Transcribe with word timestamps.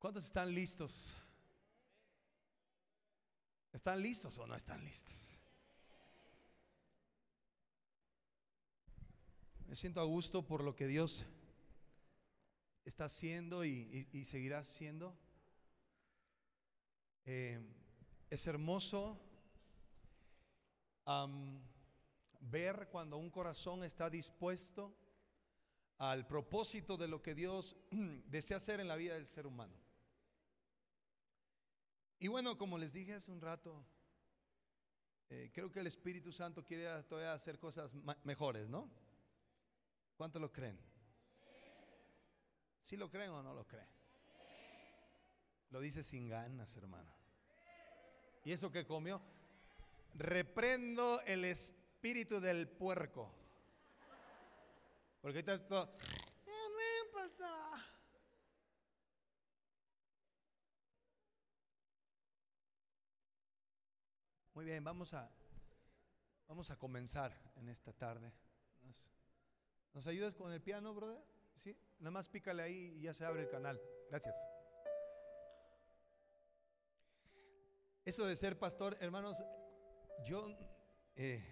¿Cuántos 0.00 0.24
están 0.24 0.54
listos? 0.54 1.14
¿Están 3.70 4.00
listos 4.00 4.38
o 4.38 4.46
no 4.46 4.56
están 4.56 4.82
listos? 4.82 5.38
Me 9.68 9.76
siento 9.76 10.00
a 10.00 10.04
gusto 10.04 10.42
por 10.46 10.64
lo 10.64 10.74
que 10.74 10.86
Dios 10.86 11.26
está 12.86 13.04
haciendo 13.04 13.62
y, 13.62 14.24
seguirá 14.24 14.60
haciendo. 14.60 15.14
Eh, 17.26 17.60
es 18.30 18.46
hermoso 18.46 19.20
ver 22.40 22.88
cuando 22.90 23.18
un 23.18 23.28
corazón 23.28 23.84
está 23.84 24.08
dispuesto 24.08 24.96
al 25.98 26.26
propósito 26.26 26.96
de 26.96 27.06
lo 27.06 27.20
que 27.20 27.34
Dios 27.34 27.76
desea 28.30 28.56
hacer 28.56 28.80
en 28.80 28.88
la 28.88 28.96
vida 28.96 29.12
del 29.12 29.26
ser 29.26 29.46
humano. 29.46 29.89
Y 32.20 32.28
bueno, 32.28 32.58
como 32.58 32.76
les 32.76 32.92
dije 32.92 33.14
hace 33.14 33.30
un 33.30 33.40
rato, 33.40 33.82
eh, 35.30 35.50
creo 35.54 35.72
que 35.72 35.80
el 35.80 35.86
Espíritu 35.86 36.30
Santo 36.30 36.62
quiere 36.62 37.02
todavía 37.04 37.32
hacer 37.32 37.58
cosas 37.58 37.94
mejores, 38.24 38.68
¿no? 38.68 38.90
¿Cuánto 40.18 40.38
lo 40.38 40.52
creen? 40.52 40.78
¿Sí 42.82 42.98
lo 42.98 43.08
creen 43.08 43.30
o 43.30 43.42
no 43.42 43.54
lo 43.54 43.66
creen? 43.66 43.88
Lo 45.70 45.80
dice 45.80 46.02
sin 46.02 46.28
ganas, 46.28 46.76
hermano. 46.76 47.10
¿Y 48.44 48.52
eso 48.52 48.70
que 48.70 48.84
comió? 48.84 49.22
Reprendo 50.12 51.22
el 51.22 51.46
espíritu 51.46 52.38
del 52.38 52.68
puerco. 52.68 53.32
Porque 55.22 55.38
está 55.38 55.66
todo. 55.66 55.96
Muy 64.60 64.66
bien, 64.66 64.84
vamos 64.84 65.14
a, 65.14 65.26
vamos 66.46 66.70
a 66.70 66.76
comenzar 66.76 67.34
en 67.56 67.70
esta 67.70 67.94
tarde. 67.94 68.30
¿Nos, 69.94 70.06
ayudas 70.06 70.36
con 70.36 70.52
el 70.52 70.60
piano, 70.60 70.92
brother? 70.92 71.24
Sí, 71.56 71.74
nada 71.98 72.10
más 72.10 72.28
pícale 72.28 72.62
ahí 72.62 72.92
y 72.98 73.00
ya 73.00 73.14
se 73.14 73.24
abre 73.24 73.44
el 73.44 73.48
canal. 73.48 73.80
Gracias. 74.10 74.36
Eso 78.04 78.26
de 78.26 78.36
ser 78.36 78.58
pastor, 78.58 78.98
hermanos, 79.00 79.42
yo 80.26 80.54
eh, 81.16 81.42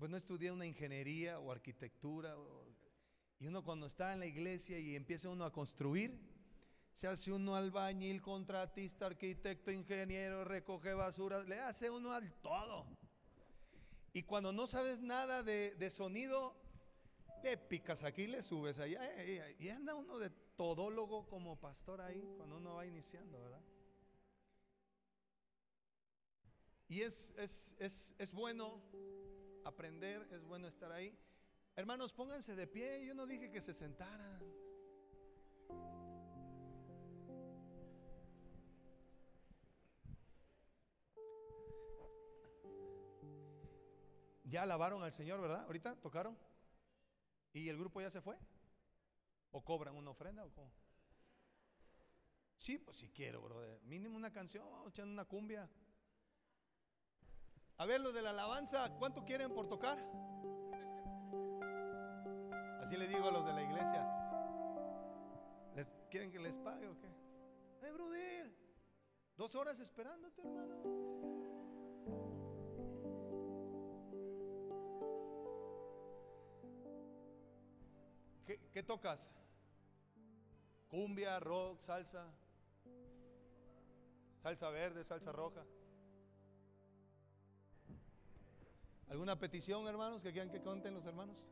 pues 0.00 0.10
no 0.10 0.16
estudié 0.16 0.50
una 0.50 0.66
ingeniería 0.66 1.38
o 1.38 1.52
arquitectura. 1.52 2.34
y 3.38 3.46
uno 3.46 3.62
cuando 3.62 3.86
está 3.86 4.12
en 4.14 4.18
la 4.18 4.26
iglesia 4.26 4.80
y 4.80 4.96
empieza 4.96 5.28
uno 5.28 5.44
a 5.44 5.52
construir, 5.52 6.37
se 6.92 7.06
hace 7.06 7.32
uno 7.32 7.54
albañil, 7.54 8.20
contratista, 8.20 9.06
arquitecto, 9.06 9.70
ingeniero, 9.70 10.44
recoge 10.44 10.94
basura, 10.94 11.42
le 11.44 11.60
hace 11.60 11.90
uno 11.90 12.12
al 12.12 12.32
todo. 12.40 12.86
Y 14.12 14.24
cuando 14.24 14.52
no 14.52 14.66
sabes 14.66 15.00
nada 15.00 15.42
de, 15.42 15.90
sonido, 15.90 16.56
le 17.42 17.56
picas 17.56 18.02
aquí, 18.02 18.26
le 18.26 18.42
subes 18.42 18.78
allá. 18.78 19.00
Y 19.58 19.68
anda 19.68 19.94
uno 19.94 20.18
de 20.18 20.30
todólogo 20.56 21.28
como 21.28 21.60
pastor 21.60 22.00
ahí 22.00 22.28
cuando 22.36 22.56
uno 22.56 22.74
va 22.74 22.86
iniciando, 22.86 23.40
¿verdad? 23.40 23.62
Y 26.88 27.02
es, 27.02 27.34
es, 27.36 27.76
es, 27.78 28.14
es 28.18 28.32
bueno 28.32 28.82
aprender, 29.64 30.26
es 30.32 30.42
bueno 30.42 30.66
estar 30.66 30.90
ahí. 30.90 31.16
Hermanos, 31.76 32.12
pónganse 32.12 32.56
de 32.56 32.66
pie. 32.66 33.04
Yo 33.06 33.14
no 33.14 33.26
dije 33.26 33.52
que 33.52 33.60
se 33.60 33.72
sentaran. 33.72 34.42
Ya 44.48 44.62
alabaron 44.62 45.02
al 45.02 45.12
Señor, 45.12 45.40
¿verdad? 45.40 45.64
Ahorita 45.64 45.94
tocaron. 45.96 46.36
¿Y 47.52 47.68
el 47.68 47.78
grupo 47.78 48.00
ya 48.00 48.10
se 48.10 48.20
fue? 48.20 48.38
¿O 49.50 49.62
cobran 49.62 49.94
una 49.94 50.10
ofrenda 50.10 50.44
o 50.44 50.50
cómo? 50.52 50.72
Sí, 52.56 52.78
pues 52.78 52.96
si 52.96 53.08
quiero, 53.08 53.42
brother. 53.42 53.80
Mínimo 53.82 54.16
una 54.16 54.32
canción, 54.32 54.66
echando 54.88 55.12
una 55.12 55.24
cumbia. 55.24 55.68
A 57.76 57.86
ver, 57.86 58.00
los 58.00 58.14
de 58.14 58.22
la 58.22 58.30
alabanza, 58.30 58.90
¿cuánto 58.98 59.24
quieren 59.24 59.52
por 59.52 59.68
tocar? 59.68 59.98
Así 62.80 62.96
le 62.96 63.06
digo 63.06 63.28
a 63.28 63.30
los 63.30 63.44
de 63.44 63.52
la 63.52 63.62
iglesia. 63.62 64.06
¿Les, 65.76 65.88
¿Quieren 66.10 66.32
que 66.32 66.38
les 66.38 66.58
pague 66.58 66.88
o 66.88 66.98
qué? 66.98 67.08
Ay, 67.82 67.92
brother, 67.92 68.52
dos 69.36 69.54
horas 69.54 69.78
esperándote, 69.78 70.40
hermano. 70.40 71.37
¿Qué, 78.72 78.82
tocas? 78.82 79.34
Cumbia, 80.88 81.38
rock, 81.38 81.82
salsa. 81.82 82.24
Salsa 84.42 84.70
verde, 84.70 85.04
salsa 85.04 85.32
roja. 85.32 85.62
¿Alguna 89.10 89.38
petición, 89.38 89.86
hermanos, 89.86 90.22
que 90.22 90.32
quieran 90.32 90.50
que 90.50 90.62
conten 90.62 90.94
los 90.94 91.04
hermanos? 91.04 91.46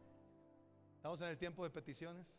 Estamos 0.96 1.20
en 1.20 1.28
el 1.28 1.36
tiempo 1.36 1.64
de 1.64 1.70
peticiones. 1.70 2.38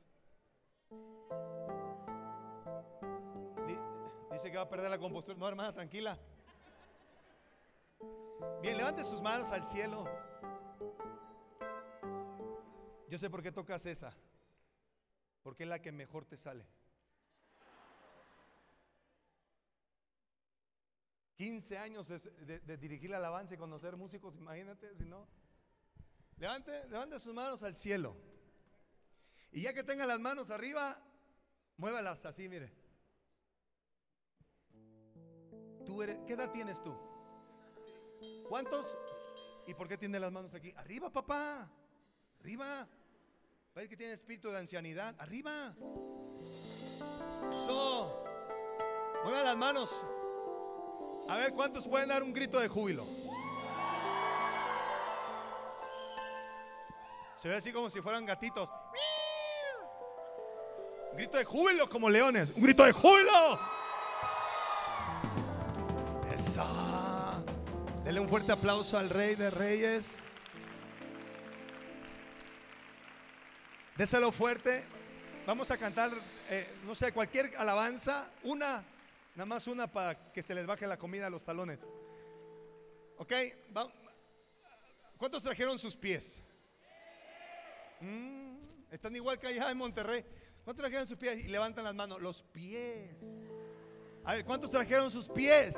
Dice 4.31 4.50
que 4.50 4.57
va 4.57 4.63
a 4.63 4.69
perder 4.69 4.89
la 4.89 4.97
compostura. 4.97 5.38
No, 5.38 5.47
hermana, 5.47 5.72
tranquila. 5.72 6.18
Bien, 8.63 8.75
levante 8.75 9.03
sus 9.03 9.22
manos 9.22 9.51
al 9.51 9.63
cielo. 9.66 10.06
Yo 13.07 13.19
sé 13.19 13.29
por 13.29 13.44
qué 13.44 13.51
tocas 13.51 13.85
esa. 13.85 14.16
Porque 15.47 15.63
es 15.63 15.69
la 15.69 15.81
que 15.81 15.93
mejor 15.93 16.25
te 16.25 16.35
sale. 16.35 16.67
15 21.35 21.77
años 21.77 22.05
de, 22.09 22.77
dirigir 22.77 23.11
la 23.11 23.15
alabanza 23.15 23.53
y 23.53 23.57
conocer 23.57 23.95
músicos, 23.95 24.35
imagínate, 24.35 24.93
si 24.97 25.05
no. 25.05 25.25
Levante, 26.35 26.89
levante 26.89 27.17
sus 27.21 27.33
manos 27.33 27.63
al 27.63 27.77
cielo. 27.77 28.17
Y 29.53 29.61
ya 29.61 29.73
que 29.73 29.85
tenga 29.85 30.05
las 30.05 30.19
manos 30.19 30.49
arriba, 30.49 31.01
muévalas 31.77 32.25
así, 32.25 32.49
mire. 32.49 32.73
¿Tú 35.85 35.99
¿Qué 36.27 36.33
edad 36.33 36.51
tienes 36.51 36.83
tú? 36.83 36.93
¿Cuántos? 38.49 38.97
¿Y 39.65 39.73
por 39.75 39.87
qué 39.87 39.97
tiene 39.97 40.19
las 40.19 40.33
manos 40.33 40.53
aquí? 40.53 40.73
Arriba, 40.75 41.09
papá. 41.09 41.71
Arriba. 42.41 42.85
Parece 43.77 43.91
que 43.91 43.97
tiene 43.97 44.13
espíritu 44.13 44.49
de 44.49 44.57
ancianidad. 44.57 45.13
Arriba. 45.19 45.75
Eso. 47.47 48.25
Mueva 49.23 49.43
las 49.43 49.55
manos. 49.55 50.03
A 51.29 51.35
ver, 51.35 51.53
¿cuántos 51.53 51.88
pueden 51.88 52.09
dar 52.09 52.23
un 52.23 52.33
grito 52.33 52.59
de 52.59 52.69
júbilo? 52.69 53.05
Se 57.35 57.49
ve 57.49 57.55
así 57.55 57.71
como 57.71 57.91
si 57.91 58.01
fueran 58.01 58.25
gatitos. 58.25 58.67
Un 61.11 61.17
grito 61.17 61.38
de 61.38 61.45
júbilo 61.45 61.88
como 61.88 62.09
leones. 62.09 62.49
Un 62.55 62.63
grito 62.63 62.83
de 62.83 62.91
júbilo. 62.91 63.59
Esa. 66.33 67.44
Dele 68.03 68.19
un 68.21 68.27
fuerte 68.27 68.53
aplauso 68.53 68.97
al 68.97 69.11
Rey 69.11 69.35
de 69.35 69.51
Reyes. 69.51 70.23
Déselo 73.97 74.31
fuerte. 74.31 74.83
Vamos 75.47 75.71
a 75.71 75.77
cantar, 75.77 76.11
eh, 76.49 76.67
no 76.85 76.93
sé, 76.93 77.11
cualquier 77.11 77.55
alabanza, 77.57 78.29
una, 78.44 78.83
nada 79.35 79.45
más 79.45 79.65
una 79.65 79.88
para 79.88 80.31
que 80.31 80.44
se 80.44 80.53
les 80.53 80.67
baje 80.67 80.85
la 80.85 80.97
comida 80.97 81.27
a 81.27 81.29
los 81.31 81.44
talones. 81.44 81.79
¿Ok? 83.17 83.33
¿Cuántos 85.17 85.41
trajeron 85.41 85.79
sus 85.79 85.95
pies? 85.95 86.44
Mm, 88.01 88.57
están 88.91 89.15
igual 89.15 89.39
que 89.39 89.47
allá 89.47 89.71
en 89.71 89.77
Monterrey. 89.77 90.23
¿Cuántos 90.63 90.83
trajeron 90.83 91.07
sus 91.07 91.17
pies? 91.17 91.39
Y 91.39 91.47
levantan 91.47 91.83
las 91.85 91.95
manos. 91.95 92.21
Los 92.21 92.43
pies. 92.43 93.23
A 94.25 94.33
ver, 94.33 94.45
¿cuántos 94.45 94.69
trajeron 94.69 95.09
sus 95.09 95.27
pies? 95.27 95.75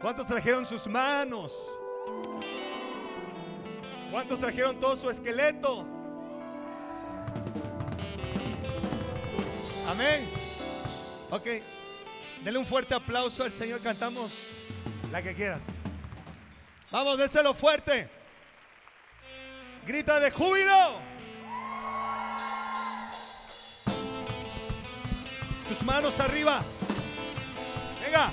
¿Cuántos 0.00 0.26
trajeron 0.26 0.66
sus 0.66 0.86
manos? 0.86 1.78
¿Cuántos 4.14 4.38
trajeron 4.38 4.78
todo 4.78 4.96
su 4.96 5.10
esqueleto? 5.10 5.84
Amén. 9.88 10.30
Ok. 11.30 11.48
Dele 12.44 12.58
un 12.58 12.64
fuerte 12.64 12.94
aplauso 12.94 13.42
al 13.42 13.50
Señor. 13.50 13.80
Cantamos 13.80 14.46
la 15.10 15.20
que 15.20 15.34
quieras. 15.34 15.64
Vamos, 16.92 17.18
déselo 17.18 17.54
fuerte. 17.54 18.08
Grita 19.84 20.20
de 20.20 20.30
júbilo. 20.30 21.00
Tus 25.68 25.82
manos 25.82 26.20
arriba. 26.20 26.62
Venga. 28.00 28.30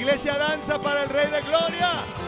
iglesia 0.00 0.38
danza 0.38 0.78
para 0.78 1.02
el 1.02 1.10
Rey 1.10 1.26
de 1.30 1.42
Gloria. 1.42 2.19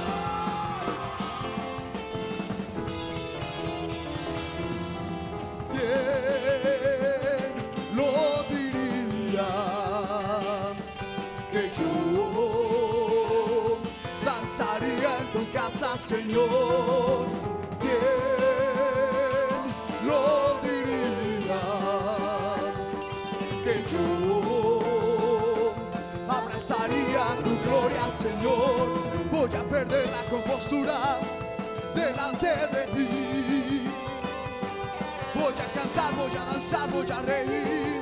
hermosura 30.72 31.18
delante 31.94 32.46
de 32.46 32.86
ti. 32.94 33.88
Voy 35.34 35.52
a 35.52 35.80
cantar, 35.80 36.14
voy 36.14 36.30
a 36.36 36.44
danzar, 36.52 36.90
voy 36.90 37.10
a 37.10 37.22
reír. 37.22 38.00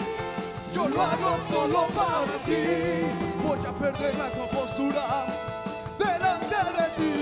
Yo 0.72 0.88
lo 0.88 1.02
hago 1.02 1.36
solo 1.50 1.86
para 1.88 2.38
ti. 2.44 3.02
Voy 3.42 3.58
a 3.66 3.72
perder 3.72 4.14
la 4.16 4.30
compostura 4.30 5.26
delante 5.98 6.56
de 6.76 6.86
ti. 6.96 7.12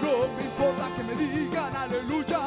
No 0.00 0.12
me 0.36 0.42
importa 0.42 0.88
que 0.96 1.02
me 1.04 1.14
digan 1.14 1.76
aleluya. 1.76 2.40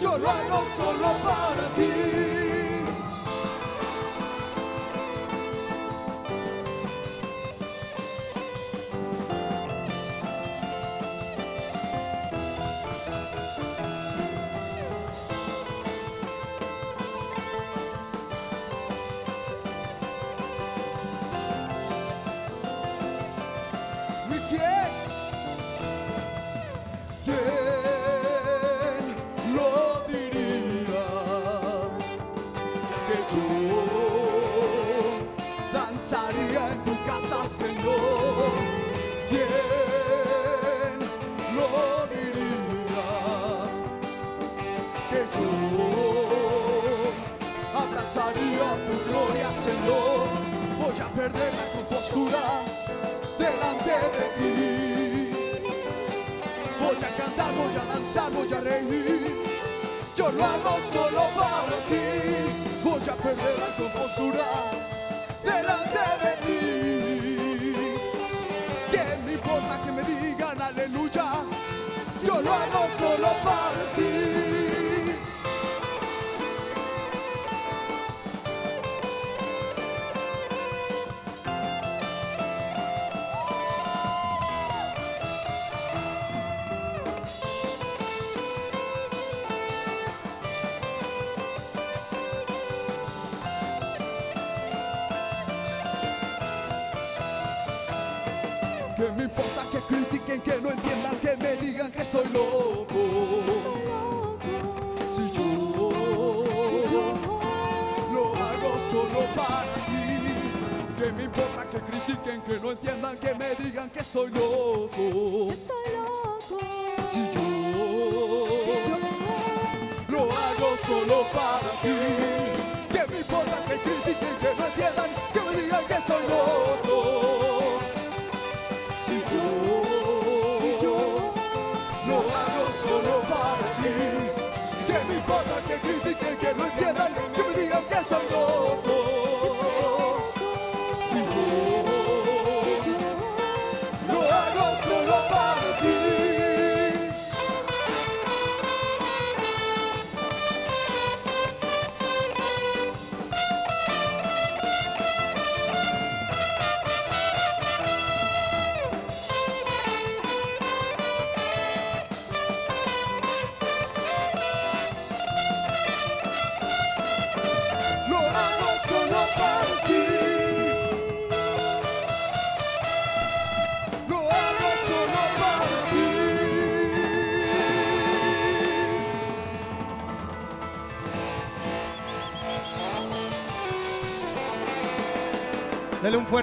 Yo 0.00 0.18
lo 0.18 0.30
hago 0.30 0.64
solo 0.76 1.08
para 1.22 1.68
ti. 1.76 2.31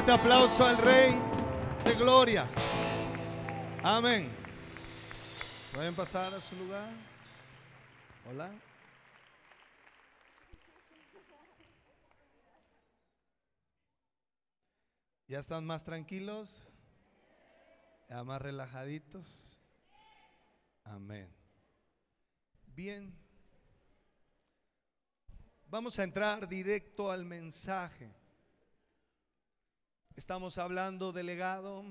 fuerte 0.09 0.11
aplauso 0.11 0.65
al 0.65 0.77
Rey 0.77 1.13
de 1.83 1.93
Gloria. 1.93 2.49
Amén. 3.83 4.31
Pueden 5.73 5.93
pasar 5.93 6.33
a 6.33 6.41
su 6.41 6.55
lugar. 6.55 6.89
Hola. 8.27 8.49
¿Ya 15.27 15.39
están 15.39 15.63
más 15.65 15.83
tranquilos? 15.83 16.63
¿Ya 18.09 18.23
más 18.23 18.41
relajaditos? 18.41 19.59
Amén. 20.85 21.31
Bien. 22.65 23.13
Vamos 25.67 25.99
a 25.99 26.03
entrar 26.03 26.47
directo 26.47 27.11
al 27.11 27.25
mensaje. 27.25 28.18
Estamos 30.19 30.57
hablando 30.57 31.13
de 31.13 31.23
legado. 31.23 31.85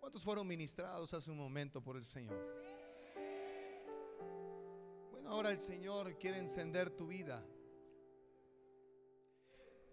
¿Cuántos 0.00 0.24
fueron 0.24 0.44
ministrados 0.48 1.14
hace 1.14 1.30
un 1.30 1.36
momento 1.36 1.80
por 1.80 1.96
el 1.96 2.04
Señor? 2.04 2.36
Bueno, 5.12 5.30
ahora 5.30 5.52
el 5.52 5.60
Señor 5.60 6.18
quiere 6.18 6.38
encender 6.38 6.90
tu 6.90 7.06
vida. 7.06 7.46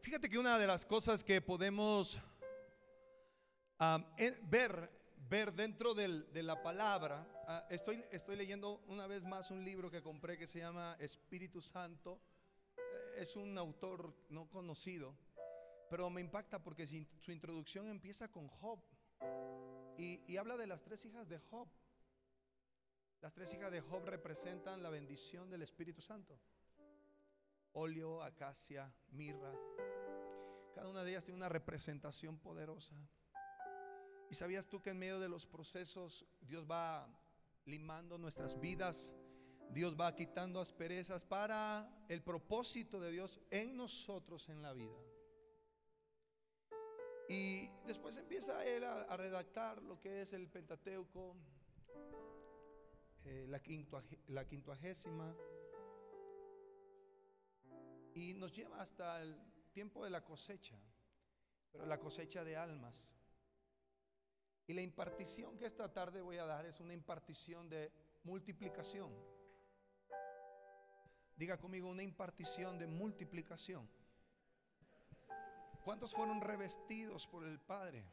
Fíjate 0.02 0.28
que 0.28 0.40
una 0.40 0.58
de 0.58 0.66
las 0.66 0.84
cosas 0.84 1.24
que 1.24 1.42
podemos 1.42 2.20
ah, 3.78 4.04
ver, 4.46 4.90
ver 5.30 5.54
dentro 5.54 5.94
de 5.94 6.42
la 6.42 6.64
palabra, 6.64 7.24
ah, 7.48 7.68
estoy, 7.70 8.04
estoy 8.12 8.36
leyendo 8.36 8.82
una 8.88 9.06
vez 9.06 9.24
más 9.24 9.52
un 9.52 9.64
libro 9.64 9.92
que 9.92 10.02
compré 10.02 10.40
que 10.40 10.48
se 10.48 10.58
llama 10.58 10.98
Espíritu 11.00 11.62
Santo. 11.62 12.20
Eh, 12.76 13.22
es 13.22 13.36
un 13.36 13.56
autor 13.60 14.12
no 14.30 14.50
conocido, 14.50 15.16
pero 15.90 16.10
me 16.10 16.22
impacta 16.22 16.62
porque 16.62 16.86
su 16.86 17.32
introducción 17.32 17.88
empieza 17.88 18.30
con 18.30 18.48
Job 18.48 18.80
y, 19.98 20.38
habla 20.38 20.58
de 20.58 20.68
las 20.68 20.84
tres 20.84 21.04
hijas 21.06 21.28
de 21.28 21.40
Job. 21.40 21.68
Las 23.22 23.34
tres 23.34 23.52
hijas 23.54 23.72
de 23.72 23.82
Job 23.82 24.06
representan 24.06 24.84
la 24.84 24.90
bendición 24.90 25.50
del 25.50 25.64
Espíritu 25.64 26.02
Santo. 26.02 26.40
Olio, 27.74 28.22
acacia, 28.22 28.94
mirra. 29.10 29.52
Cada 30.76 30.88
una 30.88 31.04
de 31.04 31.12
ellas 31.12 31.26
tiene 31.26 31.38
una 31.38 31.50
representación 31.50 32.38
poderosa. 32.38 32.96
¿Y 34.30 34.36
sabías 34.36 34.68
tú 34.68 34.82
que 34.82 34.92
en 34.92 35.00
medio 35.00 35.20
de 35.20 35.30
los 35.30 35.48
procesos 35.48 36.26
Dios 36.42 36.70
va 36.70 37.10
limando 37.66 38.20
nuestras 38.20 38.60
vidas? 38.60 39.12
Dios 39.72 40.00
va 40.00 40.16
quitando 40.16 40.62
asperezas 40.62 41.24
para 41.24 41.90
el 42.08 42.22
propósito 42.22 43.00
de 43.00 43.12
Dios 43.12 43.42
en 43.50 43.76
nosotros 43.76 44.48
en 44.50 44.62
la 44.62 44.74
vida. 44.74 44.96
Y 47.30 47.70
después 47.86 48.16
empieza 48.18 48.66
él 48.66 48.84
a, 48.84 49.18
redactar 49.18 49.82
lo 49.84 50.00
que 50.00 50.22
es 50.22 50.32
el 50.34 50.48
Pentateuco, 50.48 51.36
eh, 53.26 53.46
la, 53.50 53.62
la 54.28 54.48
quintuagésima, 54.48 55.36
y 58.14 58.34
nos 58.34 58.54
lleva 58.54 58.82
hasta 58.82 59.22
el 59.22 59.38
tiempo 59.74 60.04
de 60.04 60.10
la 60.10 60.24
cosecha, 60.24 60.76
pero 61.72 61.86
la 61.86 62.00
cosecha 62.00 62.44
de 62.44 62.56
almas. 62.56 63.14
Y 64.66 64.74
la 64.74 64.82
impartición 64.82 65.58
que 65.58 65.66
esta 65.66 65.92
tarde 65.94 66.22
voy 66.22 66.38
a 66.38 66.46
dar 66.46 66.66
es 66.66 66.80
una 66.80 66.94
impartición 66.94 67.70
de 67.70 67.92
multiplicación. 68.24 69.12
Diga 71.36 71.58
conmigo 71.58 71.88
una 71.90 72.04
impartición 72.04 72.80
de 72.80 72.88
multiplicación. 72.88 73.88
¿Cuántos 75.88 76.12
fueron 76.12 76.42
revestidos 76.42 77.28
por 77.28 77.46
el 77.46 77.62
Padre? 77.62 78.04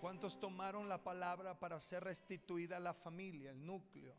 ¿Cuántos 0.00 0.40
tomaron 0.40 0.88
la 0.88 1.04
palabra 1.04 1.58
para 1.58 1.78
ser 1.80 2.02
restituida 2.02 2.80
la 2.80 2.94
familia, 2.94 3.50
el 3.50 3.66
núcleo? 3.66 4.16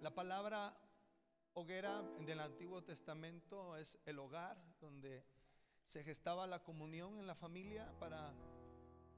La 0.00 0.12
palabra 0.12 0.76
hoguera 1.54 2.02
en 2.18 2.28
el 2.28 2.40
Antiguo 2.40 2.82
Testamento 2.82 3.76
es 3.76 3.96
el 4.06 4.18
hogar 4.18 4.60
donde 4.80 5.24
se 5.84 6.02
gestaba 6.02 6.48
la 6.48 6.64
comunión 6.64 7.16
en 7.20 7.28
la 7.28 7.36
familia 7.36 7.94
para 8.00 8.34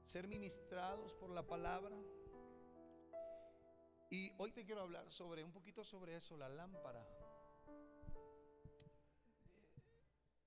ser 0.03 0.27
ministrados 0.27 1.15
por 1.15 1.31
la 1.31 1.47
palabra. 1.47 1.97
Y 4.11 4.31
hoy 4.37 4.51
te 4.51 4.63
quiero 4.63 4.81
hablar 4.81 5.11
sobre 5.11 5.43
un 5.43 5.51
poquito 5.51 5.83
sobre 5.83 6.15
eso, 6.15 6.37
la 6.37 6.47
lámpara. 6.47 7.03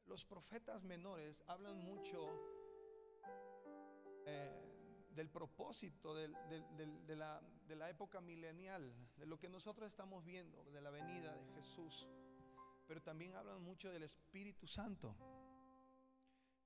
Los 0.06 0.25
profetas 0.25 0.84
menores 0.84 1.42
hablan 1.48 1.78
mucho 1.78 2.30
eh, 4.25 4.66
del 5.14 5.28
propósito 5.28 6.14
de, 6.14 6.28
la, 7.16 7.90
época 7.90 8.20
milenial, 8.20 8.94
de 9.16 9.26
lo 9.26 9.38
que 9.38 9.48
nosotros 9.48 9.88
estamos 9.88 10.25
viendo, 10.25 10.62
de 10.64 10.80
la 10.80 10.90
venida 10.90 11.36
de 11.36 11.46
Jesús. 11.54 12.06
Pero 12.86 13.02
también 13.02 13.34
hablan 13.34 13.62
mucho 13.62 13.90
del 13.90 14.04
Espíritu 14.04 14.68
Santo. 14.68 15.16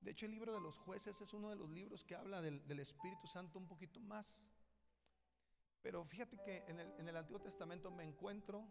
De 0.01 0.11
hecho, 0.11 0.25
el 0.25 0.31
libro 0.31 0.53
de 0.53 0.61
los 0.61 0.77
jueces 0.77 1.19
es 1.21 1.33
uno 1.33 1.49
de 1.49 1.55
los 1.55 1.69
libros 1.69 2.03
que 2.03 2.15
habla 2.15 2.41
del, 2.41 2.79
Espíritu 2.79 3.25
Santo 3.25 3.57
un 3.57 3.67
poquito 3.67 3.99
más. 4.01 4.45
Pero 5.81 6.05
fíjate 6.05 6.37
que 6.43 6.63
en 6.67 6.79
el, 6.79 6.91
en 6.99 7.07
el 7.07 7.17
Antiguo 7.17 7.41
Testamento 7.41 7.89
me 7.89 8.03
encuentro 8.03 8.67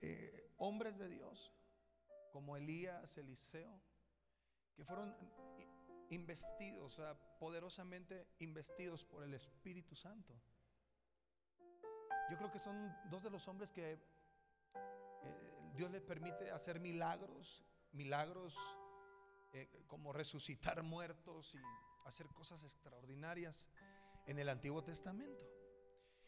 eh, 0.00 0.50
hombres 0.56 0.98
de 0.98 1.08
Dios 1.08 1.52
como 2.34 2.56
Elías, 2.56 3.16
Eliseo, 3.16 3.80
que 4.74 4.84
fueron 4.84 5.16
investidos, 6.10 7.00
poderosamente 7.38 8.26
investidos 8.40 9.04
por 9.04 9.22
el 9.22 9.34
Espíritu 9.34 9.94
Santo. 9.94 10.34
Yo 12.28 12.36
creo 12.36 12.50
que 12.50 12.58
son 12.58 12.92
dos 13.08 13.22
de 13.22 13.30
los 13.30 13.46
hombres 13.46 13.70
que 13.70 13.92
eh, 13.92 13.98
Dios 15.76 15.92
les 15.92 16.02
permite 16.02 16.50
hacer 16.50 16.80
milagros, 16.80 17.64
milagros 17.92 18.58
eh, 19.52 19.84
como 19.86 20.12
resucitar 20.12 20.82
muertos 20.82 21.54
y 21.54 21.60
hacer 22.04 22.26
cosas 22.34 22.64
extraordinarias 22.64 23.70
en 24.26 24.40
el 24.40 24.48
Antiguo 24.48 24.82
Testamento. 24.82 25.48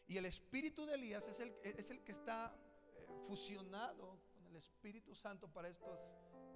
Y 0.07 0.15
el 0.15 0.23
espíritu 0.23 0.85
de 0.85 0.95
Elías 0.95 1.27
es 1.27 1.41
el, 1.41 1.53
es 1.63 1.89
el 1.91 2.01
que 2.05 2.13
está 2.13 2.55
eh, 2.95 3.05
fusionado 3.27 4.16
Espíritu 4.57 5.15
Santo 5.15 5.47
para 5.47 5.69
estos 5.69 5.99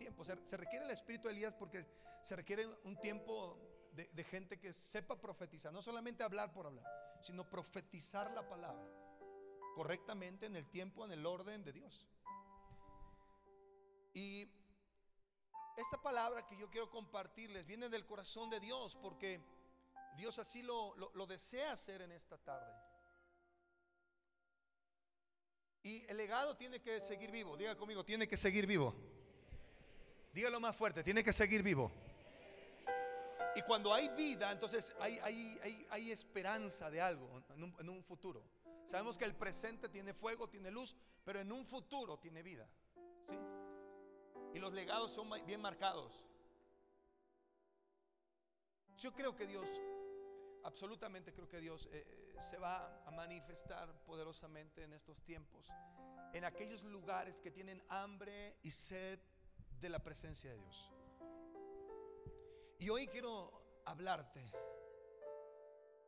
tiempo. 0.02 0.26
Se, 0.26 0.58
requiere 0.58 0.86
el 0.86 0.92
espíritu 0.92 1.28
de 1.28 1.34
Elías 1.34 1.54
porque 1.54 1.86
se 2.24 2.36
requiere 2.36 2.68
un 2.84 3.00
tiempo 3.00 3.58
de, 3.94 4.24
gente 4.24 4.60
que 4.60 4.74
sepa 4.74 5.16
profetizar. 5.20 5.72
No 5.72 5.82
solamente 5.82 6.24
hablar 6.24 6.52
por 6.52 6.66
hablar, 6.66 6.86
sino 7.22 7.48
profetizar 7.50 8.32
la 8.32 8.48
palabra 8.48 8.88
correctamente 9.76 10.48
en 10.48 10.56
el 10.56 10.68
tiempo, 10.70 11.06
en 11.06 11.12
el 11.12 11.26
orden 11.26 11.64
de 11.64 11.72
Dios. 11.72 12.08
Y 14.14 14.50
esta 15.78 16.02
palabra 16.02 16.46
que 16.48 16.58
yo 16.58 16.70
quiero 16.70 16.90
compartirles 16.90 17.66
viene 17.66 17.88
del 17.90 18.06
corazón 18.06 18.50
de 18.50 18.60
Dios 18.60 18.96
porque 18.96 19.42
Dios 20.18 20.38
así 20.40 20.62
lo, 20.62 20.96
lo, 20.96 21.26
desea 21.26 21.72
hacer 21.72 22.02
en 22.02 22.12
esta 22.12 22.38
tarde. 22.38 22.91
Y 25.84 26.06
el 26.08 26.18
legado 26.18 26.56
tiene 26.56 26.80
que 26.80 27.02
seguir 27.02 27.32
vivo. 27.32 27.58
Diga 27.58 27.76
conmigo, 27.76 28.04
tiene 28.04 28.28
que 28.28 28.38
seguir 28.38 28.68
vivo. 28.68 28.94
Dígalo 30.34 30.60
más 30.60 30.76
fuerte, 30.76 31.04
tiene 31.04 31.24
que 31.24 31.34
seguir 31.34 31.64
vivo. 31.64 31.92
Y 33.56 33.62
cuando 33.64 33.94
hay 33.94 34.08
vida, 34.10 34.52
entonces 34.52 34.94
hay, 35.00 35.20
hay, 35.90 36.12
esperanza 36.12 36.90
de 36.90 37.02
algo 37.02 37.44
en 37.56 37.90
un, 37.90 38.04
futuro. 38.04 38.44
Sabemos 38.86 39.18
que 39.18 39.26
el 39.26 39.36
presente 39.36 39.90
tiene 39.90 40.14
fuego, 40.14 40.48
tiene 40.48 40.72
luz, 40.72 40.96
pero 41.26 41.40
en 41.40 41.52
un 41.52 41.66
futuro 41.66 42.18
tiene 42.18 42.44
vida. 42.44 42.70
¿sí? 43.28 43.36
Y 44.54 44.60
los 44.60 44.72
legados 44.72 45.12
son 45.12 45.30
bien 45.46 45.62
marcados. 45.62 46.24
Yo 48.98 49.12
creo 49.14 49.36
que 49.36 49.48
Dios, 49.48 49.68
absolutamente 50.64 51.34
creo 51.34 51.50
que 51.50 51.60
Dios 51.60 51.90
eh, 51.92 52.21
se 52.42 52.58
va 52.58 53.04
a 53.06 53.12
manifestar 53.12 53.94
poderosamente 54.04 54.84
en 54.84 54.94
estos 54.94 55.22
tiempos, 55.24 55.68
en 56.34 56.44
aquellos 56.44 56.84
lugares 56.84 57.40
que 57.40 57.52
tienen 57.52 57.84
hambre 57.90 58.58
y 58.64 58.72
sed 58.72 59.20
de 59.80 59.90
la 59.90 60.00
presencia 60.00 60.50
de 60.50 60.58
Dios. 60.58 60.92
Y 62.80 62.90
hoy 62.90 63.08
quiero 63.08 63.82
hablarte 63.86 64.52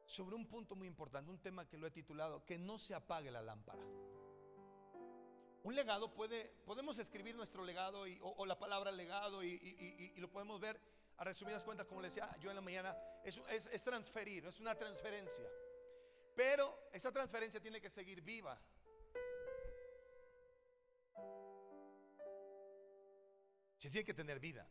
sobre 0.06 0.36
un 0.36 0.48
punto 0.48 0.76
muy 0.76 0.88
importante, 0.88 1.30
un 1.30 1.40
tema 1.40 1.68
que 1.68 1.78
lo 1.78 1.88
he 1.88 1.92
titulado, 1.92 2.44
que 2.46 2.58
no 2.58 2.78
se 2.78 2.96
apague 2.96 3.32
la 3.32 3.42
lámpara. 3.42 3.84
Un 5.64 5.76
legado 5.76 6.14
puede, 6.14 6.52
podemos 6.66 7.00
escribir 7.00 7.36
nuestro 7.36 7.64
legado 7.64 8.04
o, 8.22 8.46
la 8.46 8.58
palabra 8.58 8.92
legado 8.92 9.44
y, 9.44 10.14
lo 10.18 10.30
podemos 10.30 10.60
ver 10.60 10.80
a 11.18 11.24
resumidas 11.24 11.64
cuentas, 11.64 11.86
como 11.86 12.02
le 12.02 12.08
decía 12.08 12.36
yo 12.40 12.50
en 12.50 12.56
la 12.56 12.62
mañana, 12.62 12.98
es, 13.24 13.40
es, 13.50 13.68
es 13.68 13.84
transferir, 13.84 14.46
es 14.46 14.60
una 14.60 14.76
transferencia. 14.76 15.46
Pero 16.36 16.90
esa 16.92 17.12
transferencia 17.12 17.60
tiene 17.60 17.80
que 17.80 17.90
seguir 17.90 18.22
viva. 18.22 18.60
Se 23.78 23.90
tiene 23.90 24.06
que 24.06 24.14
tener 24.14 24.40
vida. 24.40 24.68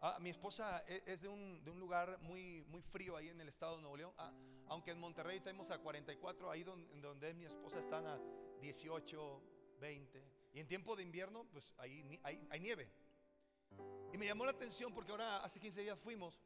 Ah, 0.00 0.18
mi 0.20 0.30
esposa 0.30 0.84
e, 0.86 1.02
es 1.06 1.20
de 1.20 1.28
un, 1.28 1.60
lugar 1.80 2.18
muy, 2.20 2.64
muy 2.68 2.80
frío 2.80 3.16
ahí 3.16 3.28
en 3.28 3.40
el 3.40 3.48
estado 3.48 3.76
de 3.76 3.82
Nuevo 3.82 3.96
León. 3.96 4.14
Ah, 4.18 4.32
aunque 4.68 4.92
en 4.92 5.00
Monterrey 5.00 5.40
tenemos 5.40 5.70
a 5.70 5.78
44, 5.78 6.50
ahí 6.50 6.62
donde, 6.62 7.34
mi 7.34 7.44
esposa 7.44 7.80
están 7.80 8.06
a 8.06 8.20
18, 8.60 9.42
20. 9.80 10.24
Y 10.54 10.60
en 10.60 10.68
tiempo 10.68 10.96
de 10.96 11.02
invierno, 11.02 11.44
pues 11.50 11.74
ahí 11.78 12.20
hay, 12.22 12.46
hay 12.50 12.60
nieve. 12.60 12.88
Y 14.12 14.18
me 14.18 14.26
llamó 14.26 14.44
la 14.44 14.52
atención 14.52 14.94
porque 14.94 15.10
ahora 15.10 15.38
hace 15.38 15.58
15 15.58 15.82
días 15.82 15.98
fuimos. 15.98 16.40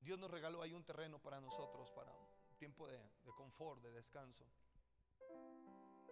Dios 0.00 0.18
nos 0.18 0.30
regaló 0.30 0.62
ahí 0.62 0.72
un 0.72 0.84
terreno 0.84 1.18
para 1.20 1.40
nosotros, 1.40 1.90
para 1.92 2.12
tiempo 2.58 2.86
de, 2.86 3.00
confort, 3.36 3.82
de 3.82 3.92
descanso. 3.92 4.44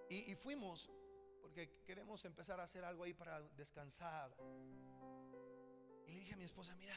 Y, 0.08 0.30
y 0.32 0.34
fuimos 0.34 0.90
porque 1.40 1.82
queremos 1.84 2.24
empezar 2.24 2.60
a 2.60 2.64
hacer 2.64 2.84
algo 2.84 3.04
ahí 3.04 3.14
para 3.14 3.40
descansar. 3.40 4.34
Y 6.06 6.12
le 6.12 6.20
dije 6.20 6.34
a 6.34 6.36
mi 6.36 6.44
esposa, 6.44 6.74
mira, 6.74 6.96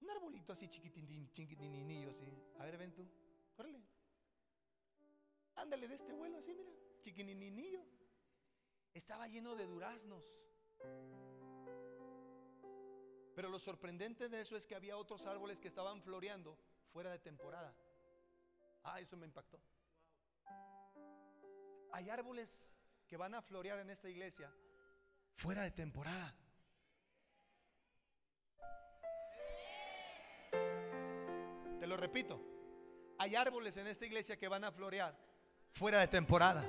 un 0.00 0.10
arbolito 0.10 0.52
así 0.52 0.68
chiquitín, 0.68 1.30
chiquitinillo 1.32 2.10
así. 2.10 2.26
A 2.58 2.64
ver, 2.64 2.76
ven 2.76 2.94
tú, 2.94 3.08
córrele. 3.54 3.82
Ándale 5.54 5.86
de 5.88 5.94
este 5.94 6.12
vuelo 6.12 6.38
así, 6.38 6.54
mira, 6.54 6.72
chiquininillo. 7.02 7.84
Estaba 8.94 9.28
lleno 9.28 9.54
de 9.54 9.66
duraznos. 9.66 10.24
Pero 13.34 13.48
lo 13.48 13.58
sorprendente 13.58 14.28
de 14.28 14.40
eso 14.40 14.56
es 14.56 14.66
que 14.66 14.74
había 14.74 14.96
otros 14.96 15.26
árboles 15.26 15.60
que 15.60 15.68
estaban 15.68 16.02
floreando 16.02 16.58
fuera 16.92 17.10
de 17.10 17.18
temporada. 17.18 17.74
Ah, 18.84 19.00
eso 19.00 19.16
me 19.16 19.26
impactó. 19.26 19.60
Hay 21.92 22.10
árboles 22.10 22.72
que 23.06 23.16
van 23.16 23.34
a 23.34 23.42
florear 23.42 23.78
en 23.78 23.90
esta 23.90 24.08
iglesia 24.08 24.52
fuera 25.34 25.62
de 25.62 25.70
temporada. 25.70 26.34
Te 31.80 31.86
lo 31.86 31.96
repito, 31.96 32.40
hay 33.18 33.34
árboles 33.34 33.76
en 33.76 33.86
esta 33.86 34.06
iglesia 34.06 34.38
que 34.38 34.48
van 34.48 34.64
a 34.64 34.72
florear 34.72 35.16
fuera 35.72 36.00
de 36.00 36.08
temporada. 36.08 36.64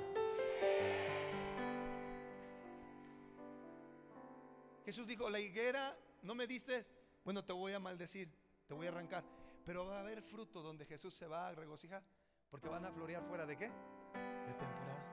Jesús 4.84 5.06
dijo, 5.06 5.30
la 5.30 5.40
higuera, 5.40 5.96
no 6.24 6.34
me 6.34 6.46
diste, 6.46 6.82
bueno, 7.22 7.44
te 7.44 7.52
voy 7.52 7.72
a 7.72 7.78
maldecir, 7.78 8.34
te 8.66 8.74
voy 8.74 8.86
a 8.86 8.88
arrancar, 8.88 9.24
pero 9.64 9.86
va 9.86 9.98
a 9.98 10.00
haber 10.00 10.22
fruto 10.22 10.62
donde 10.62 10.86
Jesús 10.86 11.14
se 11.14 11.26
va 11.26 11.48
a 11.48 11.54
regocijar, 11.54 12.02
porque 12.50 12.68
van 12.68 12.84
a 12.84 12.90
florear 12.90 13.22
fuera 13.24 13.46
de 13.46 13.56
qué? 13.56 13.66
De 13.66 14.54
temporada. 14.54 15.04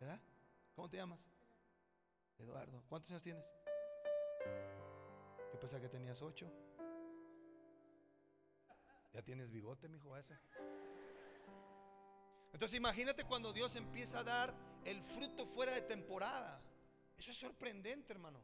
¿Verdad? 0.00 0.20
¿Cómo 0.74 0.90
te 0.90 0.96
llamas? 0.96 1.28
Eduardo. 2.38 2.82
¿Cuántos 2.88 3.10
años 3.12 3.22
tienes? 3.22 3.54
Yo 5.52 5.60
pensaba 5.60 5.80
que 5.80 5.88
tenías 5.88 6.20
ocho. 6.22 6.50
Ya 9.12 9.22
tienes 9.22 9.50
bigote, 9.50 9.88
mi 9.88 9.98
hijo 9.98 10.16
ese. 10.16 10.36
Entonces 12.52 12.76
imagínate 12.76 13.24
cuando 13.24 13.52
Dios 13.52 13.76
empieza 13.76 14.20
a 14.20 14.24
dar 14.24 14.54
el 14.84 15.00
fruto 15.02 15.46
fuera 15.46 15.72
de 15.72 15.82
temporada. 15.82 16.60
Eso 17.16 17.30
es 17.30 17.36
sorprendente, 17.36 18.12
hermano. 18.12 18.42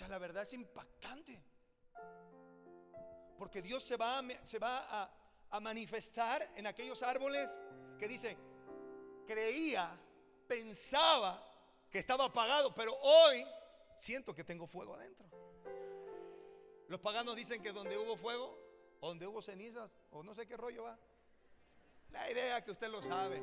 Sea, 0.00 0.08
la 0.08 0.18
verdad 0.18 0.42
es 0.44 0.52
impactante. 0.54 1.42
Porque 3.38 3.60
Dios 3.60 3.82
se 3.82 3.96
va, 3.96 4.18
a, 4.18 4.46
se 4.46 4.58
va 4.58 5.10
a, 5.50 5.60
manifestar 5.60 6.48
en 6.56 6.66
aquellos 6.66 7.02
árboles 7.02 7.50
que 7.98 8.08
dicen, 8.08 8.38
creía, 9.26 9.98
pensaba 10.46 11.44
que 11.90 11.98
estaba 11.98 12.26
apagado, 12.26 12.74
pero 12.74 12.94
hoy 13.02 13.44
siento 13.96 14.34
que 14.34 14.44
tengo 14.44 14.66
fuego 14.66 14.94
adentro. 14.94 15.26
Los 16.88 17.00
paganos 17.00 17.36
dicen 17.36 17.62
que 17.62 17.72
donde 17.72 17.98
hubo 17.98 18.16
fuego, 18.16 18.58
donde 19.00 19.26
hubo 19.26 19.42
cenizas, 19.42 19.90
o 20.12 20.22
no 20.22 20.34
sé 20.34 20.46
qué 20.46 20.56
rollo 20.56 20.84
va. 20.84 20.98
La 22.10 22.30
idea 22.30 22.62
que 22.64 22.70
usted 22.70 22.88
lo 22.88 23.02
sabe. 23.02 23.42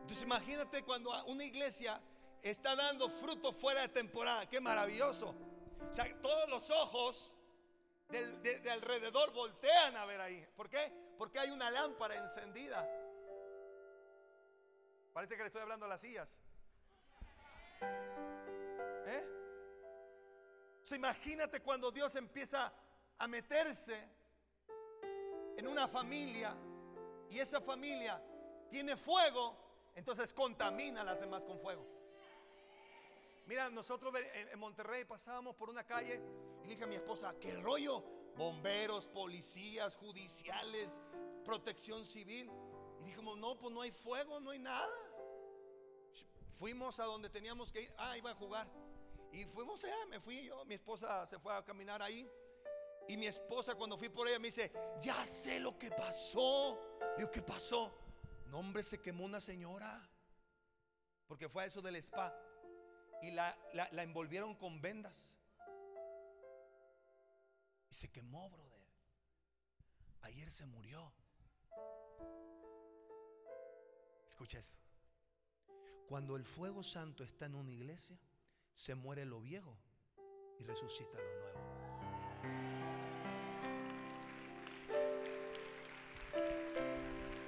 Entonces 0.00 0.22
imagínate 0.22 0.82
cuando 0.82 1.12
una 1.26 1.44
iglesia 1.44 2.00
está 2.42 2.76
dando 2.76 3.08
fruto 3.08 3.52
fuera 3.52 3.82
de 3.82 3.88
temporada. 3.88 4.48
Qué 4.48 4.60
maravilloso. 4.60 5.34
O 5.88 5.92
sea, 5.92 6.04
todos 6.20 6.48
los 6.48 6.70
ojos 6.70 7.34
de, 8.08 8.70
alrededor 8.70 9.32
voltean 9.32 9.96
a 9.96 10.06
ver 10.06 10.20
ahí. 10.20 10.46
¿Por 10.56 10.68
qué? 10.68 10.92
Porque 11.18 11.38
hay 11.38 11.50
una 11.50 11.70
lámpara 11.70 12.16
encendida. 12.16 12.88
Parece 15.12 15.36
que 15.36 15.42
le 15.42 15.46
estoy 15.48 15.62
hablando 15.62 15.86
a 15.86 15.88
las 15.88 16.00
sillas. 16.00 16.38
¿Eh? 19.06 19.36
imagínate 20.92 21.60
cuando 21.60 21.92
Dios 21.92 22.16
empieza 22.16 22.72
a 23.16 23.28
meterse 23.28 24.08
en 25.56 25.68
una 25.68 25.86
familia 25.86 26.52
y 27.28 27.38
esa 27.38 27.60
familia 27.60 28.20
tiene 28.68 28.96
fuego, 28.96 29.56
entonces 29.94 30.34
contamina 30.34 31.02
a 31.02 31.04
las 31.04 31.20
demás 31.20 31.44
con 31.44 31.60
fuego. 31.60 31.99
Mira, 33.50 33.68
nosotros 33.68 34.14
en 34.32 34.58
Monterrey 34.60 35.04
pasábamos 35.04 35.56
por 35.56 35.70
una 35.70 35.82
calle 35.82 36.22
y 36.62 36.68
le 36.68 36.74
dije 36.74 36.84
a 36.84 36.86
mi 36.86 36.94
esposa, 36.94 37.34
¿qué 37.40 37.56
rollo? 37.56 38.00
Bomberos, 38.36 39.08
policías, 39.08 39.96
judiciales, 39.96 41.02
protección 41.44 42.06
civil. 42.06 42.48
Y 43.00 43.06
dijimos, 43.06 43.36
no, 43.38 43.58
pues 43.58 43.74
no 43.74 43.80
hay 43.80 43.90
fuego, 43.90 44.38
no 44.38 44.50
hay 44.50 44.60
nada. 44.60 44.88
Fuimos 46.52 47.00
a 47.00 47.06
donde 47.06 47.28
teníamos 47.28 47.72
que 47.72 47.82
ir. 47.82 47.94
Ah, 47.98 48.16
iba 48.16 48.30
a 48.30 48.36
jugar. 48.36 48.68
Y 49.32 49.44
fuimos 49.46 49.82
allá, 49.82 50.06
me 50.06 50.20
fui 50.20 50.44
yo, 50.44 50.64
mi 50.64 50.74
esposa 50.74 51.26
se 51.26 51.36
fue 51.40 51.52
a 51.52 51.64
caminar 51.64 52.00
ahí. 52.02 52.30
Y 53.08 53.16
mi 53.16 53.26
esposa 53.26 53.74
cuando 53.74 53.98
fui 53.98 54.10
por 54.10 54.28
ella 54.28 54.38
me 54.38 54.46
dice, 54.46 54.70
ya 55.00 55.26
sé 55.26 55.58
lo 55.58 55.76
que 55.76 55.90
pasó. 55.90 56.78
¿qué 57.32 57.42
pasó? 57.42 57.92
No, 58.46 58.60
hombre, 58.60 58.84
se 58.84 59.02
quemó 59.02 59.24
una 59.24 59.40
señora. 59.40 60.08
Porque 61.26 61.48
fue 61.48 61.64
a 61.64 61.66
eso 61.66 61.82
del 61.82 61.96
spa. 61.96 62.32
Y 63.22 63.30
la, 63.32 63.56
la 63.72 64.02
envolvieron 64.02 64.54
con 64.54 64.80
vendas. 64.80 65.34
Y 67.90 67.94
se 67.94 68.10
quemó, 68.10 68.48
brother. 68.50 68.80
Ayer 70.22 70.50
se 70.50 70.66
murió. 70.66 71.12
Escucha 74.26 74.58
esto. 74.58 74.80
Cuando 76.08 76.36
el 76.36 76.44
fuego 76.44 76.82
santo 76.82 77.24
está 77.24 77.46
en 77.46 77.54
una 77.54 77.70
iglesia, 77.70 78.18
se 78.74 78.94
muere 78.94 79.24
lo 79.24 79.40
viejo 79.40 79.76
y 80.58 80.64
resucita 80.64 81.18
lo 81.18 81.40
nuevo. 81.40 81.60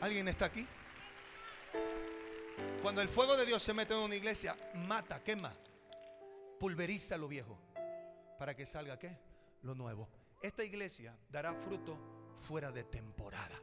¿Alguien 0.00 0.28
está 0.28 0.46
aquí? 0.46 0.66
Cuando 2.82 3.00
el 3.00 3.08
fuego 3.08 3.36
de 3.36 3.46
Dios 3.46 3.62
se 3.62 3.72
mete 3.72 3.94
en 3.94 4.00
una 4.00 4.16
iglesia, 4.16 4.56
mata, 4.74 5.22
quema, 5.22 5.54
pulveriza 6.58 7.16
lo 7.16 7.28
viejo 7.28 7.56
para 8.36 8.56
que 8.56 8.66
salga 8.66 8.98
qué? 8.98 9.16
Lo 9.62 9.76
nuevo. 9.76 10.08
Esta 10.42 10.64
iglesia 10.64 11.16
dará 11.30 11.54
fruto 11.54 11.96
fuera 12.34 12.72
de 12.72 12.82
temporada. 12.82 13.56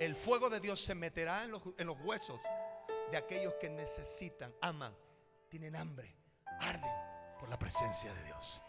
El 0.00 0.16
fuego 0.16 0.50
de 0.50 0.58
Dios 0.58 0.80
se 0.80 0.96
meterá 0.96 1.44
en 1.44 1.52
los, 1.52 1.62
en 1.78 1.86
los 1.86 1.96
huesos 2.00 2.40
de 3.12 3.16
aquellos 3.16 3.54
que 3.60 3.70
necesitan, 3.70 4.52
aman, 4.60 4.96
tienen 5.48 5.76
hambre 5.76 6.16
arden 6.58 6.90
por 7.38 7.48
la 7.48 7.58
presencia 7.58 8.12
de 8.12 8.24
Dios. 8.24 8.60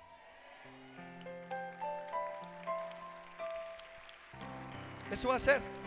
Eso 5.12 5.28
va 5.28 5.36
a 5.36 5.40
ser. 5.40 5.83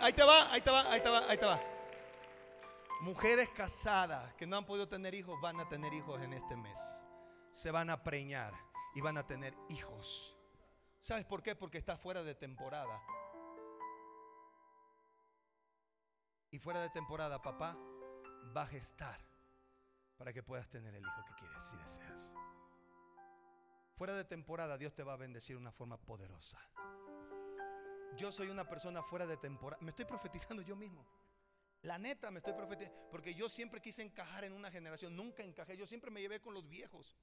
Ahí 0.00 0.12
te 0.12 0.22
va, 0.22 0.52
ahí 0.52 0.60
te 0.60 0.70
va, 0.70 0.92
ahí 0.92 1.00
te 1.00 1.10
va, 1.10 1.18
ahí 1.28 1.38
te 1.38 1.46
va. 1.46 1.60
Mujeres 3.00 3.48
casadas 3.48 4.32
que 4.34 4.46
no 4.46 4.56
han 4.56 4.64
podido 4.64 4.88
tener 4.88 5.12
hijos 5.12 5.40
van 5.40 5.58
a 5.58 5.68
tener 5.68 5.92
hijos 5.92 6.22
en 6.22 6.32
este 6.32 6.56
mes. 6.56 7.04
Se 7.50 7.72
van 7.72 7.90
a 7.90 8.04
preñar 8.04 8.54
y 8.94 9.00
van 9.00 9.18
a 9.18 9.26
tener 9.26 9.54
hijos. 9.68 10.38
¿Sabes 11.00 11.24
por 11.24 11.42
qué? 11.42 11.56
Porque 11.56 11.78
está 11.78 11.96
fuera 11.96 12.22
de 12.22 12.36
temporada. 12.36 13.02
Y 16.52 16.60
fuera 16.60 16.80
de 16.80 16.90
temporada, 16.90 17.42
papá 17.42 17.76
va 18.56 18.62
a 18.62 18.66
gestar 18.66 19.18
para 20.16 20.32
que 20.32 20.44
puedas 20.44 20.68
tener 20.70 20.94
el 20.94 21.02
hijo 21.02 21.24
que 21.24 21.34
quieres 21.40 21.64
si 21.64 21.76
deseas. 21.76 22.34
Fuera 23.96 24.14
de 24.14 24.24
temporada 24.24 24.78
Dios 24.78 24.94
te 24.94 25.02
va 25.02 25.14
a 25.14 25.16
bendecir 25.16 25.56
de 25.56 25.62
una 25.62 25.72
forma 25.72 25.96
poderosa. 25.96 26.60
Yo 28.16 28.30
soy 28.30 28.48
una 28.48 28.68
persona 28.68 29.02
fuera 29.02 29.26
de 29.26 29.36
temporada. 29.36 29.82
Me 29.82 29.90
estoy 29.90 30.04
profetizando 30.04 30.62
yo 30.62 30.76
mismo. 30.76 31.04
La 31.82 31.98
neta 31.98 32.30
me 32.30 32.38
estoy 32.38 32.52
profetizando. 32.52 33.08
Porque 33.10 33.34
yo 33.34 33.48
siempre 33.48 33.80
quise 33.80 34.02
encajar 34.02 34.44
en 34.44 34.52
una 34.52 34.70
generación. 34.70 35.16
Nunca 35.16 35.42
encajé. 35.42 35.76
Yo 35.76 35.86
siempre 35.86 36.10
me 36.10 36.20
llevé 36.20 36.40
con 36.40 36.54
los 36.54 36.68
viejos. 36.68 37.16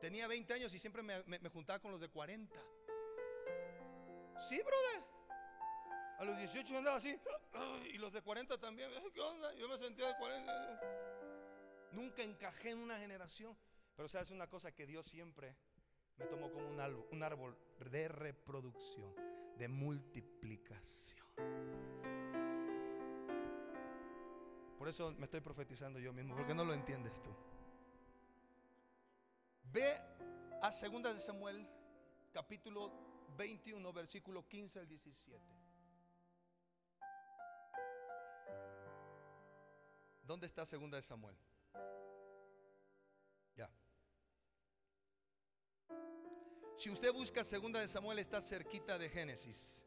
Tenía 0.00 0.26
20 0.26 0.52
años 0.54 0.74
y 0.74 0.78
siempre 0.78 1.02
me, 1.02 1.48
juntaba 1.50 1.78
con 1.78 1.92
los 1.92 2.00
de 2.00 2.08
40. 2.08 2.60
Sí, 4.48 4.60
brother. 4.60 5.04
A 6.18 6.24
los 6.24 6.36
18 6.36 6.76
andaba 6.76 6.96
así. 6.96 7.18
Y 7.92 7.98
los 7.98 8.12
de 8.12 8.22
40 8.22 8.58
también. 8.58 8.90
¿Qué 9.14 9.20
onda? 9.20 9.54
Yo 9.54 9.68
me 9.68 9.78
sentía 9.78 10.08
de 10.08 10.16
40. 10.16 10.80
Nunca 11.92 12.22
encajé 12.22 12.70
en 12.70 12.78
una 12.78 12.98
generación. 12.98 13.56
Pero 13.96 14.08
sabes 14.08 14.30
una 14.30 14.48
cosa 14.48 14.72
que 14.72 14.86
Dios 14.86 15.06
siempre 15.06 15.56
me 16.18 16.26
tomó 16.26 16.50
como 16.52 16.68
un 16.68 16.78
un 17.10 17.22
árbol 17.22 17.56
de 17.90 18.08
reproducción, 18.08 19.14
de 19.58 19.68
multiplicación. 19.68 21.26
Por 24.78 24.88
eso 24.88 25.12
me 25.18 25.24
estoy 25.24 25.40
profetizando 25.40 25.98
yo 25.98 26.12
mismo, 26.12 26.36
porque 26.36 26.54
no 26.54 26.64
lo 26.64 26.72
entiendes 26.72 27.20
tú. 27.20 27.30
Ve 29.72 30.00
a 30.62 30.72
segunda 30.72 31.12
de 31.12 31.18
Samuel, 31.18 31.68
capítulo 32.32 32.92
21, 33.36 33.92
versículo 33.92 34.46
15 34.46 34.78
al 34.78 34.88
17. 34.88 35.44
¿Dónde 40.22 40.46
está 40.46 40.64
segunda 40.64 40.96
de 40.96 41.02
Samuel? 41.02 41.36
Si 46.78 46.90
usted 46.90 47.12
busca 47.12 47.42
segunda 47.42 47.80
de 47.80 47.88
Samuel 47.88 48.18
está 48.20 48.40
cerquita 48.40 48.98
de 48.98 49.08
Génesis. 49.10 49.84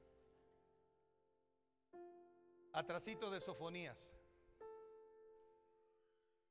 Atrasito 2.74 3.30
de 3.32 3.40
Sofonías. 3.40 4.14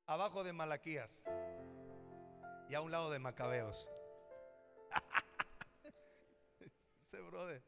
Abajo 0.06 0.42
de 0.42 0.52
Malaquías. 0.54 1.24
Y 2.70 2.74
a 2.74 2.80
un 2.80 2.90
lado 2.90 3.10
de 3.10 3.18
Macabeos. 3.18 3.88
Ese 7.02 7.20
brother. 7.20 7.62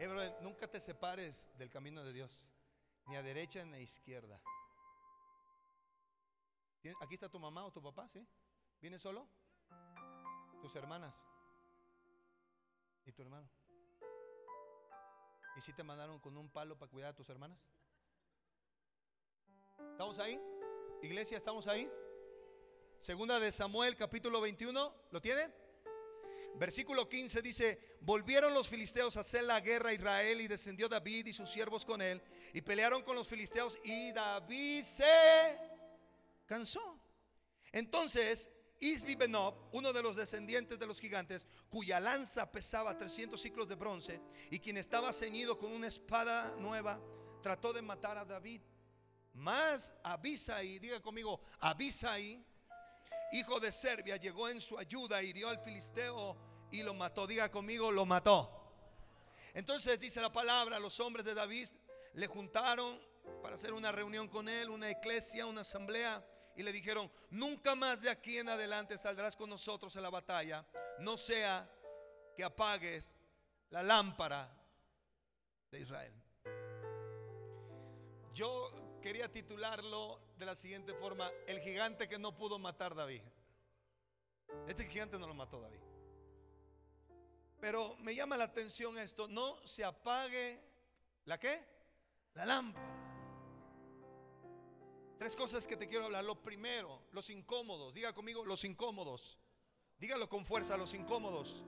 Eh, 0.00 0.06
brother, 0.08 0.36
nunca 0.42 0.66
te 0.68 0.80
separes 0.80 1.52
del 1.56 1.70
camino 1.70 2.02
de 2.04 2.12
Dios. 2.12 2.48
Ni 3.06 3.16
a 3.16 3.22
derecha 3.22 3.64
ni 3.64 3.76
a 3.76 3.80
izquierda. 3.80 4.40
¿Tien- 6.82 6.96
¿Aquí 7.00 7.14
está 7.14 7.28
tu 7.28 7.38
mamá 7.38 7.64
o 7.64 7.72
tu 7.72 7.80
papá? 7.80 8.08
¿Sí? 8.08 8.26
¿Vienes 8.80 9.00
solo? 9.00 9.28
¿Tus 10.60 10.74
hermanas? 10.74 11.14
¿Y 13.08 13.12
tu 13.12 13.22
hermano? 13.22 13.48
¿Y 15.56 15.62
si 15.62 15.72
te 15.72 15.82
mandaron 15.82 16.20
con 16.20 16.36
un 16.36 16.50
palo 16.50 16.78
para 16.78 16.90
cuidar 16.90 17.12
a 17.12 17.16
tus 17.16 17.30
hermanas? 17.30 17.66
¿Estamos 19.92 20.18
ahí? 20.18 20.38
Iglesia, 21.02 21.38
¿estamos 21.38 21.66
ahí? 21.68 21.90
Segunda 23.00 23.40
de 23.40 23.50
Samuel, 23.50 23.96
capítulo 23.96 24.42
21, 24.42 24.94
¿lo 25.10 25.22
tiene? 25.22 25.50
Versículo 26.56 27.08
15 27.08 27.40
dice, 27.40 27.96
volvieron 28.02 28.52
los 28.52 28.68
filisteos 28.68 29.16
a 29.16 29.20
hacer 29.20 29.44
la 29.44 29.60
guerra 29.60 29.88
a 29.88 29.94
Israel 29.94 30.42
y 30.42 30.46
descendió 30.46 30.86
David 30.86 31.28
y 31.28 31.32
sus 31.32 31.48
siervos 31.48 31.86
con 31.86 32.02
él 32.02 32.20
y 32.52 32.60
pelearon 32.60 33.02
con 33.02 33.16
los 33.16 33.26
filisteos 33.26 33.78
y 33.84 34.12
David 34.12 34.82
se 34.82 35.56
cansó. 36.44 37.00
Entonces, 37.72 38.50
Isbi 38.80 39.16
Benob, 39.16 39.54
uno 39.72 39.92
de 39.92 40.02
los 40.02 40.16
descendientes 40.16 40.78
de 40.78 40.86
los 40.86 41.00
gigantes, 41.00 41.46
cuya 41.68 41.98
lanza 41.98 42.50
pesaba 42.50 42.96
300 42.96 43.40
ciclos 43.40 43.68
de 43.68 43.74
bronce 43.74 44.20
y 44.50 44.60
quien 44.60 44.76
estaba 44.76 45.12
ceñido 45.12 45.58
con 45.58 45.72
una 45.72 45.88
espada 45.88 46.54
nueva, 46.58 47.00
trató 47.42 47.72
de 47.72 47.82
matar 47.82 48.18
a 48.18 48.24
David. 48.24 48.60
Mas 49.34 49.94
Abisai, 50.02 50.78
diga 50.78 51.00
conmigo, 51.00 51.40
Abisai, 51.60 52.44
hijo 53.32 53.60
de 53.60 53.72
Serbia, 53.72 54.16
llegó 54.16 54.48
en 54.48 54.60
su 54.60 54.78
ayuda, 54.78 55.22
hirió 55.22 55.48
al 55.48 55.58
filisteo 55.58 56.36
y 56.70 56.82
lo 56.82 56.94
mató. 56.94 57.26
Diga 57.26 57.50
conmigo, 57.50 57.90
lo 57.90 58.06
mató. 58.06 58.54
Entonces 59.54 59.98
dice 59.98 60.20
la 60.20 60.32
palabra, 60.32 60.78
los 60.78 61.00
hombres 61.00 61.24
de 61.24 61.34
David 61.34 61.68
le 62.14 62.26
juntaron 62.26 63.00
para 63.42 63.54
hacer 63.54 63.72
una 63.72 63.92
reunión 63.92 64.28
con 64.28 64.48
él, 64.48 64.70
una 64.70 64.90
iglesia, 64.90 65.46
una 65.46 65.62
asamblea, 65.62 66.24
y 66.58 66.64
le 66.64 66.72
dijeron, 66.72 67.08
nunca 67.30 67.76
más 67.76 68.02
de 68.02 68.10
aquí 68.10 68.36
en 68.36 68.48
adelante 68.48 68.98
saldrás 68.98 69.36
con 69.36 69.48
nosotros 69.48 69.94
en 69.94 70.02
la 70.02 70.10
batalla, 70.10 70.66
no 70.98 71.16
sea 71.16 71.70
que 72.34 72.42
apagues 72.42 73.14
la 73.70 73.80
lámpara 73.80 74.52
de 75.70 75.78
Israel. 75.78 76.12
Yo 78.34 78.98
quería 79.00 79.30
titularlo 79.30 80.20
de 80.36 80.46
la 80.46 80.56
siguiente 80.56 80.94
forma, 80.94 81.30
el 81.46 81.60
gigante 81.60 82.08
que 82.08 82.18
no 82.18 82.36
pudo 82.36 82.58
matar 82.58 82.92
David. 82.96 83.22
Este 84.66 84.84
gigante 84.88 85.16
no 85.16 85.28
lo 85.28 85.34
mató 85.34 85.60
David. 85.60 85.78
Pero 87.60 87.94
me 87.98 88.16
llama 88.16 88.36
la 88.36 88.44
atención 88.44 88.98
esto, 88.98 89.28
no 89.28 89.64
se 89.64 89.84
apague 89.84 90.60
la 91.24 91.38
qué? 91.38 91.64
La 92.34 92.44
lámpara. 92.44 92.97
Tres 95.18 95.34
cosas 95.34 95.66
que 95.66 95.76
te 95.76 95.88
quiero 95.88 96.04
hablar. 96.06 96.24
Lo 96.24 96.40
primero, 96.40 97.02
los 97.12 97.28
incómodos. 97.30 97.92
Diga 97.92 98.12
conmigo, 98.14 98.44
los 98.44 98.64
incómodos. 98.64 99.38
Dígalo 99.98 100.28
con 100.28 100.44
fuerza, 100.44 100.76
los 100.76 100.94
incómodos. 100.94 101.64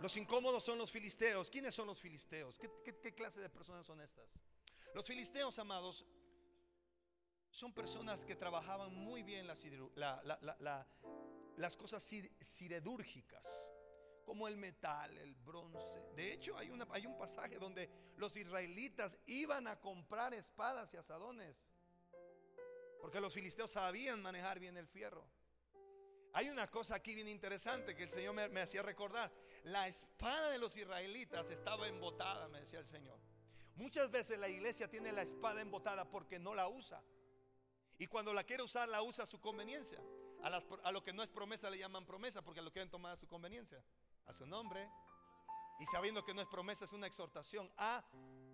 Los 0.00 0.16
incómodos 0.16 0.64
son 0.64 0.78
los 0.78 0.90
filisteos. 0.90 1.48
¿Quiénes 1.48 1.74
son 1.74 1.86
los 1.86 2.00
filisteos? 2.00 2.58
¿Qué, 2.58 3.14
clase 3.14 3.40
de 3.40 3.48
personas 3.48 3.86
son 3.86 4.00
estas? 4.00 4.36
Los 4.94 5.06
filisteos, 5.06 5.58
amados, 5.60 6.04
son 7.50 7.72
personas 7.72 8.24
que 8.24 8.34
trabajaban 8.34 8.92
muy 8.92 9.22
bien 9.22 9.46
la 9.46 9.54
sideru- 9.54 9.92
la- 9.94 10.20
la- 10.24 10.38
la- 10.42 10.56
la- 10.58 10.86
las 11.56 11.76
cosas 11.76 12.02
sid- 12.10 12.30
siderúrgicas, 12.42 13.72
como 14.24 14.48
el 14.48 14.56
metal, 14.56 15.16
el 15.18 15.34
bronce. 15.36 16.02
De 16.16 16.32
hecho, 16.32 16.56
hay, 16.58 16.70
una- 16.70 16.88
hay 16.90 17.06
un 17.06 17.16
pasaje 17.16 17.58
donde 17.58 17.88
los 18.16 18.36
israelitas 18.36 19.16
iban 19.26 19.68
a 19.68 19.78
comprar 19.80 20.34
espadas 20.34 20.92
y 20.94 20.96
asadones, 20.96 21.62
porque 23.02 23.20
los 23.20 23.34
filisteos 23.34 23.72
sabían 23.72 24.22
manejar 24.22 24.60
bien 24.60 24.76
el 24.76 24.86
fierro. 24.86 25.26
Hay 26.34 26.48
una 26.48 26.70
cosa 26.70 26.94
aquí 26.94 27.16
bien 27.16 27.26
interesante 27.26 27.96
que 27.96 28.04
el 28.04 28.08
Señor 28.08 28.32
me, 28.32 28.60
hacía 28.60 28.80
recordar. 28.80 29.32
La 29.64 29.88
espada 29.88 30.50
de 30.50 30.58
los 30.58 30.76
israelitas 30.76 31.50
estaba 31.50 31.88
embotada, 31.88 32.46
me 32.46 32.60
decía 32.60 32.78
el 32.78 32.86
Señor. 32.86 33.18
Muchas 33.74 34.08
veces 34.08 34.38
la 34.38 34.48
iglesia 34.48 34.88
tiene 34.88 35.10
la 35.10 35.22
espada 35.22 35.60
embotada 35.60 36.08
porque 36.08 36.38
no 36.38 36.54
la 36.54 36.68
usa. 36.68 37.02
Y 37.98 38.06
cuando 38.06 38.32
la 38.32 38.44
quiere 38.44 38.62
usar, 38.62 38.88
la 38.88 39.02
usa 39.02 39.24
a 39.24 39.26
su 39.26 39.40
conveniencia. 39.40 39.98
A, 40.44 40.62
a 40.84 40.92
lo 40.92 41.02
que 41.02 41.12
no 41.12 41.24
es 41.24 41.28
promesa 41.28 41.70
le 41.70 41.78
llaman 41.78 42.06
promesa 42.06 42.40
porque 42.40 42.62
lo 42.62 42.70
quieren 42.70 42.88
tomar 42.88 43.14
a 43.14 43.16
su 43.16 43.26
conveniencia, 43.26 43.82
a 44.26 44.32
su 44.32 44.46
nombre. 44.46 44.88
Y 45.80 45.86
sabiendo 45.86 46.24
que 46.24 46.34
no 46.34 46.40
es 46.40 46.46
promesa, 46.46 46.84
es 46.84 46.92
una 46.92 47.08
exhortación 47.08 47.68
a 47.76 48.04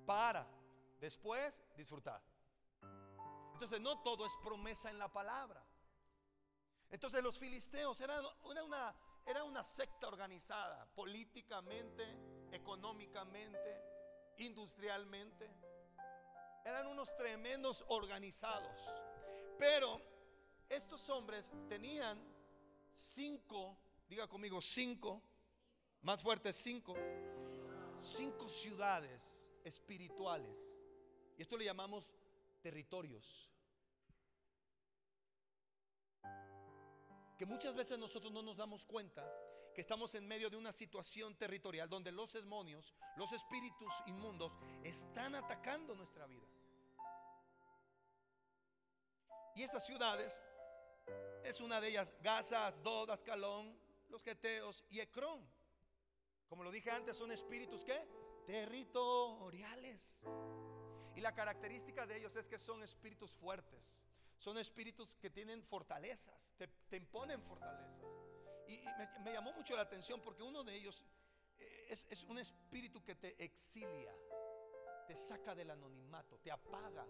para 0.07 0.49
después 1.01 1.61
disfrutar. 1.77 2.23
Entonces, 3.59 3.81
no 3.81 3.99
todo 3.99 4.25
es 4.25 4.37
promesa 4.37 4.89
en 4.89 5.01
la 5.01 5.13
palabra. 5.13 5.61
Entonces, 6.91 7.21
los 7.25 7.37
filisteos 7.37 8.01
eran, 8.01 8.25
era 8.53 8.63
una, 8.63 8.95
era 9.27 9.43
una 9.43 9.65
secta 9.65 10.07
organizada 10.07 10.87
políticamente, 10.95 12.05
económicamente, 12.53 13.83
industrialmente. 14.37 15.51
Eran 16.65 16.87
unos 16.87 17.13
tremendos 17.17 17.85
organizados. 17.89 18.81
Pero 19.59 20.01
estos 20.69 21.11
hombres 21.11 21.53
tenían 21.69 22.17
cinco, 22.93 23.77
diga 24.09 24.29
conmigo, 24.29 24.61
cinco, 24.61 25.21
más 26.03 26.23
fuerte, 26.23 26.53
cinco, 26.53 26.95
cinco 28.03 28.49
ciudades 28.49 29.51
espirituales. 29.65 30.81
Y 31.37 31.43
esto 31.43 31.57
le 31.57 31.65
llamamos 31.65 32.15
territorios. 32.61 33.51
Que 37.39 37.47
muchas 37.47 37.75
veces 37.75 37.99
nosotros 37.99 38.33
no 38.33 38.43
nos 38.43 38.57
damos 38.57 38.85
cuenta 38.85 39.25
que 39.75 39.81
estamos 39.81 40.15
en 40.17 40.27
medio 40.27 40.51
de 40.51 40.57
una 40.57 40.73
situación 40.73 41.37
territorial 41.37 41.89
donde 41.89 42.11
los 42.11 42.33
demonios, 42.33 42.95
los 43.17 43.33
espíritus 43.33 43.93
inmundos 44.07 44.53
están 44.83 45.37
atacando 45.37 45.95
nuestra 45.95 46.27
vida. 46.27 46.49
Y 49.55 49.63
estas 49.63 49.87
ciudades 49.87 50.43
es 51.45 51.61
una 51.61 51.81
de 51.81 51.89
ellas, 51.89 52.13
Gaza, 52.23 52.67
Asdod, 52.67 53.11
Ascalón, 53.11 53.79
los 54.09 54.23
Geteos 54.25 54.85
y 54.89 55.01
Ecrón. 55.01 55.49
Como 56.49 56.65
lo 56.65 56.71
dije 56.71 56.91
antes, 56.91 57.17
son 57.17 57.31
espíritus 57.31 57.85
que 57.85 58.05
territoriales. 58.47 60.23
Y 61.19 61.21
la 61.21 61.35
característica 61.35 62.07
de 62.07 62.17
ellos 62.17 62.37
es 62.37 62.47
que 62.47 62.61
son 62.61 62.81
espíritus 62.85 63.35
fuertes. 63.35 64.07
Son 64.39 64.57
espíritus 64.57 65.17
que 65.17 65.31
tienen 65.31 65.65
fortalezas, 65.65 66.53
te, 66.57 66.97
imponen 66.97 67.43
fortalezas. 67.43 68.07
Y, 68.69 68.79
me 69.25 69.33
llamó 69.33 69.53
mucho 69.53 69.75
la 69.75 69.83
atención 69.83 70.21
porque 70.21 70.45
uno 70.45 70.63
de 70.63 70.77
ellos 70.77 71.05
eh, 71.59 71.89
es, 71.91 72.07
es 72.09 72.23
un 72.23 72.39
espíritu 72.39 73.03
que 73.03 73.17
te 73.17 73.35
exilia, 73.43 74.15
te 75.09 75.17
saca 75.17 75.57
del 75.57 75.73
anonimato, 75.73 76.39
te 76.39 76.53
apaga, 76.53 77.05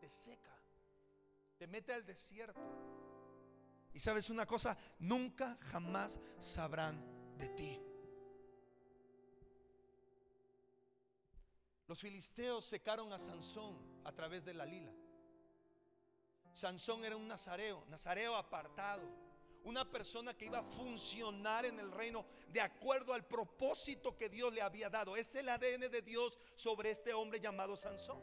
te 0.00 0.08
seca, 0.08 0.56
te 1.58 1.66
mete 1.66 1.92
al 1.92 2.06
desierto. 2.06 2.62
Y 3.92 4.00
sabes 4.00 4.30
una 4.30 4.46
cosa, 4.46 4.74
nunca 5.00 5.58
jamás 5.60 6.18
sabrán 6.38 7.36
de 7.36 7.50
ti. 7.50 7.91
Los 11.92 12.00
filisteos 12.00 12.64
secaron 12.64 13.12
a 13.12 13.18
Sansón 13.18 13.76
a 14.04 14.12
través 14.12 14.42
de 14.46 14.54
la 14.54 14.64
lila. 14.64 14.90
Sansón 16.50 17.04
era 17.04 17.18
un 17.18 17.28
nazareo, 17.28 17.84
nazareo 17.90 18.34
apartado, 18.34 19.02
una 19.64 19.84
persona 19.90 20.32
que 20.32 20.46
iba 20.46 20.60
a 20.60 20.64
funcionar 20.64 21.66
en 21.66 21.78
el 21.78 21.92
reino 21.92 22.24
de 22.48 22.62
acuerdo 22.62 23.12
al 23.12 23.26
propósito 23.26 24.16
que 24.16 24.30
Dios 24.30 24.54
le 24.54 24.62
había 24.62 24.88
dado. 24.88 25.18
Es 25.18 25.34
el 25.34 25.50
ADN 25.50 25.90
de 25.90 26.00
Dios 26.00 26.38
sobre 26.56 26.92
este 26.92 27.12
hombre 27.12 27.40
llamado 27.40 27.76
Sansón. 27.76 28.22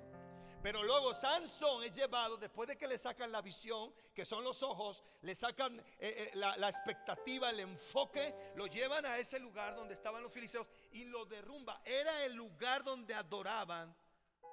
Pero 0.61 0.83
luego 0.83 1.13
Sansón 1.13 1.83
es 1.83 1.93
llevado, 1.93 2.35
después 2.35 2.67
de 2.67 2.77
que 2.77 2.87
le 2.87 2.97
sacan 2.97 3.31
la 3.31 3.41
visión, 3.41 3.93
que 4.13 4.25
son 4.25 4.43
los 4.43 4.61
ojos, 4.61 5.03
le 5.21 5.33
sacan 5.33 5.79
eh, 5.79 5.85
eh, 5.99 6.31
la, 6.33 6.69
expectativa, 6.69 7.49
el 7.49 7.61
enfoque, 7.61 8.35
lo 8.55 8.67
llevan 8.67 9.05
a 9.05 9.17
ese 9.17 9.39
lugar 9.39 9.75
donde 9.75 9.93
estaban 9.93 10.21
los 10.21 10.33
filisteos 10.33 10.67
y 10.91 11.05
lo 11.05 11.25
derrumba. 11.25 11.81
Era 11.85 12.25
el 12.25 12.33
lugar 12.33 12.83
donde 12.83 13.13
adoraban 13.13 13.95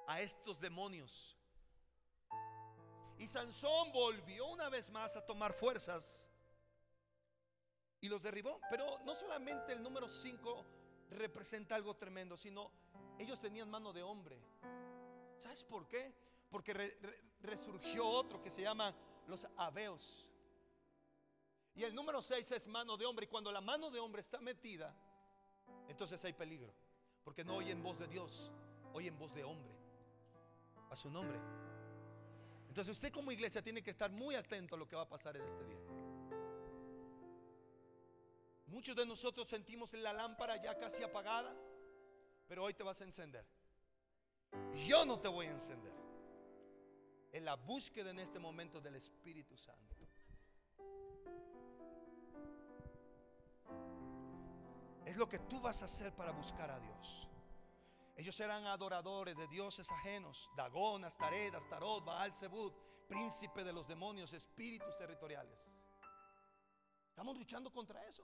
a 0.07 0.21
estos 0.21 0.61
demonios. 0.61 1.35
Y 3.17 3.27
Sansón 3.27 3.91
volvió 3.91 4.45
una 4.45 4.69
vez 4.69 4.89
más 4.89 5.15
a 5.17 5.25
tomar 5.25 5.51
fuerzas 5.51 6.29
y 7.99 8.07
los 8.07 8.21
derribó. 8.21 8.61
Pero 8.69 8.99
no 9.03 9.13
solamente 9.13 9.73
el 9.73 9.83
número 9.83 10.07
5 10.07 10.65
representa 11.09 11.75
algo 11.75 11.95
tremendo, 11.95 12.37
sino 12.37 12.71
ellos 13.19 13.41
tenían 13.41 13.69
mano 13.69 13.91
de 13.91 14.03
hombre. 14.03 14.39
¿Sabes 15.37 15.63
por 15.63 15.87
qué? 15.87 16.13
Porque 16.49 16.73
re- 16.73 16.97
re- 17.01 17.21
resurgió 17.41 18.05
otro 18.07 18.41
que 18.41 18.49
se 18.49 18.61
llama 18.61 18.93
los 19.27 19.47
Abeos. 19.57 20.29
Y 21.75 21.83
el 21.83 21.93
número 21.93 22.21
6 22.21 22.51
es 22.53 22.67
mano 22.67 22.97
de 22.97 23.05
hombre. 23.05 23.25
Y 23.25 23.27
cuando 23.29 23.51
la 23.51 23.61
mano 23.61 23.91
de 23.91 23.99
hombre 23.99 24.21
está 24.21 24.39
metida, 24.39 24.95
entonces 25.87 26.23
hay 26.25 26.33
peligro. 26.33 26.73
Porque 27.23 27.43
no 27.43 27.57
oyen 27.57 27.83
voz 27.83 27.99
de 27.99 28.07
Dios, 28.07 28.51
oyen 28.93 29.17
voz 29.17 29.33
de 29.33 29.43
hombre. 29.43 29.71
A 30.89 30.95
su 30.95 31.09
nombre. 31.09 31.37
Entonces 32.69 32.93
usted 32.95 33.11
como 33.11 33.31
iglesia 33.31 33.61
tiene 33.61 33.83
que 33.83 33.91
estar 33.91 34.09
muy 34.11 34.35
atento 34.35 34.75
a 34.75 34.77
lo 34.77 34.87
que 34.87 34.95
va 34.95 35.01
a 35.03 35.09
pasar 35.09 35.35
en 35.35 35.43
este 35.45 35.65
día. 35.65 35.79
Muchos 38.67 38.95
de 38.95 39.05
nosotros 39.05 39.47
sentimos 39.47 39.93
la 39.93 40.13
lámpara 40.13 40.61
ya 40.61 40.77
casi 40.77 41.01
apagada, 41.03 41.55
pero 42.47 42.63
hoy 42.63 42.73
te 42.73 42.83
vas 42.83 42.99
a 43.01 43.03
encender. 43.05 43.45
Yo 44.85 45.05
no 45.05 45.19
te 45.19 45.27
voy 45.27 45.47
a 45.47 45.51
encender. 45.51 45.93
En 47.31 47.45
la 47.45 47.55
búsqueda 47.55 48.11
en 48.11 48.19
este 48.19 48.39
momento 48.39 48.79
del 48.81 48.95
Espíritu 48.95 49.57
Santo. 49.57 49.95
Es 55.05 55.15
lo 55.15 55.27
que 55.27 55.39
tú 55.39 55.59
vas 55.61 55.81
a 55.81 55.85
hacer 55.85 56.13
para 56.15 56.31
buscar 56.31 56.69
a 56.69 56.79
Dios. 56.79 57.29
Ellos 58.15 58.39
eran 58.39 58.65
adoradores 58.65 59.37
de 59.37 59.47
dioses 59.47 59.89
ajenos, 59.91 60.49
Dagón, 60.55 61.05
Astaret, 61.05 61.53
Astarot, 61.53 62.03
Baal, 62.03 62.33
Zebud, 62.33 62.73
príncipe 63.07 63.63
de 63.63 63.71
los 63.71 63.87
demonios, 63.87 64.33
espíritus 64.33 64.97
territoriales. 64.97 65.83
Estamos 67.09 67.37
luchando 67.37 67.71
contra 67.71 68.05
eso. 68.07 68.23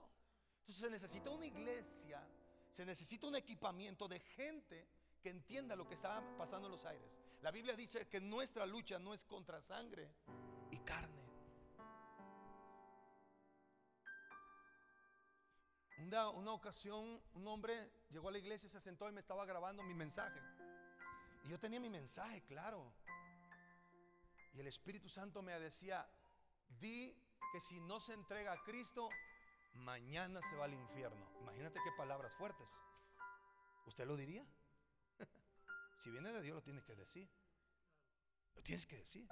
Entonces 0.60 0.84
se 0.84 0.90
necesita 0.90 1.30
una 1.30 1.46
iglesia, 1.46 2.26
se 2.70 2.84
necesita 2.84 3.26
un 3.26 3.36
equipamiento 3.36 4.08
de 4.08 4.18
gente 4.18 4.88
que 5.24 5.30
entienda 5.30 5.74
lo 5.74 5.88
que 5.88 5.94
está 5.94 6.22
pasando 6.36 6.66
en 6.66 6.72
los 6.72 6.84
aires. 6.84 7.16
La 7.40 7.50
Biblia 7.50 7.74
dice 7.74 8.06
que 8.06 8.20
nuestra 8.20 8.66
lucha 8.66 8.98
no 8.98 9.14
es 9.14 9.24
contra 9.24 9.58
sangre 9.62 10.06
y 10.70 10.78
carne. 10.80 11.24
Una, 16.00 16.28
una 16.28 16.52
ocasión 16.52 17.22
un 17.32 17.46
hombre 17.46 17.90
llegó 18.10 18.28
a 18.28 18.32
la 18.32 18.38
iglesia, 18.38 18.68
se 18.68 18.80
sentó 18.80 19.08
y 19.08 19.12
me 19.12 19.20
estaba 19.20 19.46
grabando 19.46 19.82
mi 19.82 19.94
mensaje. 19.94 20.38
Y 21.44 21.48
yo 21.48 21.58
tenía 21.58 21.80
mi 21.80 21.88
mensaje, 21.88 22.42
claro. 22.42 22.92
Y 24.52 24.60
el 24.60 24.66
Espíritu 24.66 25.08
Santo 25.08 25.40
me 25.40 25.58
decía, 25.58 26.06
di 26.78 27.16
que 27.50 27.60
si 27.60 27.80
no 27.80 27.98
se 27.98 28.12
entrega 28.12 28.52
a 28.52 28.62
Cristo, 28.62 29.08
mañana 29.72 30.42
se 30.42 30.54
va 30.56 30.66
al 30.66 30.74
infierno. 30.74 31.26
Imagínate 31.40 31.80
qué 31.82 31.92
palabras 31.96 32.34
fuertes. 32.34 32.68
¿Usted 33.86 34.06
lo 34.06 34.16
diría? 34.18 34.44
Si 36.04 36.10
viene 36.10 36.34
de 36.34 36.42
Dios 36.42 36.54
lo 36.54 36.62
tienes 36.62 36.84
que 36.84 36.94
decir. 36.94 37.26
Lo 38.54 38.62
tienes 38.62 38.86
que 38.86 38.98
decir. 38.98 39.26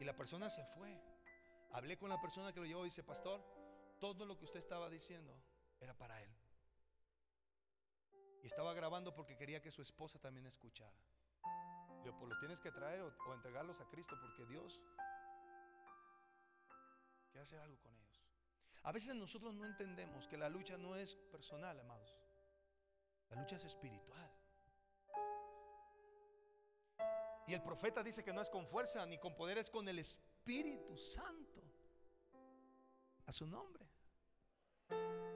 Y 0.00 0.04
la 0.04 0.16
persona 0.16 0.48
se 0.48 0.64
fue. 0.64 0.98
Hablé 1.72 1.98
con 1.98 2.08
la 2.08 2.18
persona 2.18 2.50
que 2.54 2.60
lo 2.60 2.64
llevó 2.64 2.86
y 2.86 2.88
dice, 2.88 3.02
pastor, 3.02 3.44
todo 4.00 4.24
lo 4.24 4.38
que 4.38 4.46
usted 4.46 4.60
estaba 4.60 4.88
diciendo 4.88 5.38
era 5.78 5.92
para 5.92 6.22
él. 6.22 6.30
Y 8.42 8.46
estaba 8.46 8.72
grabando 8.72 9.14
porque 9.14 9.36
quería 9.36 9.60
que 9.60 9.70
su 9.70 9.82
esposa 9.82 10.18
también 10.18 10.46
escuchara. 10.46 10.96
Le 11.98 12.04
digo, 12.04 12.16
pues 12.16 12.30
los 12.30 12.38
tienes 12.38 12.60
que 12.60 12.72
traer 12.72 13.02
o, 13.02 13.14
o 13.26 13.34
entregarlos 13.34 13.78
a 13.82 13.88
Cristo 13.90 14.16
porque 14.22 14.46
Dios 14.46 14.80
quiere 17.26 17.42
hacer 17.42 17.60
algo 17.60 17.78
con 17.82 17.94
ellos. 17.94 18.24
A 18.84 18.92
veces 18.92 19.14
nosotros 19.14 19.52
no 19.54 19.66
entendemos 19.66 20.26
que 20.28 20.38
la 20.38 20.48
lucha 20.48 20.78
no 20.78 20.96
es 20.96 21.14
personal, 21.14 21.78
amados. 21.78 22.16
La 23.30 23.36
lucha 23.36 23.56
es 23.56 23.64
espiritual. 23.64 24.30
Y 27.46 27.54
el 27.54 27.62
profeta 27.62 28.02
dice 28.02 28.22
que 28.22 28.32
no 28.32 28.42
es 28.42 28.50
con 28.50 28.66
fuerza 28.66 29.06
ni 29.06 29.18
con 29.18 29.34
poder, 29.34 29.58
es 29.58 29.70
con 29.70 29.88
el 29.88 29.98
Espíritu 29.98 30.96
Santo. 30.96 31.62
A 33.26 33.32
su 33.32 33.46
nombre. 33.46 33.86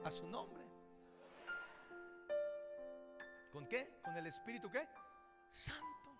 A 0.03 0.11
su 0.11 0.27
nombre. 0.27 0.63
¿Con 3.51 3.67
qué? 3.67 3.99
¿Con 4.03 4.15
el 4.17 4.27
Espíritu 4.27 4.69
qué? 4.71 4.87
Santo. 5.49 6.19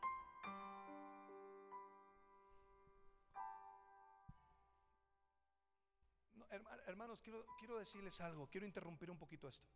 No, 6.36 6.45
herma- 6.49 6.81
hermanos, 6.88 7.21
quiero, 7.21 7.45
quiero 7.59 7.77
decirles 7.77 8.19
algo. 8.21 8.47
Quiero 8.49 8.65
interrumpir 8.65 9.09
un 9.12 9.17
poquito 9.17 9.47
esto. 9.47 9.67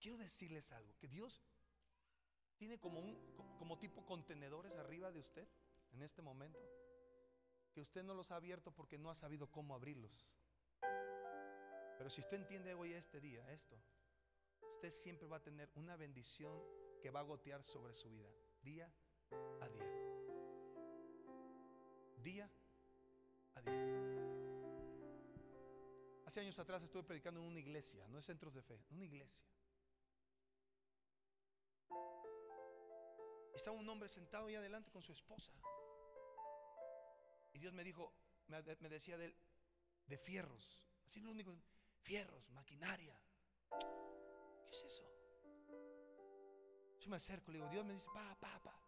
Quiero 0.00 0.18
decirles 0.18 0.72
algo. 0.72 0.94
Que 0.98 1.08
Dios 1.08 1.40
tiene 2.56 2.78
como 2.78 3.00
un 3.00 3.14
co- 3.36 3.56
como 3.58 3.78
tipo 3.78 4.04
contenedores 4.04 4.76
arriba 4.76 5.10
de 5.10 5.18
usted 5.20 5.46
en 5.92 6.02
este 6.02 6.22
momento. 6.22 6.60
Que 7.72 7.80
usted 7.80 8.02
no 8.02 8.14
los 8.14 8.30
ha 8.30 8.36
abierto 8.36 8.70
porque 8.70 8.98
no 8.98 9.10
ha 9.10 9.14
sabido 9.14 9.50
cómo 9.50 9.74
abrirlos. 9.74 10.30
Pero 11.98 12.10
si 12.10 12.20
usted 12.20 12.36
entiende 12.38 12.74
hoy 12.74 12.92
este 12.92 13.20
día 13.20 13.50
esto, 13.52 13.76
usted 14.74 14.90
siempre 14.90 15.26
va 15.26 15.36
a 15.38 15.42
tener 15.42 15.70
una 15.74 15.96
bendición 15.96 16.62
que 17.02 17.10
va 17.10 17.20
a 17.20 17.24
gotear 17.24 17.62
sobre 17.64 17.94
su 17.94 18.10
vida, 18.10 18.28
día 18.62 18.90
a 19.60 19.68
día. 19.68 19.84
Día 22.22 22.50
a 23.54 23.60
día. 23.62 23.72
Hace 26.26 26.40
años 26.40 26.58
atrás 26.58 26.82
estuve 26.82 27.02
predicando 27.04 27.40
en 27.40 27.46
una 27.46 27.60
iglesia, 27.60 28.06
no 28.08 28.18
es 28.18 28.24
centros 28.26 28.52
de 28.52 28.62
fe, 28.62 28.80
una 28.90 29.04
iglesia. 29.04 29.40
Estaba 33.56 33.76
un 33.76 33.88
hombre 33.88 34.08
sentado 34.08 34.46
ahí 34.46 34.54
adelante 34.54 34.90
con 34.90 35.02
su 35.02 35.12
esposa. 35.12 35.50
Y 37.54 37.58
Dios 37.58 37.72
me 37.72 37.82
dijo, 37.82 38.12
me, 38.48 38.62
decía 38.62 39.16
de 39.16 39.26
él, 39.26 39.36
de 40.06 40.18
fierros. 40.18 40.84
Así 41.06 41.20
lo 41.20 41.30
único, 41.30 41.58
fierros, 42.02 42.50
maquinaria. 42.50 43.18
¿Qué 44.62 44.70
es 44.70 44.82
eso? 44.84 45.04
Yo 47.00 47.08
me 47.08 47.16
acerco, 47.16 47.50
le 47.50 47.58
digo, 47.58 47.70
Dios 47.70 47.84
me 47.84 47.94
dice, 47.94 48.06
pa, 48.12 48.36
pa. 48.38 48.78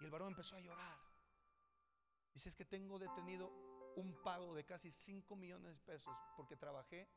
Y 0.00 0.04
el 0.04 0.10
varón 0.10 0.28
empezó 0.28 0.56
a 0.56 0.60
llorar. 0.60 0.98
Dice, 2.32 2.48
es 2.48 2.56
que 2.56 2.64
tengo 2.64 2.98
detenido 2.98 3.50
un 3.96 4.22
pago 4.22 4.54
de 4.54 4.64
casi 4.64 4.90
5 4.90 5.36
millones 5.36 5.74
de 5.74 5.80
pesos 5.80 6.14
porque 6.36 6.56
trabajé 6.56 7.08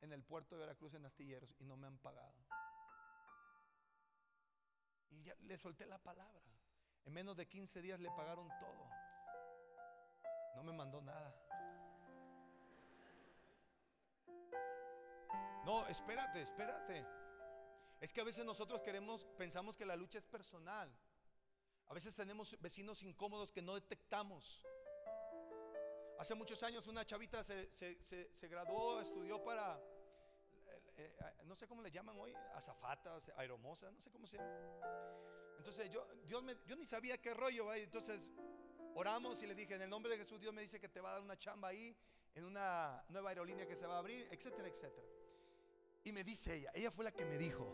en 0.00 0.12
el 0.12 0.22
puerto 0.24 0.54
de 0.56 0.60
Veracruz 0.60 0.94
en 0.94 1.04
Astilleros 1.04 1.54
y 1.58 1.64
no 1.64 1.76
me 1.76 1.86
han 1.86 1.98
pagado. 1.98 2.34
Y 5.10 5.22
ya 5.22 5.34
le 5.40 5.56
solté 5.58 5.86
la 5.86 5.98
palabra. 5.98 6.42
En 7.04 7.12
menos 7.12 7.36
de 7.36 7.46
15 7.48 7.80
días 7.80 7.98
le 8.00 8.10
pagaron 8.10 8.48
todo. 8.60 8.88
No 10.54 10.62
me 10.62 10.72
mandó 10.72 11.00
nada. 11.00 11.34
No, 15.64 15.86
espérate, 15.86 16.42
espérate. 16.42 17.04
Es 18.00 18.12
que 18.12 18.20
a 18.20 18.24
veces 18.24 18.44
nosotros 18.44 18.80
queremos, 18.82 19.24
pensamos 19.36 19.76
que 19.76 19.84
la 19.84 19.96
lucha 19.96 20.18
es 20.18 20.24
personal. 20.24 20.90
A 21.88 21.94
veces 21.94 22.14
tenemos 22.14 22.56
vecinos 22.60 23.02
incómodos 23.02 23.50
que 23.52 23.62
no 23.62 23.74
detectamos. 23.74 24.64
Hace 26.18 26.34
muchos 26.34 26.62
años 26.62 26.86
una 26.86 27.04
chavita 27.04 27.42
se, 27.44 27.70
se- 27.74 28.02
se- 28.02 28.34
se 28.34 28.48
graduó, 28.48 29.00
estudió 29.00 29.42
para, 29.42 29.80
eh, 30.98 31.16
eh, 31.20 31.42
no 31.44 31.54
sé 31.54 31.66
cómo 31.66 31.80
le 31.82 31.90
llaman 31.90 32.16
hoy, 32.18 32.34
azafatas, 32.54 33.30
aeromosa, 33.36 33.90
no 33.90 34.00
sé 34.00 34.10
cómo 34.10 34.26
se 34.26 34.36
llama. 34.36 34.50
Entonces 35.56 35.90
yo, 35.90 36.06
Dios 36.24 36.42
me- 36.42 36.56
yo 36.66 36.76
ni 36.76 36.86
sabía 36.86 37.18
qué 37.18 37.32
rollo. 37.34 37.74
Y 37.76 37.80
entonces 37.80 38.30
oramos 38.94 39.42
y 39.42 39.46
le 39.46 39.54
dije, 39.54 39.74
en 39.74 39.82
el 39.82 39.90
nombre 39.90 40.10
de 40.12 40.18
Jesús, 40.18 40.40
Dios 40.40 40.52
me 40.52 40.60
dice 40.62 40.78
que 40.80 40.88
te 40.88 41.00
va 41.00 41.10
a 41.10 41.12
dar 41.14 41.22
una 41.22 41.38
chamba 41.38 41.68
ahí, 41.68 41.96
en 42.34 42.44
una 42.44 43.04
nueva 43.08 43.30
aerolínea 43.30 43.66
que 43.66 43.76
se 43.76 43.86
va 43.86 43.94
a 43.96 43.98
abrir, 43.98 44.28
etcétera, 44.30 44.68
etcétera. 44.68 45.06
Y 46.04 46.12
me 46.12 46.24
dice 46.24 46.54
ella, 46.54 46.70
ella 46.74 46.90
fue 46.90 47.04
la 47.04 47.12
que 47.12 47.24
me 47.24 47.36
dijo, 47.38 47.66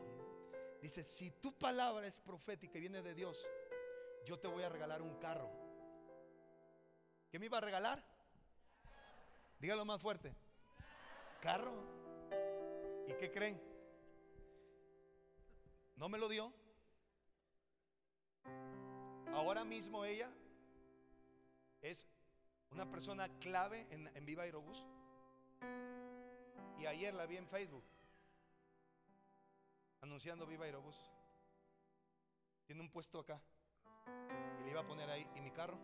dice, 0.81 1.03
si 1.03 1.31
tu 1.31 1.53
palabra 1.59 2.07
es 2.07 2.19
profética 2.21 2.79
y 2.79 2.81
viene 2.83 3.03
de 3.03 3.15
Dios, 3.15 3.47
yo 4.25 4.39
te 4.39 4.49
voy 4.49 4.63
a 4.63 4.69
regalar 4.69 5.03
un 5.03 5.19
carro. 5.19 5.51
¿Qué 7.31 7.39
me 7.39 7.47
iba 7.47 7.59
a 7.59 7.61
regalar? 7.61 8.03
Dígalo 9.59 9.85
más 9.85 10.01
fuerte. 10.01 10.35
Carro. 11.41 12.04
¿Y 13.07 13.15
qué 13.15 13.31
creen? 13.31 13.61
No 15.97 16.09
me 16.09 16.19
lo 16.19 16.29
dio. 16.29 16.53
Ahora 19.33 19.65
mismo 19.65 20.05
ella 20.05 20.31
es 21.83 22.07
una 22.71 22.91
persona 22.91 23.29
clave 23.41 23.87
en, 23.91 24.11
en 24.15 24.25
Viva 24.25 24.45
Aerobús. 24.45 24.87
Y 26.79 26.87
ayer 26.87 27.15
la 27.15 27.27
vi 27.27 27.37
en 27.37 27.47
Facebook 27.47 27.85
anunciando 30.05 30.47
Viva 30.47 30.67
Aerobús. 30.67 30.97
Tiene 32.67 32.83
un 32.83 32.91
puesto 32.91 33.21
acá. 33.21 33.41
Y 34.61 34.65
le 34.65 34.71
iba 34.71 34.81
a 34.81 34.87
poner 34.87 35.11
ahí. 35.11 35.27
¿Y 35.35 35.41
mi 35.41 35.51
carro? 35.51 35.79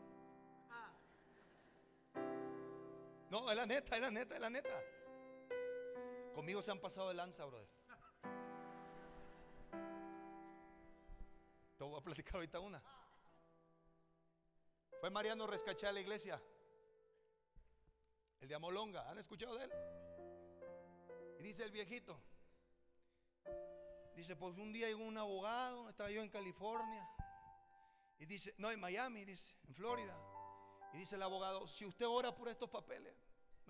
No, 3.30 3.50
es 3.50 3.56
la 3.56 3.66
neta, 3.66 3.94
es 3.96 4.02
la 4.02 4.10
neta, 4.10 4.34
es 4.34 4.40
la 4.40 4.50
neta. 4.50 4.68
Conmigo 6.34 6.62
se 6.62 6.70
han 6.70 6.80
pasado 6.80 7.08
de 7.08 7.14
lanza, 7.14 7.44
brother. 7.44 7.68
Te 11.76 11.84
voy 11.84 11.98
a 11.98 12.02
platicar 12.02 12.36
ahorita 12.36 12.60
una. 12.60 12.82
Fue 15.00 15.10
Mariano 15.10 15.46
Rescaché 15.46 15.86
a 15.86 15.92
la 15.92 16.00
iglesia. 16.00 16.40
El 18.40 18.48
de 18.48 18.54
Amolonga. 18.54 19.10
¿Han 19.10 19.18
escuchado 19.18 19.56
de 19.56 19.64
él? 19.64 19.72
Y 21.38 21.42
dice 21.42 21.64
el 21.64 21.70
viejito. 21.70 22.20
Dice, 24.14 24.36
pues 24.36 24.58
un 24.58 24.72
día 24.72 24.88
llegó 24.88 25.02
un 25.02 25.16
abogado, 25.16 25.88
estaba 25.88 26.10
yo 26.10 26.20
en 26.20 26.28
California. 26.28 27.08
Y 28.18 28.26
dice, 28.26 28.54
no, 28.58 28.70
en 28.70 28.78
Miami, 28.78 29.24
dice, 29.24 29.56
en 29.66 29.74
Florida. 29.74 30.14
Y 30.92 30.98
dice 30.98 31.16
el 31.16 31.22
abogado, 31.22 31.66
si 31.66 31.86
usted 31.86 32.06
ora 32.06 32.34
por 32.34 32.48
estos 32.48 32.68
papeles, 32.68 33.14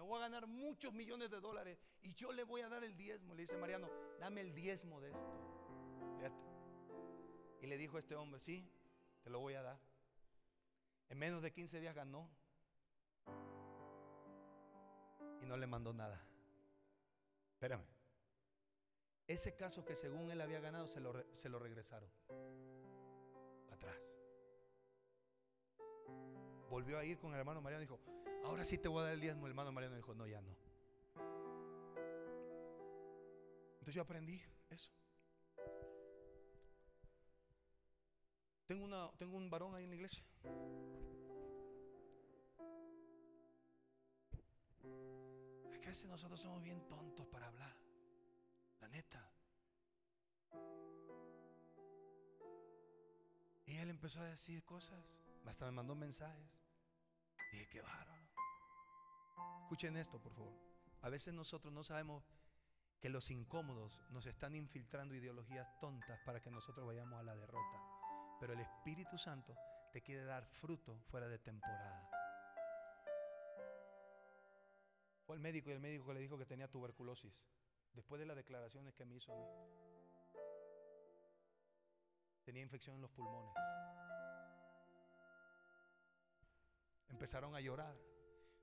me 0.00 0.06
voy 0.06 0.16
a 0.16 0.20
ganar 0.20 0.46
muchos 0.46 0.94
millones 0.94 1.30
de 1.30 1.40
dólares 1.40 1.78
y 2.00 2.14
yo 2.14 2.32
le 2.32 2.42
voy 2.42 2.62
a 2.62 2.70
dar 2.70 2.82
el 2.84 2.96
diezmo. 2.96 3.34
Le 3.34 3.42
dice 3.42 3.58
Mariano, 3.58 3.86
dame 4.18 4.40
el 4.40 4.54
diezmo 4.54 4.98
de 4.98 5.10
esto. 5.10 6.40
Y 7.60 7.66
le 7.66 7.76
dijo 7.76 7.98
este 7.98 8.14
hombre, 8.14 8.40
sí, 8.40 8.66
te 9.22 9.28
lo 9.28 9.40
voy 9.40 9.52
a 9.52 9.62
dar. 9.62 9.78
En 11.10 11.18
menos 11.18 11.42
de 11.42 11.52
15 11.52 11.80
días 11.80 11.94
ganó. 11.94 12.30
Y 15.42 15.46
no 15.46 15.58
le 15.58 15.66
mandó 15.66 15.92
nada. 15.92 16.18
Espérame. 17.52 17.84
Ese 19.26 19.54
caso 19.54 19.84
que 19.84 19.94
según 19.94 20.30
él 20.30 20.40
había 20.40 20.60
ganado 20.60 20.86
se 20.86 21.00
lo, 21.00 21.12
se 21.36 21.50
lo 21.50 21.58
regresaron. 21.58 22.08
Atrás. 23.70 24.14
Volvió 26.70 26.98
a 26.98 27.04
ir 27.04 27.18
con 27.18 27.34
el 27.34 27.40
hermano 27.40 27.60
Mariano 27.60 27.82
y 27.82 27.86
dijo, 27.86 28.00
ahora 28.44 28.64
sí 28.64 28.78
te 28.78 28.88
voy 28.88 29.00
a 29.00 29.04
dar 29.04 29.14
el 29.14 29.20
diezmo. 29.20 29.46
El 29.46 29.52
hermano 29.52 29.72
Mariano 29.72 29.96
dijo, 29.96 30.14
no, 30.14 30.26
ya 30.26 30.40
no. 30.40 30.56
Entonces 33.72 33.94
yo 33.94 34.02
aprendí 34.02 34.42
eso. 34.68 34.90
Tengo, 38.66 38.84
una, 38.84 39.10
tengo 39.16 39.36
un 39.36 39.50
varón 39.50 39.74
ahí 39.74 39.84
en 39.84 39.90
la 39.90 39.96
iglesia. 39.96 40.24
Es 45.72 45.78
que 45.78 45.86
a 45.86 45.88
veces 45.88 46.08
nosotros 46.08 46.38
somos 46.38 46.62
bien 46.62 46.86
tontos 46.88 47.26
para 47.26 47.48
hablar. 47.48 47.76
La 48.80 48.88
neta. 48.88 49.28
Y 53.66 53.76
él 53.76 53.90
empezó 53.90 54.20
a 54.20 54.24
decir 54.24 54.62
cosas. 54.64 55.20
Hasta 55.46 55.64
me 55.64 55.72
mandó 55.72 55.96
mensajes. 55.96 56.60
Dije, 57.50 57.66
qué 57.68 57.80
bárbaro. 57.80 58.19
Escuchen 59.70 59.96
esto, 59.98 60.18
por 60.18 60.34
favor. 60.34 60.52
A 61.02 61.08
veces 61.10 61.32
nosotros 61.32 61.72
no 61.72 61.84
sabemos 61.84 62.24
que 63.00 63.08
los 63.08 63.30
incómodos 63.30 64.00
nos 64.10 64.26
están 64.26 64.56
infiltrando 64.56 65.14
ideologías 65.14 65.78
tontas 65.78 66.18
para 66.26 66.42
que 66.42 66.50
nosotros 66.50 66.84
vayamos 66.84 67.20
a 67.20 67.22
la 67.22 67.36
derrota. 67.36 67.78
Pero 68.40 68.54
el 68.54 68.58
Espíritu 68.58 69.16
Santo 69.16 69.56
te 69.92 70.02
quiere 70.02 70.24
dar 70.24 70.44
fruto 70.44 70.98
fuera 71.08 71.28
de 71.28 71.38
temporada. 71.38 72.10
Fue 75.24 75.36
el 75.36 75.40
médico 75.40 75.70
y 75.70 75.74
el 75.74 75.78
médico 75.78 76.12
le 76.12 76.18
dijo 76.18 76.36
que 76.36 76.46
tenía 76.46 76.66
tuberculosis. 76.66 77.46
Después 77.92 78.18
de 78.18 78.26
las 78.26 78.34
declaraciones 78.34 78.92
que 78.96 79.04
me 79.04 79.14
hizo 79.14 79.32
a 79.32 79.36
mí. 79.36 79.46
Tenía 82.42 82.62
infección 82.62 82.96
en 82.96 83.02
los 83.02 83.10
pulmones. 83.12 83.54
Empezaron 87.08 87.54
a 87.54 87.60
llorar. 87.60 88.09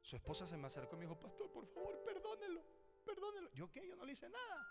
Su 0.07 0.15
esposa 0.15 0.47
se 0.47 0.55
me 0.55 0.67
acercó 0.67 0.95
y 0.95 0.99
me 0.99 1.05
dijo, 1.05 1.19
pastor, 1.19 1.51
por 1.51 1.67
favor, 1.67 2.01
perdónelo, 2.05 2.63
perdónelo. 3.03 3.51
¿Yo 3.51 3.69
qué? 3.69 3.85
Yo 3.85 3.93
no 3.97 4.05
le 4.05 4.13
hice 4.13 4.29
nada. 4.29 4.65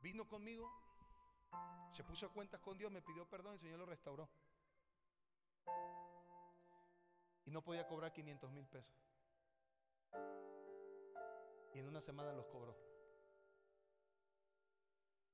Vino 0.00 0.28
conmigo, 0.28 0.70
se 1.90 2.04
puso 2.04 2.26
a 2.26 2.28
cuentas 2.32 2.60
con 2.60 2.78
Dios, 2.78 2.92
me 2.92 3.02
pidió 3.02 3.28
perdón, 3.28 3.54
el 3.54 3.58
Señor 3.58 3.80
lo 3.80 3.86
restauró. 3.86 4.28
Y 7.44 7.50
no 7.50 7.64
podía 7.64 7.84
cobrar 7.88 8.12
500 8.12 8.48
mil 8.52 8.68
pesos. 8.68 8.94
Y 11.74 11.80
en 11.80 11.88
una 11.88 12.00
semana 12.00 12.32
los 12.32 12.46
cobró. 12.46 12.78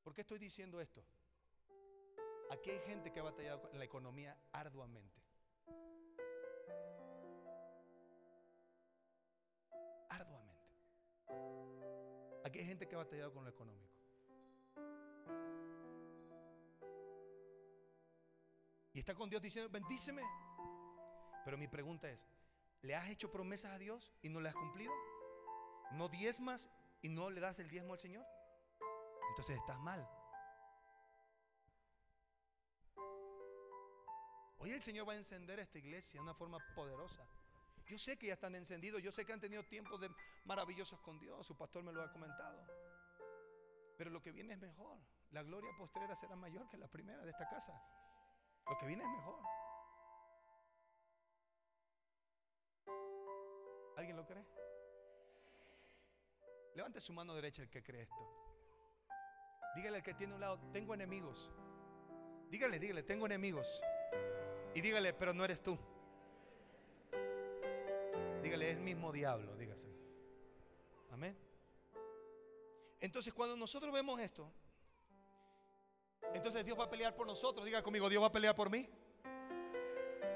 ¿Por 0.03 0.15
qué 0.15 0.23
estoy 0.23 0.39
diciendo 0.39 0.81
esto? 0.81 1.05
Aquí 2.51 2.71
hay 2.71 2.81
gente 2.87 3.13
que 3.13 3.21
ha 3.21 3.25
batallado 3.25 3.69
en 3.71 3.79
la 3.79 3.85
economía. 3.85 4.35
Arduamente. 4.51 5.24
Aquí 12.55 12.61
hay 12.61 12.69
gente 12.69 12.87
que 12.87 12.95
ha 12.95 12.99
batallado 12.99 13.35
con 13.35 13.43
lo 13.43 13.51
económico. 13.51 13.93
Y 18.93 19.01
está 19.01 19.13
con 19.13 19.29
Dios 19.29 19.43
diciendo, 19.43 19.69
bendíceme. 19.73 20.23
Pero 21.45 21.59
mi 21.59 21.67
pregunta 21.67 22.09
es, 22.09 22.29
¿le 22.83 22.95
has 22.95 23.11
hecho 23.11 23.29
promesas 23.33 23.73
a 23.73 23.79
Dios 23.79 24.15
y 24.23 24.29
no 24.29 24.41
le 24.41 24.51
has 24.51 24.55
cumplido? 24.55 24.93
¿No 25.95 26.09
diezmas 26.09 26.71
y 27.03 27.09
no 27.09 27.29
le 27.29 27.41
das 27.41 27.59
el 27.59 27.69
diezmo 27.69 27.95
al 27.95 27.99
Señor? 27.99 28.25
Entonces 29.31 29.57
estás 29.57 29.81
mal. 29.81 30.09
Hoy 34.59 34.71
el 34.71 34.81
Señor 34.81 35.09
va 35.09 35.15
a 35.15 35.17
encender 35.17 35.59
esta 35.59 35.79
iglesia 35.81 36.21
de 36.21 36.23
una 36.23 36.35
forma 36.35 36.61
poderosa. 36.77 37.27
Yo 37.87 37.99
sé 37.99 38.17
que 38.17 38.29
ya 38.29 38.35
están 38.35 38.55
encendidos, 38.55 39.03
yo 39.03 39.13
sé 39.13 39.25
que 39.25 39.33
han 39.33 39.41
tenido 39.41 39.63
tiempos 39.65 40.01
de 40.01 40.11
maravillosos 40.45 41.01
con 41.01 41.19
Dios, 41.19 41.47
su 41.47 41.57
pastor 41.57 41.83
me 41.83 41.93
lo 41.93 42.03
ha 42.03 42.11
comentado. 42.11 42.67
Pero 43.97 44.11
lo 44.11 44.23
que 44.23 44.33
viene 44.33 44.55
es 44.55 44.59
mejor. 44.59 44.99
La 45.31 45.43
gloria 45.43 45.71
postrera 45.77 46.15
será 46.15 46.35
mayor 46.37 46.69
que 46.69 46.79
la 46.79 46.89
primera 46.89 47.23
de 47.25 47.31
esta 47.31 47.49
casa. 47.49 47.73
Lo 48.67 48.79
que 48.79 48.87
viene 48.87 49.05
es 49.05 49.11
mejor. 49.11 49.41
¿Alguien 53.97 54.17
lo 54.17 54.27
cree? 54.27 54.45
Levante 56.75 57.01
su 57.01 57.13
mano 57.13 57.35
derecha 57.35 57.63
el 57.63 57.71
que 57.71 57.83
cree 57.83 58.03
esto. 58.03 58.45
Dígale 59.77 59.99
al 59.99 60.03
que 60.03 60.15
tiene 60.15 60.35
un 60.35 60.41
lado, 60.41 60.59
tengo 60.73 60.95
enemigos. 60.95 61.53
Dígale, 62.49 62.79
dígale, 62.79 63.03
tengo 63.03 63.27
enemigos. 63.27 63.83
Y 64.75 64.81
dígale, 64.81 65.13
pero 65.13 65.35
no 65.35 65.45
eres 65.45 65.63
tú. 65.63 65.79
Dígale, 68.45 68.67
es 68.67 68.77
el 68.77 68.83
mismo 68.83 69.11
diablo, 69.11 69.57
dígaselo. 69.57 69.95
Amén. 71.11 71.35
Entonces, 73.01 73.33
cuando 73.33 73.57
nosotros 73.57 73.91
vemos 73.91 74.21
esto, 74.21 74.53
entonces 76.35 76.63
Dios 76.63 76.79
va 76.79 76.85
a 76.85 76.91
pelear 76.91 77.17
por 77.17 77.27
nosotros. 77.27 77.65
Diga 77.65 77.83
conmigo, 77.83 78.07
Dios 78.11 78.23
va 78.23 78.27
a 78.27 78.33
pelear 78.33 78.55
por 78.55 78.69
mí. 78.69 78.87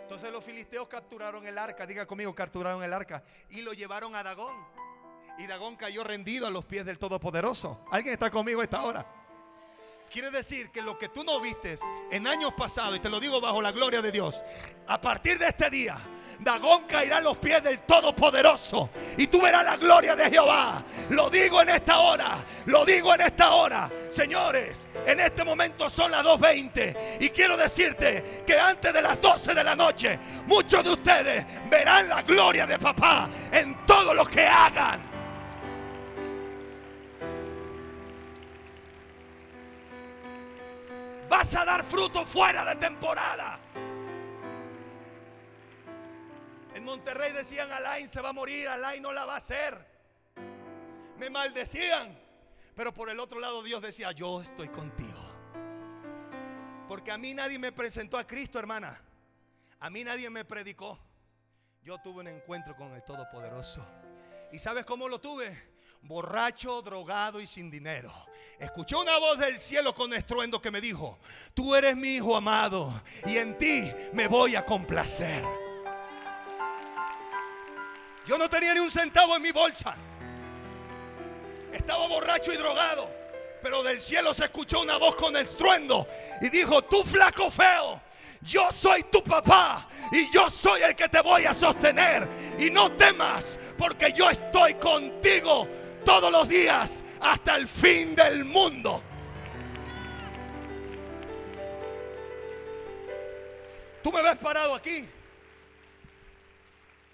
Entonces 0.00 0.32
los 0.32 0.42
filisteos 0.42 0.88
capturaron 0.88 1.46
el 1.46 1.58
arca, 1.58 1.86
diga 1.86 2.06
conmigo, 2.06 2.34
capturaron 2.34 2.82
el 2.82 2.94
arca 2.94 3.22
y 3.50 3.60
lo 3.60 3.74
llevaron 3.74 4.14
a 4.14 4.22
Dagón. 4.22 4.56
Y 5.36 5.46
Dagón 5.46 5.76
cayó 5.76 6.02
rendido 6.02 6.46
a 6.46 6.50
los 6.50 6.64
pies 6.64 6.86
del 6.86 6.98
Todopoderoso. 6.98 7.84
¿Alguien 7.90 8.14
está 8.14 8.30
conmigo 8.30 8.62
a 8.62 8.64
esta 8.64 8.84
hora? 8.84 9.17
Quiere 10.10 10.30
decir 10.30 10.70
que 10.70 10.80
lo 10.80 10.96
que 10.96 11.10
tú 11.10 11.22
no 11.22 11.38
viste 11.38 11.78
en 12.10 12.26
años 12.26 12.54
pasados, 12.56 12.96
y 12.96 13.00
te 13.00 13.10
lo 13.10 13.20
digo 13.20 13.40
bajo 13.40 13.60
la 13.60 13.72
gloria 13.72 14.00
de 14.00 14.10
Dios, 14.10 14.42
a 14.86 14.98
partir 14.98 15.38
de 15.38 15.48
este 15.48 15.68
día, 15.68 15.98
Dagón 16.40 16.84
caerá 16.84 17.18
a 17.18 17.20
los 17.20 17.36
pies 17.38 17.62
del 17.62 17.80
Todopoderoso 17.80 18.90
y 19.16 19.26
tú 19.26 19.40
verás 19.40 19.64
la 19.64 19.76
gloria 19.76 20.14
de 20.14 20.30
Jehová. 20.30 20.82
Lo 21.10 21.28
digo 21.28 21.60
en 21.60 21.70
esta 21.70 21.98
hora, 21.98 22.38
lo 22.66 22.84
digo 22.84 23.12
en 23.14 23.22
esta 23.22 23.50
hora. 23.50 23.90
Señores, 24.10 24.86
en 25.04 25.20
este 25.20 25.44
momento 25.44 25.90
son 25.90 26.12
las 26.12 26.24
2.20 26.24 27.18
y 27.20 27.30
quiero 27.30 27.56
decirte 27.56 28.44
que 28.46 28.58
antes 28.58 28.92
de 28.92 29.02
las 29.02 29.20
12 29.20 29.52
de 29.52 29.64
la 29.64 29.74
noche, 29.74 30.18
muchos 30.46 30.84
de 30.84 30.90
ustedes 30.90 31.44
verán 31.68 32.08
la 32.08 32.22
gloria 32.22 32.66
de 32.66 32.78
papá 32.78 33.28
en 33.52 33.84
todo 33.84 34.14
lo 34.14 34.24
que 34.24 34.46
hagan. 34.46 35.07
Vas 41.28 41.54
a 41.54 41.64
dar 41.64 41.84
fruto 41.84 42.24
fuera 42.24 42.64
de 42.64 42.76
temporada. 42.76 43.58
En 46.74 46.84
Monterrey 46.84 47.32
decían, 47.32 47.70
Alain 47.72 48.08
se 48.08 48.20
va 48.20 48.30
a 48.30 48.32
morir, 48.32 48.68
Alain 48.68 49.02
no 49.02 49.12
la 49.12 49.26
va 49.26 49.34
a 49.34 49.38
hacer. 49.38 49.86
Me 51.18 51.28
maldecían. 51.28 52.16
Pero 52.74 52.94
por 52.94 53.10
el 53.10 53.18
otro 53.18 53.40
lado 53.40 53.62
Dios 53.62 53.82
decía, 53.82 54.12
yo 54.12 54.40
estoy 54.40 54.68
contigo. 54.68 55.18
Porque 56.86 57.10
a 57.10 57.18
mí 57.18 57.34
nadie 57.34 57.58
me 57.58 57.72
presentó 57.72 58.16
a 58.16 58.26
Cristo, 58.26 58.58
hermana. 58.58 59.00
A 59.80 59.90
mí 59.90 60.04
nadie 60.04 60.30
me 60.30 60.44
predicó. 60.44 60.98
Yo 61.82 61.98
tuve 61.98 62.20
un 62.20 62.28
encuentro 62.28 62.76
con 62.76 62.92
el 62.94 63.02
Todopoderoso. 63.02 63.84
¿Y 64.52 64.58
sabes 64.58 64.84
cómo 64.84 65.08
lo 65.08 65.20
tuve? 65.20 65.77
Borracho, 66.02 66.82
drogado 66.82 67.40
y 67.40 67.46
sin 67.46 67.70
dinero. 67.70 68.12
Escuché 68.58 68.96
una 68.96 69.18
voz 69.18 69.38
del 69.38 69.58
cielo 69.58 69.94
con 69.94 70.12
estruendo 70.12 70.60
que 70.60 70.70
me 70.70 70.80
dijo, 70.80 71.18
tú 71.54 71.76
eres 71.76 71.96
mi 71.96 72.16
hijo 72.16 72.36
amado 72.36 73.02
y 73.24 73.36
en 73.36 73.56
ti 73.56 73.92
me 74.12 74.26
voy 74.26 74.56
a 74.56 74.64
complacer. 74.64 75.44
Yo 78.26 78.36
no 78.36 78.50
tenía 78.50 78.74
ni 78.74 78.80
un 78.80 78.90
centavo 78.90 79.36
en 79.36 79.42
mi 79.42 79.52
bolsa. 79.52 79.96
Estaba 81.72 82.06
borracho 82.08 82.52
y 82.52 82.56
drogado. 82.56 83.08
Pero 83.62 83.82
del 83.82 84.00
cielo 84.00 84.34
se 84.34 84.44
escuchó 84.44 84.80
una 84.80 84.98
voz 84.98 85.16
con 85.16 85.36
estruendo 85.36 86.06
y 86.40 86.48
dijo, 86.48 86.82
tú 86.82 87.02
flaco 87.04 87.50
feo, 87.50 88.00
yo 88.42 88.68
soy 88.72 89.02
tu 89.04 89.22
papá 89.22 89.88
y 90.12 90.30
yo 90.32 90.48
soy 90.48 90.82
el 90.82 90.94
que 90.94 91.08
te 91.08 91.20
voy 91.20 91.44
a 91.44 91.54
sostener. 91.54 92.28
Y 92.58 92.70
no 92.70 92.92
temas 92.92 93.58
porque 93.76 94.12
yo 94.12 94.30
estoy 94.30 94.74
contigo 94.74 95.66
todos 96.04 96.30
los 96.32 96.48
días 96.48 97.04
hasta 97.20 97.56
el 97.56 97.66
fin 97.66 98.14
del 98.14 98.44
mundo. 98.44 99.02
Tú 104.02 104.12
me 104.12 104.22
ves 104.22 104.36
parado 104.38 104.74
aquí. 104.74 105.08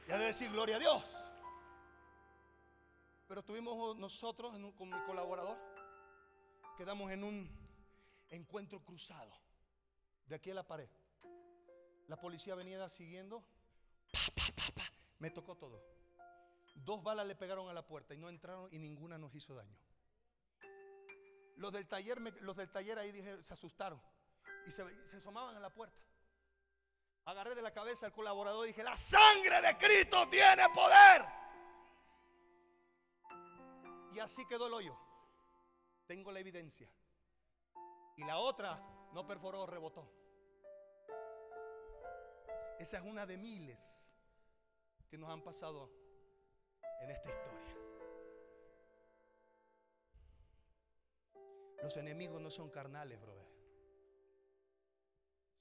Ya 0.06 0.18
de 0.18 0.26
decir 0.26 0.50
gloria 0.50 0.76
a 0.76 0.78
Dios. 0.78 1.02
Pero 3.26 3.42
tuvimos 3.42 3.96
nosotros 3.96 4.52
con 4.76 4.90
mi 4.90 5.00
colaborador, 5.06 5.56
quedamos 6.76 7.10
en 7.10 7.24
un 7.24 7.50
encuentro 8.28 8.80
cruzado 8.80 9.32
de 10.26 10.34
aquí 10.34 10.50
a 10.50 10.54
la 10.54 10.66
pared. 10.66 10.88
La 12.06 12.16
policía 12.20 12.54
venía 12.54 12.88
siguiendo. 12.90 13.42
Me 15.18 15.30
tocó 15.30 15.56
todo. 15.56 15.93
Dos 16.74 17.02
balas 17.02 17.26
le 17.26 17.36
pegaron 17.36 17.68
a 17.68 17.72
la 17.72 17.86
puerta 17.86 18.14
y 18.14 18.18
no 18.18 18.28
entraron 18.28 18.68
y 18.72 18.78
ninguna 18.78 19.16
nos 19.16 19.34
hizo 19.34 19.54
daño. 19.54 19.76
Los 21.56 21.72
del 21.72 21.86
taller, 21.86 22.20
los 22.42 22.56
del 22.56 22.70
taller 22.70 22.98
ahí 22.98 23.12
dije, 23.12 23.42
se 23.42 23.54
asustaron 23.54 24.00
y 24.66 24.72
se, 24.72 24.84
se 25.06 25.16
asomaban 25.16 25.56
a 25.56 25.60
la 25.60 25.70
puerta. 25.70 26.02
Agarré 27.26 27.54
de 27.54 27.62
la 27.62 27.72
cabeza 27.72 28.06
al 28.06 28.12
colaborador 28.12 28.66
y 28.66 28.68
dije, 28.68 28.82
la 28.82 28.96
sangre 28.96 29.62
de 29.62 29.78
Cristo 29.78 30.28
tiene 30.28 30.68
poder. 30.74 31.24
Y 34.12 34.18
así 34.18 34.44
quedó 34.46 34.66
el 34.66 34.74
hoyo. 34.74 34.96
Tengo 36.06 36.30
la 36.32 36.40
evidencia. 36.40 36.88
Y 38.16 38.24
la 38.24 38.38
otra 38.38 38.78
no 39.12 39.26
perforó, 39.26 39.66
rebotó. 39.66 40.08
Esa 42.78 42.98
es 42.98 43.04
una 43.04 43.24
de 43.24 43.38
miles 43.38 44.14
que 45.08 45.16
nos 45.16 45.30
han 45.30 45.42
pasado 45.42 45.90
en 47.04 47.10
esta 47.10 47.28
historia. 47.28 47.76
Los 51.82 51.96
enemigos 51.98 52.40
no 52.40 52.50
son 52.50 52.70
carnales, 52.70 53.20
brother. 53.20 53.46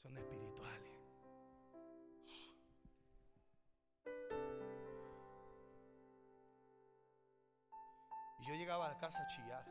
Son 0.02 0.18
espirituales. 0.18 0.92
Y 8.40 8.48
yo 8.48 8.56
llegaba 8.56 8.86
a 8.86 8.90
la 8.90 8.98
casa 8.98 9.22
a 9.22 9.28
chillar. 9.28 9.66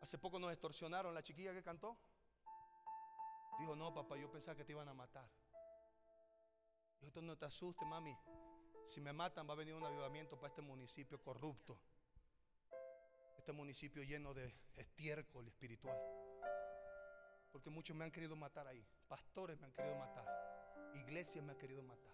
Hace 0.00 0.18
poco 0.18 0.38
nos 0.38 0.52
extorsionaron 0.52 1.14
la 1.14 1.22
chiquilla 1.22 1.52
que 1.52 1.62
cantó. 1.62 1.96
Dijo, 3.58 3.76
no, 3.76 3.92
papá, 3.92 4.16
yo 4.16 4.30
pensaba 4.30 4.56
que 4.56 4.64
te 4.64 4.72
iban 4.72 4.88
a 4.88 4.94
matar. 4.94 5.28
Dijo, 7.00 7.20
no 7.22 7.36
te 7.36 7.44
asustes, 7.44 7.86
mami. 7.86 8.16
Si 8.84 9.00
me 9.00 9.12
matan 9.12 9.48
va 9.48 9.52
a 9.52 9.56
venir 9.56 9.74
un 9.74 9.84
avivamiento 9.84 10.36
para 10.36 10.48
este 10.48 10.62
municipio 10.62 11.20
corrupto. 11.20 11.78
Este 13.36 13.52
municipio 13.52 14.02
lleno 14.02 14.34
de 14.34 14.54
estiércol 14.76 15.46
espiritual. 15.48 15.98
Porque 17.50 17.70
muchos 17.70 17.96
me 17.96 18.04
han 18.04 18.10
querido 18.10 18.36
matar 18.36 18.66
ahí. 18.66 18.86
Pastores 19.08 19.58
me 19.58 19.66
han 19.66 19.72
querido 19.72 19.96
matar. 19.96 20.24
Iglesias 20.94 21.44
me 21.44 21.52
han 21.52 21.58
querido 21.58 21.82
matar. 21.82 22.12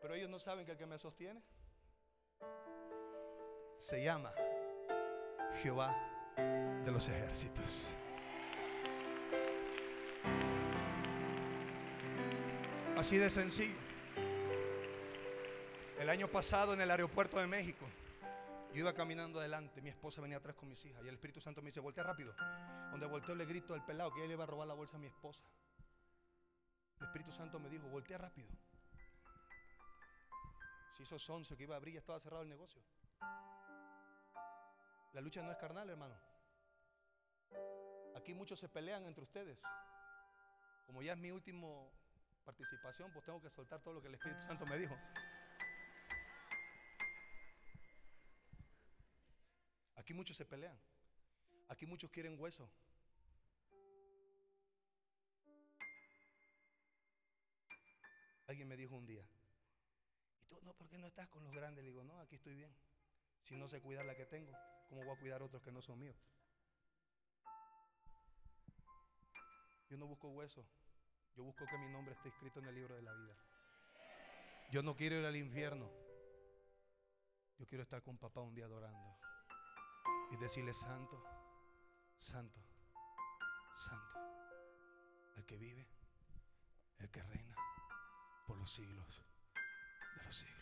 Pero 0.00 0.14
ellos 0.14 0.30
no 0.30 0.38
saben 0.38 0.64
que 0.64 0.72
el 0.72 0.78
que 0.78 0.86
me 0.86 0.98
sostiene 0.98 1.42
se 3.76 4.02
llama 4.02 4.32
Jehová 5.62 5.94
de 6.36 6.90
los 6.90 7.08
ejércitos. 7.08 7.94
Así 13.00 13.16
de 13.16 13.30
sencillo. 13.30 13.78
El 15.98 16.10
año 16.10 16.28
pasado 16.28 16.74
en 16.74 16.82
el 16.82 16.90
aeropuerto 16.90 17.38
de 17.38 17.46
México, 17.46 17.86
yo 18.74 18.80
iba 18.80 18.92
caminando 18.92 19.40
adelante, 19.40 19.80
mi 19.80 19.88
esposa 19.88 20.20
venía 20.20 20.36
atrás 20.36 20.54
con 20.54 20.68
mis 20.68 20.84
hijas 20.84 21.02
y 21.02 21.08
el 21.08 21.14
Espíritu 21.14 21.40
Santo 21.40 21.62
me 21.62 21.68
dice, 21.68 21.80
voltea 21.80 22.04
rápido. 22.04 22.34
Donde 22.90 23.06
volteo 23.06 23.34
le 23.34 23.46
grito 23.46 23.72
al 23.72 23.86
pelado 23.86 24.12
que 24.12 24.20
él 24.20 24.28
le 24.28 24.34
iba 24.34 24.44
a 24.44 24.46
robar 24.46 24.68
la 24.68 24.74
bolsa 24.74 24.98
a 24.98 25.00
mi 25.00 25.06
esposa. 25.06 25.40
El 26.98 27.06
Espíritu 27.06 27.32
Santo 27.32 27.58
me 27.58 27.70
dijo, 27.70 27.88
voltea 27.88 28.18
rápido. 28.18 28.50
Si 30.94 31.02
hizo 31.02 31.18
sonso 31.18 31.56
que 31.56 31.62
iba 31.62 31.76
a 31.76 31.78
abrir, 31.78 31.94
ya 31.94 32.00
estaba 32.00 32.20
cerrado 32.20 32.42
el 32.42 32.50
negocio. 32.50 32.82
La 35.14 35.22
lucha 35.22 35.40
no 35.40 35.50
es 35.50 35.56
carnal, 35.56 35.88
hermano. 35.88 36.16
Aquí 38.14 38.34
muchos 38.34 38.60
se 38.60 38.68
pelean 38.68 39.06
entre 39.06 39.24
ustedes. 39.24 39.62
Como 40.86 41.00
ya 41.00 41.14
es 41.14 41.18
mi 41.18 41.30
último 41.30 41.90
participación, 42.44 43.12
pues 43.12 43.24
tengo 43.24 43.40
que 43.40 43.50
soltar 43.50 43.80
todo 43.82 43.94
lo 43.94 44.02
que 44.02 44.08
el 44.08 44.14
Espíritu 44.14 44.42
Santo 44.42 44.66
me 44.66 44.78
dijo. 44.78 44.96
Aquí 49.96 50.14
muchos 50.14 50.36
se 50.36 50.44
pelean. 50.44 50.78
Aquí 51.68 51.86
muchos 51.86 52.10
quieren 52.10 52.40
hueso. 52.40 52.68
Alguien 58.46 58.66
me 58.66 58.76
dijo 58.76 58.96
un 58.96 59.06
día, 59.06 59.24
¿y 60.40 60.44
tú 60.46 60.58
no, 60.62 60.74
por 60.74 60.88
qué 60.88 60.98
no 60.98 61.06
estás 61.06 61.28
con 61.28 61.44
los 61.44 61.54
grandes? 61.54 61.84
Le 61.84 61.90
digo, 61.90 62.02
no, 62.02 62.18
aquí 62.20 62.34
estoy 62.34 62.56
bien. 62.56 62.74
Si 63.42 63.54
no 63.54 63.68
sé 63.68 63.80
cuidar 63.80 64.04
la 64.04 64.16
que 64.16 64.26
tengo, 64.26 64.52
¿cómo 64.88 65.04
voy 65.04 65.14
a 65.14 65.20
cuidar 65.20 65.42
otros 65.42 65.62
que 65.62 65.70
no 65.70 65.80
son 65.80 66.00
míos? 66.00 66.16
Yo 69.88 69.96
no 69.96 70.06
busco 70.06 70.28
hueso, 70.30 70.66
yo 71.36 71.44
busco 71.44 71.64
que 71.66 71.78
mi 71.78 71.88
nombre 71.88 72.14
esté 72.14 72.28
escrito 72.28 72.60
en 72.60 72.66
el 72.66 72.74
libro 72.74 72.94
de 72.94 73.02
la 73.02 73.12
vida. 73.14 73.34
Yo 74.70 74.82
no 74.82 74.94
quiero 74.94 75.16
ir 75.16 75.24
al 75.24 75.36
infierno. 75.36 75.90
Yo 77.58 77.66
quiero 77.66 77.82
estar 77.82 78.02
con 78.02 78.16
papá 78.16 78.40
un 78.40 78.54
día 78.54 78.64
adorando 78.64 79.18
y 80.30 80.36
decirle, 80.36 80.72
santo, 80.72 81.22
santo, 82.16 82.58
santo, 83.76 84.18
el 85.36 85.44
que 85.44 85.58
vive, 85.58 85.86
el 86.98 87.10
que 87.10 87.22
reina 87.22 87.56
por 88.46 88.56
los 88.56 88.72
siglos 88.72 89.22
de 90.16 90.24
los 90.24 90.34
siglos. 90.34 90.60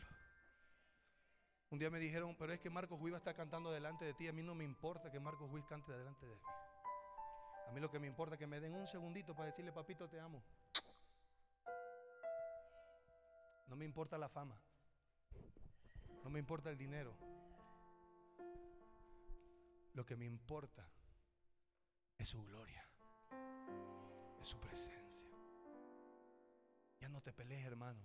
Un 1.71 1.79
día 1.79 1.91
me 1.91 1.99
dijeron, 1.99 2.35
pero 2.37 2.53
es 2.53 2.61
que 2.61 2.71
Marcos 2.71 2.99
Huiz 3.01 3.15
está 3.15 3.35
cantando 3.35 3.71
delante 3.71 4.05
de 4.05 4.15
ti. 4.15 4.27
A 4.27 4.33
mí 4.33 4.43
no 4.43 4.55
me 4.55 4.65
importa 4.65 5.13
que 5.13 5.21
Marcos 5.21 5.51
Huiz 5.53 5.67
cante 5.67 5.93
delante 5.93 6.27
de 6.27 6.35
mí. 6.35 6.41
A 7.69 7.71
mí 7.71 7.81
lo 7.81 7.91
que 7.91 7.99
me 7.99 8.07
importa 8.07 8.35
es 8.35 8.39
que 8.39 8.47
me 8.47 8.61
den 8.61 8.75
un 8.75 8.87
segundito 8.87 9.35
para 9.35 9.51
decirle, 9.51 9.73
papito, 9.73 10.09
te 10.09 10.19
amo. 10.19 10.43
No 13.67 13.77
me 13.77 13.85
importa 13.85 14.17
la 14.17 14.31
fama. 14.31 14.59
No 16.25 16.31
me 16.31 16.39
importa 16.39 16.71
el 16.71 16.79
dinero. 16.79 17.15
Lo 19.93 20.07
que 20.07 20.17
me 20.17 20.25
importa 20.25 20.89
es 22.17 22.29
su 22.29 22.43
gloria. 22.43 22.83
Es 24.41 24.49
su 24.49 24.59
presencia. 24.59 25.29
Ya 27.01 27.09
no 27.11 27.21
te 27.21 27.35
pelees, 27.35 27.67
hermano. 27.67 28.03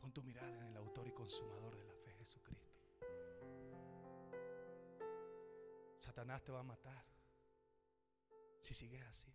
Pon 0.00 0.12
tu 0.12 0.22
mirada 0.22 0.56
en 0.56 0.62
el 0.62 0.76
autor 0.76 1.08
y 1.08 1.12
consumador 1.12 1.76
de 1.76 1.84
la 1.84 1.94
fe, 1.94 2.12
Jesucristo. 2.14 2.78
Satanás 6.04 6.44
te 6.44 6.52
va 6.52 6.60
a 6.60 6.62
matar 6.62 7.02
si 8.60 8.74
sigues 8.74 9.02
así. 9.04 9.34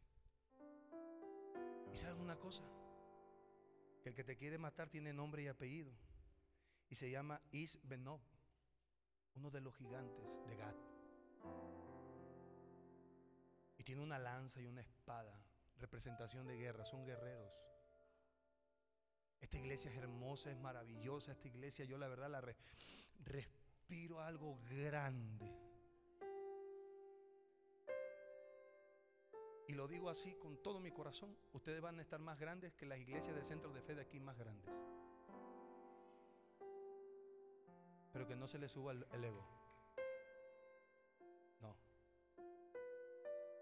¿Y 1.92 1.98
sabes 1.98 2.20
una 2.20 2.38
cosa? 2.38 2.64
Que 4.04 4.10
el 4.10 4.16
que 4.16 4.24
te 4.24 4.38
quiere 4.38 4.60
matar 4.60 4.88
tiene 4.88 5.12
nombre 5.12 5.42
y 5.42 5.48
apellido. 5.48 5.92
Y 6.88 6.94
se 6.94 7.10
llama 7.10 7.42
Is 7.52 7.80
Benob, 7.84 8.22
uno 9.34 9.50
de 9.50 9.62
los 9.62 9.76
gigantes 9.76 10.36
de 10.46 10.56
Gad. 10.56 10.76
Y 13.80 13.84
tiene 13.84 14.04
una 14.04 14.20
lanza 14.20 14.62
y 14.62 14.68
una 14.68 14.82
espada, 14.82 15.42
representación 15.80 16.46
de 16.46 16.56
guerra, 16.56 16.86
son 16.86 17.04
guerreros. 17.04 17.52
Esta 19.40 19.58
iglesia 19.58 19.90
es 19.90 19.98
hermosa, 19.98 20.52
es 20.52 20.58
maravillosa. 20.60 21.32
Esta 21.32 21.48
iglesia 21.48 21.86
yo 21.86 21.98
la 21.98 22.08
verdad 22.08 22.30
la 22.30 22.44
respiro 23.24 24.22
algo 24.22 24.60
grande. 24.70 25.69
Y 29.70 29.74
lo 29.74 29.88
digo 29.88 30.10
así 30.10 30.34
con 30.34 30.58
todo 30.64 30.80
mi 30.80 30.90
corazón. 30.90 31.38
Ustedes 31.54 31.80
van 31.80 32.00
a 32.00 32.02
estar 32.02 32.20
más 32.20 32.40
grandes 32.40 32.74
que 32.74 32.88
las 32.88 32.98
iglesias 32.98 33.36
de 33.36 33.44
centros 33.44 33.72
de 33.76 33.84
fe 33.84 33.94
de 33.94 34.02
aquí 34.02 34.20
más 34.20 34.36
grandes. 34.36 34.72
Pero 38.12 38.26
que 38.26 38.36
no 38.36 38.48
se 38.48 38.58
les 38.58 38.72
suba 38.72 38.94
el, 38.94 39.24
ego. 39.24 39.46
No. 41.62 41.78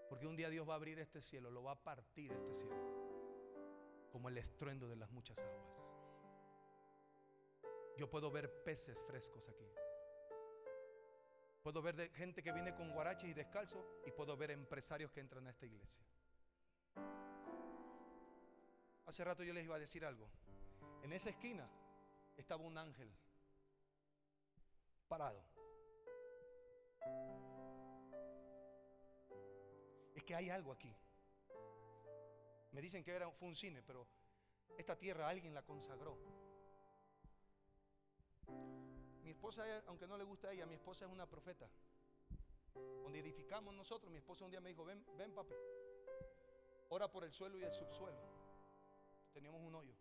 Porque 0.08 0.26
un 0.26 0.34
día 0.34 0.48
Dios 0.48 0.66
va 0.66 0.72
a 0.72 0.76
abrir 0.76 0.98
este 0.98 1.20
cielo, 1.20 1.50
lo 1.50 1.62
va 1.62 1.72
a 1.72 1.84
partir 1.84 2.32
este 2.32 2.54
cielo. 2.54 4.08
Como 4.10 4.30
el 4.30 4.38
estruendo 4.38 4.88
de 4.88 4.96
las 4.96 5.10
muchas 5.10 5.38
aguas. 5.38 5.76
Yo 7.98 8.08
puedo 8.08 8.30
ver 8.30 8.64
peces 8.64 8.98
frescos 9.02 9.46
aquí. 9.50 9.66
Puedo 11.62 11.82
ver 11.82 11.96
de 11.96 12.08
gente 12.10 12.42
que 12.42 12.52
viene 12.52 12.74
con 12.74 12.92
guaraches 12.92 13.28
y 13.28 13.34
descalzo 13.34 13.84
y 14.06 14.10
puedo 14.12 14.36
ver 14.36 14.50
empresarios 14.50 15.10
que 15.10 15.20
entran 15.20 15.46
a 15.46 15.50
esta 15.50 15.66
iglesia. 15.66 16.02
Hace 19.06 19.24
rato 19.24 19.42
yo 19.42 19.52
les 19.52 19.64
iba 19.64 19.76
a 19.76 19.78
decir 19.78 20.04
algo. 20.04 20.28
En 21.02 21.12
esa 21.12 21.30
esquina 21.30 21.68
estaba 22.36 22.62
un 22.62 22.76
ángel 22.76 23.10
parado. 25.08 25.42
Es 30.14 30.22
que 30.24 30.34
hay 30.34 30.50
algo 30.50 30.72
aquí. 30.72 30.94
Me 32.72 32.80
dicen 32.82 33.02
que 33.02 33.12
era, 33.12 33.30
fue 33.30 33.48
un 33.48 33.56
cine, 33.56 33.82
pero 33.82 34.06
esta 34.76 34.96
tierra 34.96 35.28
alguien 35.28 35.54
la 35.54 35.62
consagró. 35.62 36.18
Esposa, 39.38 39.64
aunque 39.86 40.06
no 40.08 40.18
le 40.18 40.24
gusta 40.24 40.48
a 40.48 40.52
ella, 40.52 40.66
mi 40.66 40.74
esposa 40.74 41.06
es 41.06 41.12
una 41.12 41.26
profeta. 41.26 41.70
Donde 42.74 43.20
edificamos 43.20 43.72
nosotros, 43.72 44.10
mi 44.10 44.18
esposa 44.18 44.44
un 44.44 44.50
día 44.50 44.60
me 44.60 44.68
dijo, 44.68 44.84
ven, 44.84 45.04
ven 45.16 45.32
papi, 45.32 45.54
ora 46.88 47.08
por 47.10 47.24
el 47.24 47.32
suelo 47.32 47.56
y 47.56 47.62
el 47.62 47.72
subsuelo. 47.72 48.18
Teníamos 49.32 49.62
un 49.62 49.76
hoyo. 49.76 49.94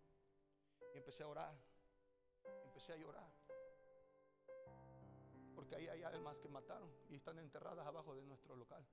Y 0.93 0.97
empecé 0.97 1.21
a 1.21 1.27
orar. 1.27 1.55
Empecé 2.63 2.93
a 2.93 2.95
llorar. 2.97 3.31
Porque 5.53 5.75
ahí 5.75 5.87
hay 5.87 6.01
almas 6.01 6.39
que 6.41 6.49
mataron 6.49 6.91
y 7.09 7.15
están 7.15 7.37
enterradas 7.37 7.85
abajo 7.85 8.15
de 8.15 8.25
nuestro 8.25 8.55
local. 8.55 8.83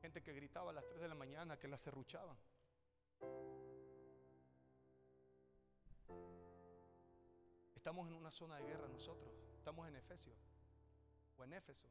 Gente 0.00 0.22
que 0.22 0.32
gritaba 0.32 0.70
a 0.70 0.74
las 0.74 0.86
3 0.86 1.00
de 1.00 1.08
la 1.08 1.14
mañana, 1.16 1.58
que 1.58 1.66
las 1.66 1.80
serruchaban. 1.80 2.38
Estamos 7.78 8.08
en 8.08 8.14
una 8.14 8.32
zona 8.32 8.56
de 8.56 8.64
guerra 8.64 8.88
nosotros. 8.88 9.32
Estamos 9.56 9.86
en 9.86 9.94
Efesio 9.94 10.34
o 11.36 11.44
en 11.44 11.52
Éfeso. 11.52 11.88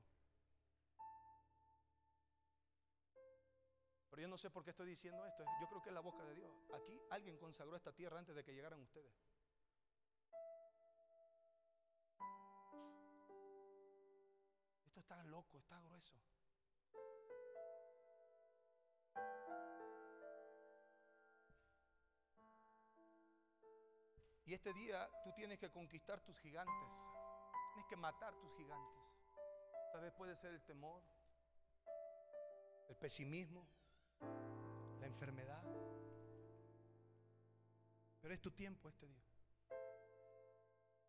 Pero 4.10 4.22
yo 4.22 4.28
no 4.28 4.38
sé 4.38 4.50
por 4.50 4.66
qué 4.66 4.72
estoy 4.72 4.90
diciendo 4.90 5.26
esto. 5.26 5.46
Yo 5.62 5.68
creo 5.70 5.82
que 5.82 5.88
es 5.88 5.94
la 5.94 6.02
boca 6.02 6.26
de 6.26 6.36
Dios. 6.36 6.52
Aquí 6.74 7.00
alguien 7.10 7.38
consagró 7.38 7.78
esta 7.78 7.94
tierra 7.94 8.20
antes 8.20 8.36
de 8.36 8.44
que 8.44 8.54
llegaran 8.54 8.82
ustedes. 8.82 9.14
Esto 14.86 15.00
está 15.00 15.24
loco, 15.24 15.58
está 15.58 15.80
grueso. 15.80 16.18
Y 24.48 24.54
este 24.54 24.74
día 24.74 25.10
tú 25.26 25.34
tienes 25.34 25.60
que 25.60 25.70
conquistar 25.70 26.22
tus 26.22 26.40
gigantes. 26.40 26.94
Tienes 27.74 27.90
que 27.90 27.98
matar 27.98 28.34
tus 28.40 28.50
gigantes. 28.56 28.98
Tal 29.92 30.02
vez 30.02 30.14
puede 30.14 30.38
ser 30.38 30.54
el 30.54 30.64
temor, 30.64 31.04
el 32.88 32.96
pesimismo, 32.96 33.68
la 35.02 35.06
enfermedad. 35.06 35.62
Pero 38.22 38.34
es 38.34 38.40
tu 38.40 38.52
tiempo 38.52 38.88
este 38.88 39.06
día. 39.06 39.26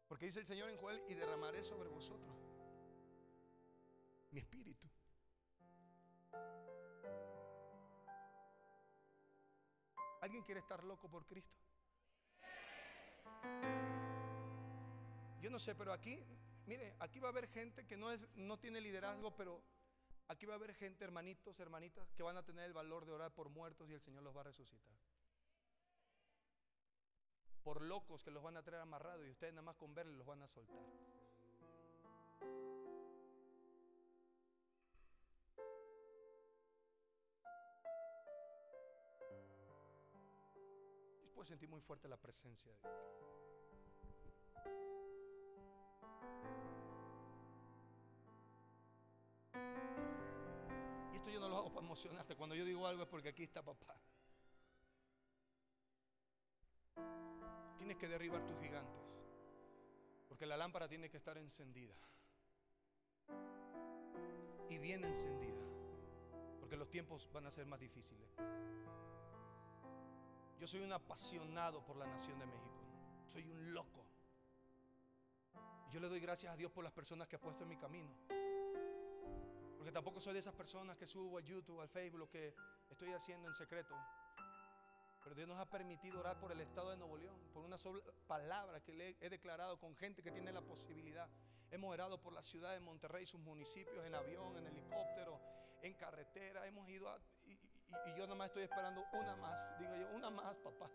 Porque 0.09 0.27
dice 0.27 0.41
el 0.41 0.47
Señor 0.47 0.71
en 0.71 0.77
Joel, 0.77 1.01
y 1.07 1.15
derramaré 1.15 1.63
sobre 1.63 1.89
vosotros 1.89 2.35
mi 4.33 4.41
espíritu. 4.41 4.89
¿Alguien 10.21 10.43
quiere 10.43 10.61
estar 10.61 10.83
loco 10.83 11.09
por 11.09 11.25
Cristo? 11.25 11.68
Yo 15.41 15.51
no 15.51 15.59
sé, 15.59 15.75
pero 15.75 15.93
aquí, 15.93 16.23
mire, 16.67 16.95
aquí 16.99 17.21
va 17.21 17.29
a 17.29 17.31
haber 17.31 17.49
gente 17.49 17.87
que 17.87 17.97
no, 17.97 18.11
es, 18.11 18.21
no 18.35 18.59
tiene 18.59 18.81
liderazgo, 18.81 19.35
pero 19.37 19.63
aquí 20.29 20.47
va 20.47 20.55
a 20.55 20.57
haber 20.57 20.75
gente, 20.75 21.05
hermanitos, 21.05 21.59
hermanitas, 21.61 22.13
que 22.13 22.23
van 22.23 22.37
a 22.37 22.45
tener 22.45 22.65
el 22.65 22.73
valor 22.73 23.07
de 23.07 23.13
orar 23.13 23.33
por 23.33 23.49
muertos 23.49 23.89
y 23.89 23.95
el 23.95 24.01
Señor 24.01 24.23
los 24.23 24.37
va 24.37 24.41
a 24.41 24.45
resucitar. 24.45 24.97
Por 27.63 27.83
locos 27.83 28.23
que 28.23 28.31
los 28.31 28.43
van 28.43 28.57
a 28.57 28.63
traer 28.63 28.83
amarrados 28.83 29.27
y 29.27 29.31
ustedes 29.31 29.53
nada 29.53 29.63
más 29.63 29.77
con 29.77 29.95
verles 29.95 30.17
los 30.17 30.27
van 30.27 30.43
a 30.43 30.49
soltar. 30.49 30.79
Yo 41.39 41.43
puedo 41.45 41.51
sentir 41.51 41.69
muy 41.69 41.81
fuerte 41.81 42.09
la 42.09 42.17
presencia 42.17 42.73
de 42.73 42.79
Dios. 42.81 42.91
Y 51.13 51.17
esto 51.17 51.31
yo 51.31 51.39
no 51.39 51.49
lo 51.49 51.59
hago 51.59 51.73
para 51.73 51.87
emocionarte. 51.87 52.35
Cuando 52.35 52.57
yo 52.57 52.65
digo 52.65 52.89
algo 52.89 53.05
es 53.05 53.09
porque 53.09 53.29
aquí 53.29 53.45
está 53.45 53.63
papá. 53.63 53.95
Tienes 57.77 57.97
que 57.99 58.09
derribar 58.09 58.45
tus 58.45 58.59
gigantes. 58.59 59.01
Porque 60.29 60.45
la 60.45 60.57
lámpara 60.57 60.89
tiene 60.89 61.09
que 61.09 61.19
estar 61.19 61.39
encendida. 61.39 61.95
Y 64.69 64.79
bien 64.79 65.05
encendida. 65.05 65.63
Porque 66.59 66.77
los 66.77 66.91
tiempos 66.91 67.31
van 67.33 67.47
a 67.47 67.53
ser 67.53 67.65
más 67.65 67.79
difíciles. 67.79 68.29
Yo 70.59 70.67
soy 70.67 70.81
un 70.81 70.93
apasionado 70.93 71.85
por 71.85 71.97
la 71.97 72.07
nación 72.07 72.37
de 72.39 72.47
México. 72.47 72.83
Soy 73.33 73.49
un 73.49 73.73
loco. 73.73 74.05
Yo 75.91 76.01
le 76.01 76.09
doy 76.09 76.19
gracias 76.19 76.53
a 76.53 76.57
Dios 76.57 76.73
por 76.73 76.83
las 76.83 76.93
personas 76.93 77.29
que 77.29 77.37
ha 77.37 77.41
puesto 77.41 77.63
en 77.63 77.69
mi 77.69 77.77
camino. 77.77 78.11
Porque 79.77 79.93
tampoco 79.93 80.19
soy 80.19 80.35
de 80.35 80.41
esas 80.41 80.55
personas 80.55 80.97
que 80.97 81.07
subo 81.07 81.39
a 81.39 81.41
YouTube, 81.41 81.81
al 81.81 81.89
Facebook, 81.89 82.29
que 82.29 82.55
estoy 82.91 83.13
haciendo 83.13 83.49
en 83.49 83.55
secreto. 83.55 83.95
Pero 85.23 85.37
Dios 85.37 85.49
nos 85.49 85.59
ha 85.59 85.67
permitido 85.67 86.19
orar 86.19 86.41
por 86.41 86.51
el 86.51 86.61
estado 86.61 86.91
de 86.91 86.97
Nuevo 86.97 87.17
León, 87.17 87.37
por 87.55 87.65
una 87.65 87.79
sola 87.79 88.03
palabra 88.27 88.83
que 88.83 88.93
le 88.93 89.17
he 89.21 89.31
declarado 89.31 89.79
con 89.79 89.95
gente 89.95 90.23
que 90.23 90.33
tiene 90.33 90.53
la 90.53 90.63
posibilidad. 90.63 91.29
Hemos 91.71 91.93
orado 91.93 92.21
por 92.21 92.33
la 92.33 92.43
ciudad 92.43 92.73
de 92.73 92.81
Monterrey, 92.81 93.27
sus 93.27 93.41
municipios, 93.41 94.05
en 94.05 94.15
avión, 94.15 94.57
en 94.57 94.67
helicóptero, 94.67 95.41
en 95.83 95.95
carretera. 95.95 96.67
Hemos 96.67 96.89
ido 96.89 97.09
a, 97.09 97.19
y, 98.07 98.15
yo 98.15 98.25
nada 98.25 98.35
más 98.35 98.49
estoy 98.49 98.65
esperando 98.65 99.05
una 99.13 99.37
más. 99.37 99.79
Digo 99.79 99.95
yo, 99.97 100.09
una 100.11 100.31
más, 100.31 100.59
papá. 100.59 100.91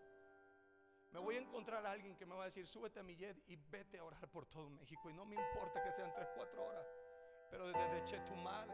Me 1.12 1.20
voy 1.20 1.36
a 1.36 1.38
encontrar 1.38 1.86
a 1.86 1.92
alguien 1.92 2.16
que 2.16 2.26
me 2.26 2.34
va 2.34 2.42
a 2.42 2.44
decir, 2.46 2.66
súbete 2.66 3.00
a 3.00 3.02
mi 3.02 3.16
jet 3.16 3.40
y 3.46 3.56
vete 3.56 3.98
a 3.98 4.04
orar 4.04 4.28
por 4.28 4.46
todo 4.46 4.68
México. 4.68 5.08
Y 5.10 5.14
no 5.14 5.24
me 5.24 5.36
importa 5.36 5.82
que 5.82 5.92
sean 5.92 6.12
3, 6.12 6.28
4 6.34 6.64
horas. 6.64 6.86
Pero 7.50 7.68
desde 7.68 8.04
Chetumal 8.04 8.68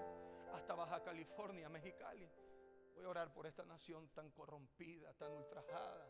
hasta 0.54 0.74
Baja 0.74 1.02
California, 1.02 1.68
Mexicali, 1.68 2.28
voy 2.94 3.04
a 3.04 3.08
orar 3.08 3.32
por 3.32 3.46
esta 3.46 3.64
nación 3.64 4.08
tan 4.08 4.30
corrompida, 4.30 5.12
tan 5.14 5.32
ultrajada, 5.32 6.08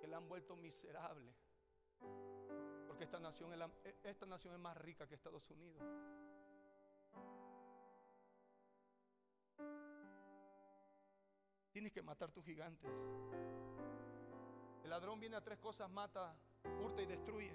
que 0.00 0.08
la 0.08 0.16
han 0.16 0.28
vuelto 0.28 0.56
miserable. 0.56 1.32
Porque 2.86 3.04
esta 3.04 3.20
nación 3.20 3.52
esta 4.02 4.26
nación 4.26 4.54
es 4.54 4.60
más 4.60 4.76
rica 4.76 5.06
que 5.06 5.14
Estados 5.14 5.48
Unidos. 5.50 5.82
Tienes 11.74 11.90
que 11.90 12.02
matar 12.02 12.30
tus 12.30 12.44
gigantes. 12.44 12.88
El 14.84 14.90
ladrón 14.90 15.18
viene 15.18 15.34
a 15.34 15.40
tres 15.40 15.58
cosas, 15.58 15.90
mata, 15.90 16.32
hurta 16.80 17.02
y 17.02 17.06
destruye. 17.06 17.52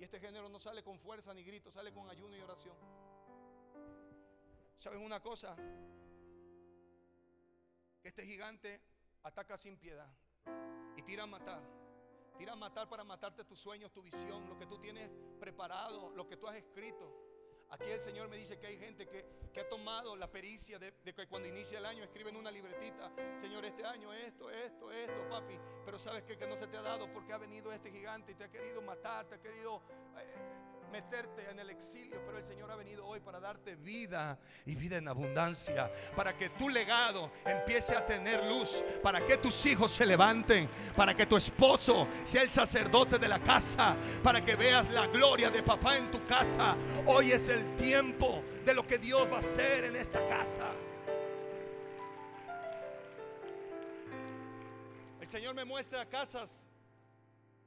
Y 0.00 0.02
este 0.02 0.18
género 0.18 0.48
no 0.48 0.58
sale 0.58 0.82
con 0.82 0.98
fuerza 0.98 1.32
ni 1.32 1.44
grito, 1.44 1.70
sale 1.70 1.92
con 1.92 2.10
ayuno 2.10 2.36
y 2.36 2.40
oración. 2.40 2.76
¿Saben 4.78 5.00
una 5.00 5.22
cosa? 5.22 5.54
Que 8.02 8.08
este 8.08 8.26
gigante 8.26 8.80
ataca 9.22 9.56
sin 9.56 9.78
piedad 9.78 10.12
y 10.96 11.02
tira 11.02 11.22
a 11.22 11.28
matar. 11.28 11.62
Tira 12.36 12.54
a 12.54 12.56
matar 12.56 12.88
para 12.88 13.04
matarte 13.04 13.44
tus 13.44 13.60
sueños, 13.60 13.92
tu 13.92 14.02
visión, 14.02 14.48
lo 14.48 14.58
que 14.58 14.66
tú 14.66 14.76
tienes 14.76 15.08
preparado, 15.38 16.10
lo 16.16 16.26
que 16.26 16.36
tú 16.36 16.48
has 16.48 16.56
escrito. 16.56 17.27
Aquí 17.70 17.90
el 17.90 18.00
Señor 18.00 18.28
me 18.28 18.36
dice 18.36 18.58
que 18.58 18.66
hay 18.66 18.78
gente 18.78 19.06
que, 19.06 19.38
ha 19.58 19.68
tomado 19.68 20.14
la 20.14 20.30
pericia 20.30 20.78
de, 20.78 20.92
de 21.04 21.12
que 21.12 21.26
cuando 21.26 21.48
inicia 21.48 21.78
el 21.78 21.86
año 21.86 22.04
escriben 22.04 22.36
una 22.36 22.48
libretita, 22.48 23.10
Señor, 23.36 23.64
este 23.64 23.84
año 23.84 24.12
esto, 24.12 24.48
esto, 24.50 24.92
esto, 24.92 25.28
papi. 25.28 25.58
Pero 25.84 25.98
sabes 25.98 26.22
que, 26.22 26.38
que 26.38 26.46
no 26.46 26.56
se 26.56 26.68
te 26.68 26.76
ha 26.76 26.82
dado 26.82 27.12
porque 27.12 27.32
ha 27.32 27.38
venido 27.38 27.72
este 27.72 27.90
gigante 27.90 28.32
y 28.32 28.34
te 28.36 28.44
ha 28.44 28.50
querido 28.50 28.80
matar, 28.80 29.26
te 29.26 29.34
ha 29.34 29.40
querido 29.40 29.82
eh, 30.16 30.57
meterte 30.88 31.48
en 31.50 31.58
el 31.58 31.70
exilio, 31.70 32.20
pero 32.24 32.38
el 32.38 32.44
Señor 32.44 32.70
ha 32.70 32.76
venido 32.76 33.06
hoy 33.06 33.20
para 33.20 33.40
darte 33.40 33.76
vida 33.76 34.38
y 34.66 34.74
vida 34.74 34.96
en 34.96 35.08
abundancia, 35.08 35.90
para 36.16 36.36
que 36.36 36.50
tu 36.50 36.68
legado 36.68 37.30
empiece 37.44 37.96
a 37.96 38.04
tener 38.04 38.44
luz, 38.44 38.82
para 39.02 39.24
que 39.24 39.36
tus 39.36 39.66
hijos 39.66 39.92
se 39.92 40.06
levanten, 40.06 40.68
para 40.96 41.14
que 41.14 41.26
tu 41.26 41.36
esposo 41.36 42.08
sea 42.24 42.42
el 42.42 42.52
sacerdote 42.52 43.18
de 43.18 43.28
la 43.28 43.40
casa, 43.40 43.96
para 44.22 44.44
que 44.44 44.56
veas 44.56 44.88
la 44.90 45.06
gloria 45.06 45.50
de 45.50 45.62
papá 45.62 45.96
en 45.96 46.10
tu 46.10 46.24
casa. 46.26 46.76
Hoy 47.06 47.32
es 47.32 47.48
el 47.48 47.76
tiempo 47.76 48.42
de 48.64 48.74
lo 48.74 48.86
que 48.86 48.98
Dios 48.98 49.28
va 49.30 49.36
a 49.36 49.40
hacer 49.40 49.84
en 49.84 49.96
esta 49.96 50.26
casa. 50.26 50.72
El 55.20 55.28
Señor 55.28 55.54
me 55.54 55.64
muestra 55.64 56.06
casas. 56.06 56.68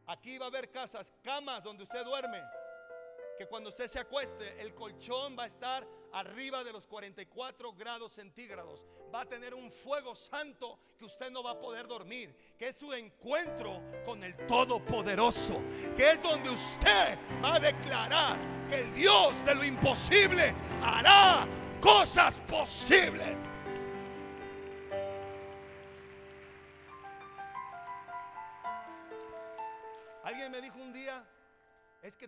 Aquí 0.07 0.37
va 0.37 0.45
a 0.45 0.47
haber 0.49 0.71
casas, 0.71 1.13
camas 1.23 1.63
donde 1.63 1.83
usted 1.83 2.03
duerme 2.03 2.41
que 3.41 3.47
cuando 3.47 3.69
usted 3.69 3.87
se 3.87 3.97
acueste, 3.97 4.61
el 4.61 4.75
colchón 4.75 5.35
va 5.35 5.45
a 5.45 5.47
estar 5.47 5.83
arriba 6.13 6.63
de 6.63 6.71
los 6.71 6.85
44 6.85 7.73
grados 7.73 8.11
centígrados. 8.11 8.85
Va 9.11 9.21
a 9.21 9.25
tener 9.25 9.55
un 9.55 9.71
fuego 9.71 10.15
santo 10.15 10.77
que 10.99 11.05
usted 11.05 11.31
no 11.31 11.41
va 11.41 11.53
a 11.53 11.59
poder 11.59 11.87
dormir. 11.87 12.35
Que 12.59 12.67
es 12.67 12.75
su 12.75 12.93
encuentro 12.93 13.81
con 14.05 14.23
el 14.23 14.37
Todopoderoso. 14.45 15.59
Que 15.97 16.11
es 16.11 16.21
donde 16.21 16.51
usted 16.51 17.17
va 17.43 17.55
a 17.55 17.59
declarar 17.59 18.37
que 18.69 18.81
el 18.81 18.93
Dios 18.93 19.43
de 19.43 19.55
lo 19.55 19.63
imposible 19.63 20.53
hará 20.83 21.47
cosas 21.81 22.37
posibles. 22.41 23.41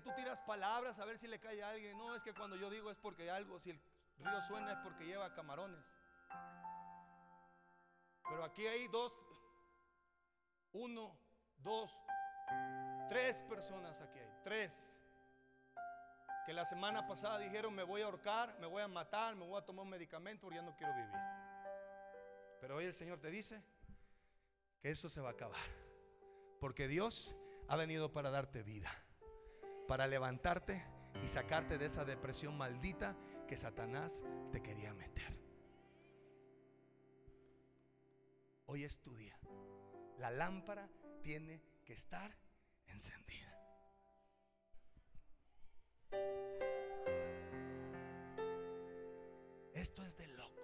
Tú 0.03 0.11
tiras 0.15 0.41
palabras 0.41 0.99
a 0.99 1.05
ver 1.05 1.17
si 1.17 1.27
le 1.27 1.39
cae 1.39 1.63
a 1.63 1.69
alguien. 1.69 1.97
No, 1.97 2.15
es 2.15 2.21
que 2.21 2.33
cuando 2.33 2.55
yo 2.55 2.69
digo 2.69 2.91
es 2.91 2.97
porque 2.97 3.31
algo, 3.31 3.59
si 3.59 3.71
el 3.71 3.81
río 4.17 4.41
suena 4.41 4.73
es 4.73 4.79
porque 4.79 5.05
lleva 5.05 5.33
camarones. 5.33 5.83
Pero 8.29 8.43
aquí 8.43 8.65
hay 8.67 8.87
dos, 8.87 9.13
uno, 10.73 11.17
dos, 11.57 11.91
tres 13.09 13.41
personas 13.41 13.99
aquí 14.01 14.19
hay, 14.19 14.31
tres. 14.43 14.99
Que 16.45 16.53
la 16.53 16.65
semana 16.65 17.07
pasada 17.07 17.39
dijeron 17.39 17.73
me 17.73 17.83
voy 17.83 18.01
a 18.01 18.05
ahorcar, 18.05 18.57
me 18.59 18.67
voy 18.67 18.81
a 18.81 18.87
matar, 18.87 19.35
me 19.35 19.45
voy 19.45 19.57
a 19.57 19.65
tomar 19.65 19.83
un 19.83 19.89
medicamento 19.89 20.41
porque 20.41 20.57
ya 20.57 20.61
no 20.61 20.75
quiero 20.75 20.93
vivir. 20.93 21.19
Pero 22.59 22.75
hoy 22.75 22.85
el 22.85 22.93
Señor 22.93 23.19
te 23.19 23.29
dice 23.29 23.63
que 24.81 24.91
eso 24.91 25.09
se 25.09 25.21
va 25.21 25.29
a 25.29 25.33
acabar. 25.33 25.61
Porque 26.59 26.87
Dios 26.87 27.35
ha 27.67 27.75
venido 27.75 28.11
para 28.11 28.29
darte 28.29 28.63
vida 28.63 29.02
para 29.87 30.07
levantarte 30.07 30.83
y 31.23 31.27
sacarte 31.27 31.77
de 31.77 31.85
esa 31.85 32.05
depresión 32.05 32.57
maldita 32.57 33.15
que 33.47 33.57
Satanás 33.57 34.23
te 34.51 34.61
quería 34.61 34.93
meter. 34.93 35.37
Hoy 38.65 38.83
es 38.83 38.99
tu 38.99 39.15
día. 39.15 39.37
La 40.17 40.31
lámpara 40.31 40.89
tiene 41.21 41.61
que 41.85 41.93
estar 41.93 42.35
encendida. 42.87 43.51
Esto 49.73 50.03
es 50.03 50.15
de 50.17 50.27
locos. 50.27 50.63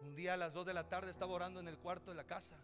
Un 0.00 0.14
día 0.14 0.34
a 0.34 0.36
las 0.36 0.52
2 0.52 0.66
de 0.66 0.74
la 0.74 0.88
tarde 0.88 1.10
estaba 1.10 1.32
orando 1.32 1.60
en 1.60 1.68
el 1.68 1.78
cuarto 1.78 2.10
de 2.10 2.16
la 2.16 2.24
casa. 2.24 2.58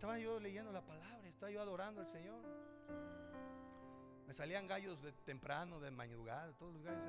Estaba 0.00 0.18
yo 0.18 0.40
leyendo 0.40 0.72
la 0.72 0.80
palabra, 0.80 1.28
estaba 1.28 1.52
yo 1.52 1.60
adorando 1.60 2.00
al 2.00 2.06
Señor. 2.06 2.42
Me 4.26 4.32
salían 4.32 4.66
gallos 4.66 5.02
de 5.02 5.12
temprano, 5.12 5.78
de 5.78 5.90
madrugada, 5.90 6.56
todos 6.56 6.72
los 6.72 6.82
gallos. 6.82 7.04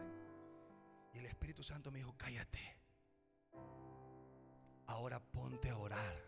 Y 1.13 1.19
el 1.19 1.25
Espíritu 1.25 1.63
Santo 1.63 1.89
me 1.89 1.99
dijo, 1.99 2.13
cállate. 2.17 2.59
Ahora 4.87 5.21
ponte 5.21 5.69
a 5.69 5.77
orar 5.77 6.21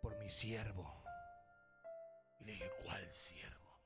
por 0.00 0.16
mi 0.18 0.30
siervo. 0.30 1.02
Y 2.38 2.44
le 2.44 2.52
dije, 2.52 2.70
¿cuál 2.84 3.10
siervo? 3.10 3.80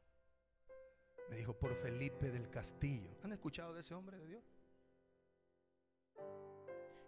Me 1.31 1.37
dijo, 1.37 1.55
por 1.55 1.75
Felipe 1.77 2.31
del 2.31 2.51
Castillo. 2.51 3.17
¿Han 3.23 3.33
escuchado 3.33 3.73
de 3.73 3.81
ese 3.81 3.95
hombre 3.95 4.19
de 4.19 4.27
Dios? 4.27 4.45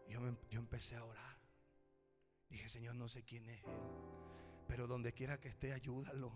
Y 0.08 0.12
yo, 0.14 0.20
yo 0.48 0.60
empecé 0.60 0.96
a 0.96 1.04
orar. 1.04 1.43
Dije, 2.48 2.68
Señor, 2.68 2.94
no 2.94 3.08
sé 3.08 3.24
quién 3.24 3.48
es 3.48 3.64
Él, 3.64 3.80
pero 4.66 4.86
donde 4.86 5.12
quiera 5.12 5.40
que 5.40 5.48
esté, 5.48 5.72
ayúdalo. 5.72 6.32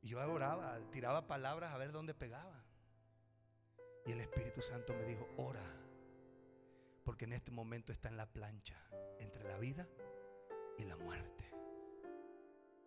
Y 0.00 0.08
yo 0.08 0.18
oraba, 0.18 0.78
tiraba 0.90 1.26
palabras 1.26 1.72
a 1.72 1.78
ver 1.78 1.92
dónde 1.92 2.14
pegaba. 2.14 2.64
Y 4.06 4.12
el 4.12 4.20
Espíritu 4.20 4.62
Santo 4.62 4.94
me 4.94 5.04
dijo, 5.04 5.28
ora, 5.36 5.64
porque 7.04 7.24
en 7.24 7.32
este 7.32 7.50
momento 7.50 7.92
está 7.92 8.08
en 8.08 8.16
la 8.16 8.26
plancha 8.26 8.76
entre 9.18 9.44
la 9.44 9.58
vida 9.58 9.88
y 10.78 10.84
la 10.84 10.96
muerte. 10.96 11.50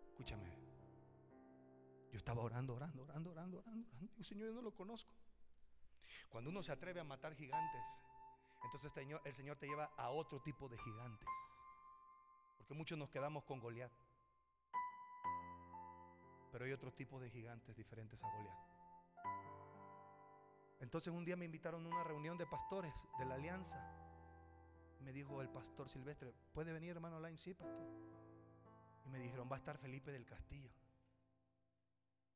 Escúchame. 0.08 0.50
Yo 2.10 2.18
estaba 2.18 2.42
orando, 2.42 2.74
orando, 2.74 3.02
orando, 3.02 3.30
orando, 3.30 3.58
orando, 3.58 3.88
orando. 3.90 4.24
Señor, 4.24 4.48
yo 4.48 4.54
no 4.54 4.62
lo 4.62 4.74
conozco. 4.74 5.14
Cuando 6.28 6.50
uno 6.50 6.62
se 6.62 6.72
atreve 6.72 7.00
a 7.00 7.04
matar 7.04 7.34
gigantes, 7.34 8.02
entonces 8.64 8.92
el 9.24 9.32
Señor 9.32 9.56
te 9.58 9.66
lleva 9.66 9.92
a 9.96 10.10
otro 10.10 10.40
tipo 10.40 10.68
de 10.68 10.78
gigantes. 10.78 11.28
Muchos 12.74 12.98
nos 12.98 13.10
quedamos 13.10 13.44
con 13.44 13.60
Goliat. 13.60 13.92
Pero 16.50 16.64
hay 16.64 16.72
otro 16.72 16.92
tipo 16.92 17.20
de 17.20 17.30
gigantes 17.30 17.76
diferentes 17.76 18.22
a 18.22 18.30
Goliat. 18.30 18.58
Entonces 20.80 21.12
un 21.12 21.24
día 21.24 21.36
me 21.36 21.44
invitaron 21.44 21.84
a 21.86 21.88
una 21.88 22.04
reunión 22.04 22.36
de 22.36 22.46
pastores 22.46 22.92
de 23.18 23.24
la 23.24 23.36
alianza. 23.36 23.78
Me 25.00 25.12
dijo 25.12 25.40
el 25.40 25.48
pastor 25.48 25.88
Silvestre, 25.88 26.34
¿puede 26.52 26.72
venir 26.72 26.90
hermano 26.90 27.16
Alain? 27.16 27.38
Sí, 27.38 27.54
pastor. 27.54 27.86
Y 29.06 29.08
me 29.08 29.18
dijeron, 29.18 29.48
va 29.50 29.56
a 29.56 29.58
estar 29.58 29.78
Felipe 29.78 30.12
del 30.12 30.24
Castillo. 30.24 30.70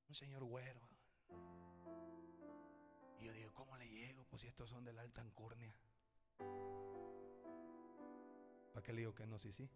Un 0.09 0.15
señor 0.15 0.45
güero. 0.45 0.81
Y 3.19 3.25
yo 3.25 3.33
digo, 3.33 3.53
¿cómo 3.55 3.77
le 3.77 3.89
llego? 3.89 4.25
Pues 4.25 4.43
si 4.43 4.49
estos 4.49 4.71
son 4.71 4.85
de 4.85 4.93
la 4.93 5.03
alta 5.03 5.21
Ancurnia. 5.21 5.75
¿Para 8.73 8.85
qué 8.85 8.93
le 8.93 9.01
digo 9.01 9.15
que 9.15 9.27
no? 9.27 9.39
Sí, 9.39 9.53
sí. 9.53 9.69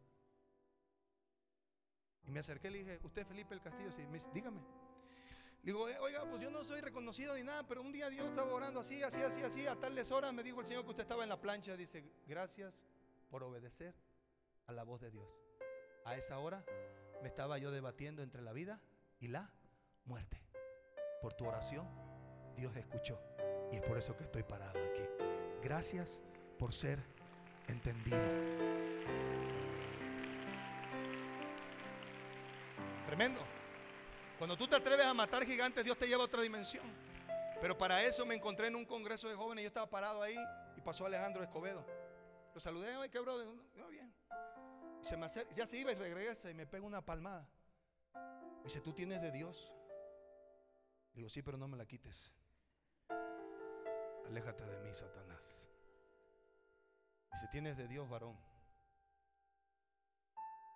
Y 2.24 2.30
me 2.30 2.40
acerqué 2.40 2.68
y 2.68 2.70
le 2.70 2.78
dije, 2.78 3.00
¿usted 3.02 3.26
Felipe 3.26 3.54
el 3.54 3.60
Castillo? 3.60 3.90
Sí, 3.92 4.02
dígame. 4.32 4.60
Le 5.62 5.72
digo, 5.72 5.84
oiga, 6.00 6.24
pues 6.24 6.40
yo 6.40 6.50
no 6.50 6.64
soy 6.64 6.80
reconocido 6.80 7.34
ni 7.34 7.42
nada, 7.42 7.66
pero 7.66 7.82
un 7.82 7.92
día 7.92 8.08
Dios 8.08 8.28
estaba 8.28 8.52
orando 8.52 8.80
así, 8.80 9.02
así, 9.02 9.20
así, 9.20 9.42
así, 9.42 9.66
a 9.66 9.76
tales 9.76 10.10
horas 10.10 10.32
me 10.32 10.42
dijo 10.42 10.60
el 10.60 10.66
Señor 10.66 10.84
que 10.84 10.90
usted 10.90 11.02
estaba 11.02 11.22
en 11.22 11.28
la 11.28 11.40
plancha. 11.40 11.76
Dice, 11.76 12.02
gracias 12.26 12.86
por 13.30 13.42
obedecer 13.42 13.94
a 14.66 14.72
la 14.72 14.84
voz 14.84 15.00
de 15.00 15.10
Dios. 15.10 15.38
A 16.04 16.16
esa 16.16 16.38
hora 16.38 16.64
me 17.22 17.28
estaba 17.28 17.58
yo 17.58 17.70
debatiendo 17.70 18.22
entre 18.22 18.40
la 18.40 18.52
vida 18.52 18.80
y 19.20 19.28
la 19.28 19.52
muerte. 20.06 20.42
Por 21.20 21.34
tu 21.34 21.46
oración, 21.46 21.86
Dios 22.56 22.74
escuchó. 22.76 23.20
Y 23.70 23.76
es 23.76 23.82
por 23.82 23.98
eso 23.98 24.16
que 24.16 24.24
estoy 24.24 24.42
parado 24.42 24.80
aquí. 24.82 25.02
Gracias 25.62 26.22
por 26.58 26.72
ser 26.72 26.98
entendido. 27.68 28.18
Tremendo. 33.10 33.40
Cuando 34.38 34.56
tú 34.56 34.68
te 34.68 34.76
atreves 34.76 35.04
a 35.04 35.12
matar 35.12 35.44
gigantes, 35.44 35.82
Dios 35.84 35.98
te 35.98 36.06
lleva 36.06 36.22
a 36.22 36.26
otra 36.26 36.42
dimensión. 36.42 36.84
Pero 37.60 37.76
para 37.76 38.04
eso 38.04 38.24
me 38.24 38.36
encontré 38.36 38.68
en 38.68 38.76
un 38.76 38.84
congreso 38.84 39.28
de 39.28 39.34
jóvenes. 39.34 39.64
Yo 39.64 39.66
estaba 39.66 39.90
parado 39.90 40.22
ahí 40.22 40.38
y 40.76 40.80
pasó 40.80 41.06
Alejandro 41.06 41.42
Escobedo. 41.42 41.84
Lo 42.54 42.60
saludé, 42.60 42.94
ay, 42.94 43.10
qué 43.10 43.18
brother. 43.18 43.48
No, 43.74 43.88
bien. 43.88 44.14
Y 45.02 45.04
se 45.04 45.18
ya 45.56 45.66
se 45.66 45.76
iba 45.76 45.90
y 45.90 45.96
regresa 45.96 46.52
y 46.52 46.54
me 46.54 46.68
pega 46.68 46.86
una 46.86 47.04
palmada. 47.04 47.48
Dice, 48.62 48.80
tú 48.80 48.92
tienes 48.92 49.20
de 49.20 49.32
Dios. 49.32 49.74
Digo, 51.12 51.28
sí, 51.28 51.42
pero 51.42 51.58
no 51.58 51.66
me 51.66 51.76
la 51.76 51.86
quites. 51.86 52.32
Aléjate 54.24 54.64
de 54.64 54.78
mí, 54.78 54.94
Satanás. 54.94 55.68
Dice, 57.32 57.48
tienes 57.50 57.76
de 57.76 57.88
Dios, 57.88 58.08
varón. 58.08 58.38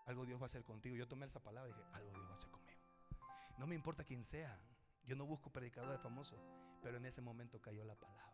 Algo 0.07 0.27
Dios 0.27 0.39
va 0.39 0.45
a 0.45 0.47
hacer 0.47 0.65
contigo. 0.65 0.97
Yo 0.97 1.09
tomé 1.09 1.27
esa 1.27 1.43
palabra 1.43 1.71
y 1.71 1.73
dije, 1.73 1.85
algo 1.93 2.11
Dios 2.11 2.27
va 2.27 2.33
a 2.33 2.37
hacer 2.37 2.51
conmigo. 2.51 2.81
No 3.59 3.67
me 3.67 3.75
importa 3.75 4.05
quién 4.05 4.25
sea. 4.25 4.59
Yo 5.07 5.17
no 5.17 5.27
busco 5.27 5.51
predicadores 5.51 6.01
famosos. 6.01 6.41
Pero 6.83 6.99
en 6.99 7.07
ese 7.07 7.21
momento 7.21 7.61
cayó 7.61 7.85
la 7.85 7.95
palabra. 7.95 8.25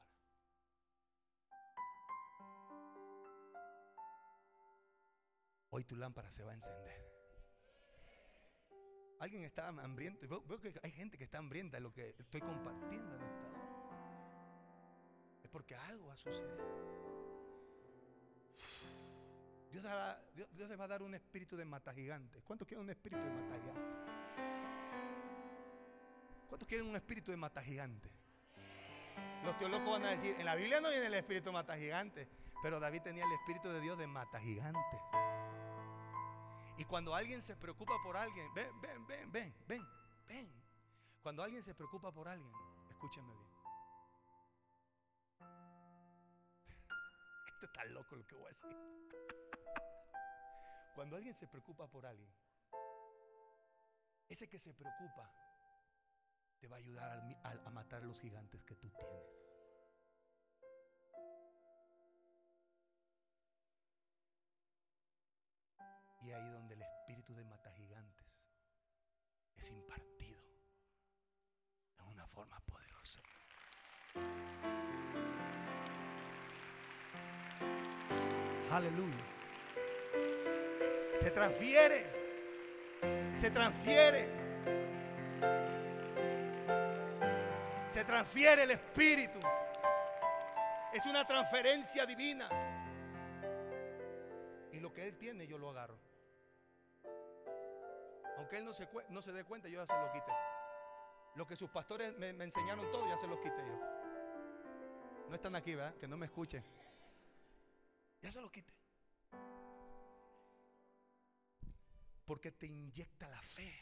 Hoy 5.70 5.84
tu 5.84 5.94
lámpara 5.94 6.32
se 6.32 6.42
va 6.42 6.50
a 6.50 6.54
encender. 6.54 7.10
Alguien 9.20 9.44
está 9.44 9.68
hambriento. 9.68 10.26
Veo, 10.46 10.60
que 10.60 10.80
hay 10.82 10.90
gente 10.90 11.16
que 11.16 11.24
está 11.24 11.38
hambrienta 11.38 11.76
de 11.76 11.82
lo 11.82 11.92
que 11.92 12.16
estoy 12.18 12.40
compartiendo 12.40 13.14
en 13.14 13.22
esta 13.22 13.46
hora. 13.46 13.60
Es 15.44 15.50
porque 15.50 15.76
algo 15.76 16.08
va 16.08 16.14
a 16.14 16.16
suceder. 16.16 17.19
Dios, 19.70 19.84
les 20.68 20.78
va 20.78 20.84
a 20.84 20.88
dar 20.88 21.02
un 21.02 21.14
espíritu 21.14 21.56
de 21.56 21.64
mata 21.64 21.94
gigantes. 21.94 22.42
¿Cuántos 22.42 22.66
quieren 22.66 22.84
un 22.84 22.90
espíritu 22.90 23.22
de 23.22 23.30
mata 23.30 23.56
gigantes? 23.60 23.84
¿Cuántos 26.48 26.68
quieren 26.68 26.88
un 26.88 26.96
espíritu 26.96 27.30
de 27.30 27.36
mata 27.36 27.62
gigante? 27.62 28.10
Los 29.44 29.56
teólogos 29.58 29.88
van 29.88 30.06
a 30.06 30.10
decir, 30.10 30.34
en 30.38 30.44
la 30.44 30.56
Biblia 30.56 30.80
no 30.80 30.90
viene 30.90 31.06
el 31.06 31.14
espíritu 31.14 31.46
de 31.46 31.52
mata 31.52 31.76
gigante, 31.76 32.28
pero 32.62 32.80
David 32.80 33.02
tenía 33.02 33.24
el 33.24 33.32
espíritu 33.32 33.68
de 33.68 33.80
Dios 33.80 33.96
de 33.96 34.08
mata 34.08 34.40
gigante. 34.40 34.80
Y 36.76 36.84
cuando 36.84 37.14
alguien 37.14 37.40
se 37.40 37.54
preocupa 37.56 37.94
por 38.02 38.16
alguien, 38.16 38.52
ven, 38.52 38.80
ven, 38.80 39.06
ven, 39.06 39.30
ven, 39.30 39.54
ven, 39.68 39.86
ven. 40.26 40.52
Cuando 41.22 41.44
alguien 41.44 41.62
se 41.62 41.74
preocupa 41.74 42.10
por 42.10 42.26
alguien, 42.26 42.52
escúchame 42.90 43.32
bien. 43.32 43.50
Esto 47.54 47.66
está 47.66 47.84
loco 47.84 48.16
lo 48.16 48.26
que 48.26 48.34
voy 48.34 48.46
a 48.46 48.48
decir. 48.48 48.76
Cuando 50.94 51.16
alguien 51.16 51.34
se 51.34 51.46
preocupa 51.46 51.88
por 51.88 52.06
alguien, 52.06 52.32
ese 54.28 54.48
que 54.48 54.58
se 54.58 54.74
preocupa 54.74 55.30
te 56.58 56.68
va 56.68 56.76
a 56.76 56.78
ayudar 56.78 57.22
a, 57.42 57.50
a 57.50 57.70
matar 57.70 58.02
los 58.02 58.20
gigantes 58.20 58.62
que 58.64 58.76
tú 58.76 58.90
tienes. 58.90 59.40
Y 66.22 66.32
ahí 66.32 66.50
donde 66.50 66.74
el 66.74 66.82
espíritu 66.82 67.34
de 67.34 67.44
mata 67.44 67.72
gigantes 67.72 68.50
es 69.56 69.70
impartido 69.70 70.42
de 71.96 72.02
una 72.02 72.26
forma 72.26 72.60
poderosa. 72.60 73.22
Aleluya. 78.70 79.29
Se 81.20 81.30
transfiere. 81.30 82.06
Se 83.34 83.50
transfiere. 83.50 84.26
Se 87.86 88.04
transfiere 88.06 88.62
el 88.62 88.70
espíritu. 88.70 89.38
Es 90.94 91.04
una 91.04 91.26
transferencia 91.26 92.06
divina. 92.06 92.48
Y 94.72 94.80
lo 94.80 94.94
que 94.94 95.08
Él 95.08 95.18
tiene 95.18 95.46
yo 95.46 95.58
lo 95.58 95.68
agarro. 95.68 95.98
Aunque 98.38 98.56
Él 98.56 98.64
no 98.64 98.72
se, 98.72 98.88
no 99.10 99.20
se 99.20 99.32
dé 99.32 99.44
cuenta, 99.44 99.68
yo 99.68 99.84
ya 99.84 99.86
se 99.86 100.00
lo 100.00 100.10
quité. 100.12 100.32
Lo 101.34 101.46
que 101.46 101.54
sus 101.54 101.68
pastores 101.68 102.16
me, 102.16 102.32
me 102.32 102.44
enseñaron 102.44 102.90
todo, 102.90 103.06
ya 103.06 103.18
se 103.18 103.26
los 103.26 103.38
quité 103.40 103.58
yo. 103.58 103.78
No 105.28 105.34
están 105.34 105.54
aquí, 105.54 105.74
¿verdad? 105.74 105.94
Que 105.96 106.08
no 106.08 106.16
me 106.16 106.24
escuchen. 106.24 106.64
Ya 108.22 108.32
se 108.32 108.40
los 108.40 108.50
quité. 108.50 108.79
Porque 112.30 112.52
te 112.52 112.66
inyecta 112.66 113.28
la 113.28 113.42
fe. 113.42 113.74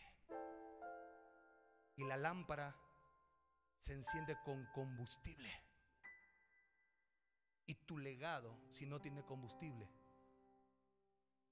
Y 1.96 2.04
la 2.04 2.16
lámpara 2.16 2.74
se 3.78 3.92
enciende 3.92 4.38
con 4.42 4.64
combustible. 4.72 5.50
Y 7.66 7.74
tu 7.74 7.98
legado, 7.98 8.58
si 8.72 8.86
no 8.86 9.02
tiene 9.02 9.22
combustible, 9.22 9.86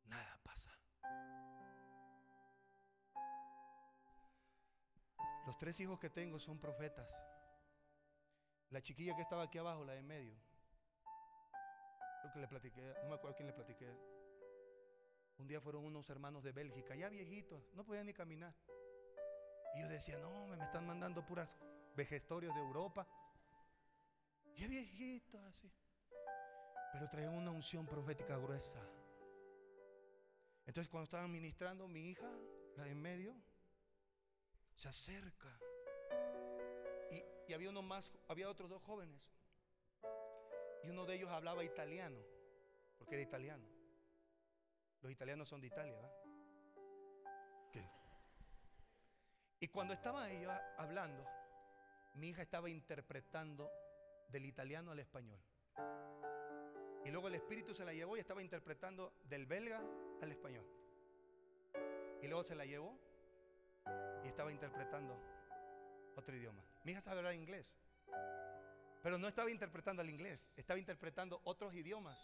nada 0.06 0.40
pasa. 0.42 0.74
Los 5.44 5.58
tres 5.58 5.78
hijos 5.80 6.00
que 6.00 6.08
tengo 6.08 6.38
son 6.38 6.58
profetas. 6.58 7.14
La 8.70 8.80
chiquilla 8.80 9.14
que 9.14 9.20
estaba 9.20 9.42
aquí 9.42 9.58
abajo, 9.58 9.84
la 9.84 9.92
de 9.92 10.02
medio. 10.02 10.34
Creo 12.22 12.32
que 12.32 12.40
le 12.40 12.48
platiqué, 12.48 12.94
no 13.02 13.10
me 13.10 13.16
acuerdo 13.16 13.36
quién 13.36 13.48
le 13.48 13.52
platiqué. 13.52 14.15
Un 15.38 15.46
día 15.46 15.60
fueron 15.60 15.84
unos 15.84 16.08
hermanos 16.08 16.42
de 16.42 16.52
Bélgica, 16.52 16.94
ya 16.94 17.08
viejitos, 17.08 17.62
no 17.74 17.84
podían 17.84 18.06
ni 18.06 18.14
caminar. 18.14 18.54
Y 19.74 19.82
yo 19.82 19.88
decía, 19.88 20.18
no, 20.18 20.46
me 20.46 20.64
están 20.64 20.86
mandando 20.86 21.24
puras 21.26 21.56
vejestorios 21.94 22.54
de 22.54 22.60
Europa. 22.60 23.06
Ya 24.56 24.66
viejitos 24.66 25.40
así. 25.42 25.70
Pero 26.92 27.10
traían 27.10 27.34
una 27.34 27.50
unción 27.50 27.86
profética 27.86 28.38
gruesa. 28.38 28.80
Entonces 30.66 30.88
cuando 30.88 31.04
estaban 31.04 31.30
ministrando, 31.30 31.86
mi 31.86 32.10
hija, 32.10 32.30
la 32.76 32.84
de 32.84 32.92
en 32.92 33.02
medio, 33.02 33.34
se 34.74 34.88
acerca. 34.88 35.58
Y, 37.10 37.22
y 37.46 37.52
había 37.52 37.68
uno 37.68 37.82
más, 37.82 38.10
había 38.28 38.48
otros 38.48 38.70
dos 38.70 38.82
jóvenes. 38.82 39.30
Y 40.82 40.88
uno 40.88 41.04
de 41.04 41.16
ellos 41.16 41.30
hablaba 41.30 41.62
italiano, 41.64 42.18
porque 42.96 43.16
era 43.16 43.22
italiano. 43.22 43.75
Los 45.06 45.12
italianos 45.12 45.48
son 45.48 45.60
de 45.60 45.68
Italia, 45.68 45.94
¿verdad? 45.94 46.12
¿Qué? 47.70 47.88
Y 49.60 49.68
cuando 49.68 49.94
estaba 49.94 50.28
ellos 50.32 50.52
hablando, 50.78 51.24
mi 52.16 52.30
hija 52.30 52.42
estaba 52.42 52.68
interpretando 52.68 53.70
del 54.30 54.46
italiano 54.46 54.90
al 54.90 54.98
español. 54.98 55.38
Y 57.04 57.10
luego 57.12 57.28
el 57.28 57.36
espíritu 57.36 57.72
se 57.72 57.84
la 57.84 57.92
llevó 57.92 58.16
y 58.16 58.18
estaba 58.18 58.42
interpretando 58.42 59.12
del 59.28 59.46
belga 59.46 59.80
al 60.22 60.32
español. 60.32 60.66
Y 62.20 62.26
luego 62.26 62.42
se 62.42 62.56
la 62.56 62.64
llevó 62.64 62.98
y 64.24 64.26
estaba 64.26 64.50
interpretando 64.50 65.16
otro 66.16 66.34
idioma. 66.34 66.64
Mi 66.82 66.90
hija 66.90 67.00
sabe 67.00 67.18
hablar 67.18 67.34
inglés, 67.34 67.78
pero 69.04 69.18
no 69.18 69.28
estaba 69.28 69.52
interpretando 69.52 70.02
al 70.02 70.10
inglés, 70.10 70.50
estaba 70.56 70.80
interpretando 70.80 71.40
otros 71.44 71.72
idiomas. 71.74 72.18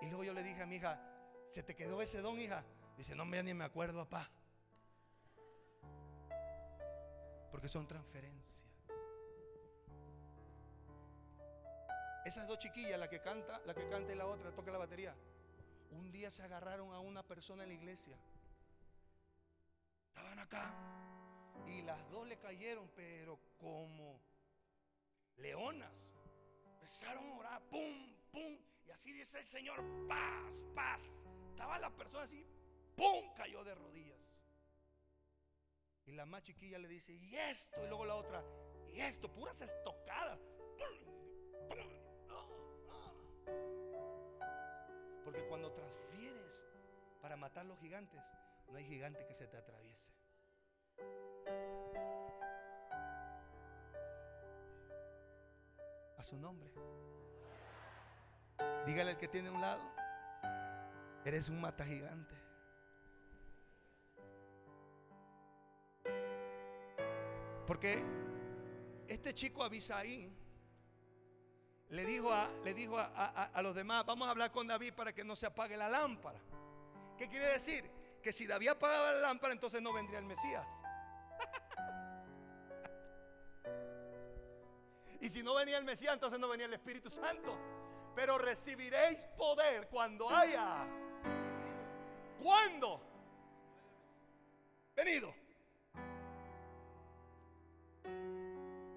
Y 0.00 0.06
luego 0.06 0.24
yo 0.24 0.32
le 0.32 0.42
dije 0.42 0.62
a 0.62 0.66
mi 0.66 0.76
hija, 0.76 1.00
¿se 1.48 1.62
te 1.62 1.74
quedó 1.74 2.00
ese 2.02 2.20
don, 2.20 2.40
hija? 2.40 2.64
Dice, 2.96 3.14
no, 3.14 3.24
me 3.24 3.42
ni 3.42 3.54
me 3.54 3.64
acuerdo, 3.64 4.04
papá. 4.04 4.30
Porque 7.50 7.68
son 7.68 7.86
transferencias. 7.86 8.64
Esas 12.24 12.46
dos 12.46 12.58
chiquillas, 12.58 12.98
la 12.98 13.08
que 13.08 13.20
canta, 13.20 13.60
la 13.64 13.74
que 13.74 13.88
canta 13.88 14.12
y 14.12 14.16
la 14.16 14.26
otra 14.26 14.52
toca 14.52 14.70
la 14.70 14.78
batería. 14.78 15.14
Un 15.92 16.10
día 16.10 16.30
se 16.30 16.42
agarraron 16.42 16.92
a 16.92 17.00
una 17.00 17.22
persona 17.22 17.62
en 17.62 17.70
la 17.70 17.74
iglesia. 17.74 18.16
Estaban 20.08 20.38
acá. 20.38 20.74
Y 21.66 21.82
las 21.82 22.08
dos 22.10 22.26
le 22.26 22.38
cayeron, 22.38 22.90
pero 22.94 23.38
como 23.58 24.20
leonas. 25.38 26.12
Empezaron 26.74 27.30
a 27.30 27.34
orar, 27.34 27.62
pum, 27.70 28.12
pum. 28.30 28.58
Y 28.88 28.90
así 28.90 29.12
dice 29.12 29.38
el 29.38 29.46
Señor, 29.46 29.84
paz, 30.08 30.64
paz. 30.74 31.02
Estaba 31.50 31.78
la 31.78 31.90
persona 31.90 32.24
así, 32.24 32.46
pum, 32.96 33.34
cayó 33.36 33.62
de 33.62 33.74
rodillas. 33.74 34.18
Y 36.06 36.12
la 36.12 36.24
más 36.24 36.42
chiquilla 36.42 36.78
le 36.78 36.88
dice, 36.88 37.12
y 37.12 37.36
esto. 37.36 37.84
Y 37.84 37.88
luego 37.88 38.06
la 38.06 38.14
otra, 38.14 38.42
y 38.88 39.00
esto, 39.00 39.30
puras 39.30 39.60
estocadas. 39.60 40.40
Porque 45.22 45.46
cuando 45.48 45.70
transfieres 45.72 46.64
para 47.20 47.36
matar 47.36 47.66
los 47.66 47.78
gigantes, 47.80 48.22
no 48.68 48.78
hay 48.78 48.86
gigante 48.86 49.26
que 49.26 49.34
se 49.34 49.46
te 49.46 49.58
atraviese. 49.58 50.10
A 56.16 56.24
su 56.24 56.38
nombre. 56.38 56.72
Dígale 58.86 59.10
al 59.10 59.18
que 59.18 59.28
tiene 59.28 59.50
un 59.50 59.60
lado, 59.60 59.80
eres 61.24 61.48
un 61.48 61.60
mata 61.60 61.84
gigante. 61.84 62.34
Porque 67.66 68.02
este 69.06 69.34
chico 69.34 69.62
Abisaí 69.62 70.32
le 71.90 72.04
dijo, 72.06 72.32
a, 72.32 72.50
le 72.64 72.72
dijo 72.72 72.98
a, 72.98 73.44
a, 73.44 73.62
los 73.62 73.74
demás, 73.74 74.06
vamos 74.06 74.26
a 74.26 74.30
hablar 74.30 74.50
con 74.50 74.66
David 74.66 74.94
para 74.94 75.14
que 75.14 75.22
no 75.22 75.36
se 75.36 75.46
apague 75.46 75.76
la 75.76 75.88
lámpara. 75.88 76.40
¿Qué 77.18 77.28
quiere 77.28 77.46
decir? 77.46 77.90
Que 78.22 78.32
si 78.32 78.46
David 78.46 78.68
apagaba 78.68 79.12
la 79.12 79.20
lámpara, 79.20 79.52
entonces 79.52 79.82
no 79.82 79.92
vendría 79.92 80.18
el 80.18 80.24
Mesías. 80.24 80.66
y 85.20 85.28
si 85.28 85.42
no 85.42 85.54
venía 85.54 85.78
el 85.78 85.84
Mesías, 85.84 86.14
entonces 86.14 86.38
no 86.38 86.48
venía 86.48 86.66
el 86.66 86.74
Espíritu 86.74 87.10
Santo. 87.10 87.77
Pero 88.18 88.36
recibiréis 88.36 89.26
poder 89.36 89.86
cuando 89.86 90.28
haya. 90.28 90.84
¿Cuándo? 92.42 93.00
Venido. 94.96 95.32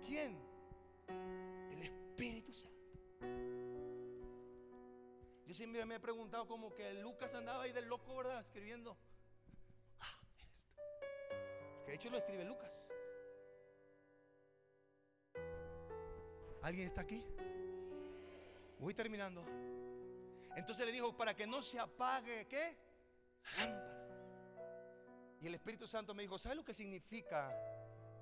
¿Quién? 0.04 0.36
El 1.70 1.84
Espíritu 1.84 2.52
Santo. 2.52 2.98
Yo 5.46 5.54
siempre 5.54 5.86
me 5.86 5.98
he 5.98 6.00
preguntado 6.00 6.48
como 6.48 6.74
que 6.74 6.92
Lucas 6.96 7.36
andaba 7.36 7.62
ahí 7.62 7.74
del 7.74 7.86
loco, 7.86 8.18
¿verdad? 8.18 8.42
Escribiendo. 8.42 8.98
Ah, 10.00 10.20
esto. 10.52 10.74
Que 11.86 11.92
de 11.92 11.96
hecho 11.96 12.10
lo 12.10 12.18
escribe 12.18 12.44
Lucas. 12.44 12.90
¿Alguien 16.64 16.88
está 16.88 17.02
aquí? 17.02 17.24
Voy 18.82 18.94
terminando. 18.96 19.46
Entonces 20.56 20.84
le 20.86 20.92
dijo, 20.92 21.16
para 21.16 21.36
que 21.36 21.46
no 21.46 21.62
se 21.62 21.80
apague, 21.80 22.48
¿qué? 22.48 22.76
Lámpara. 23.56 23.92
Y 25.40 25.46
el 25.48 25.54
Espíritu 25.54 25.86
Santo 25.88 26.16
me 26.16 26.24
dijo, 26.24 26.40
¿sabes 26.40 26.58
lo 26.58 26.66
que 26.66 26.74
significa 26.74 27.56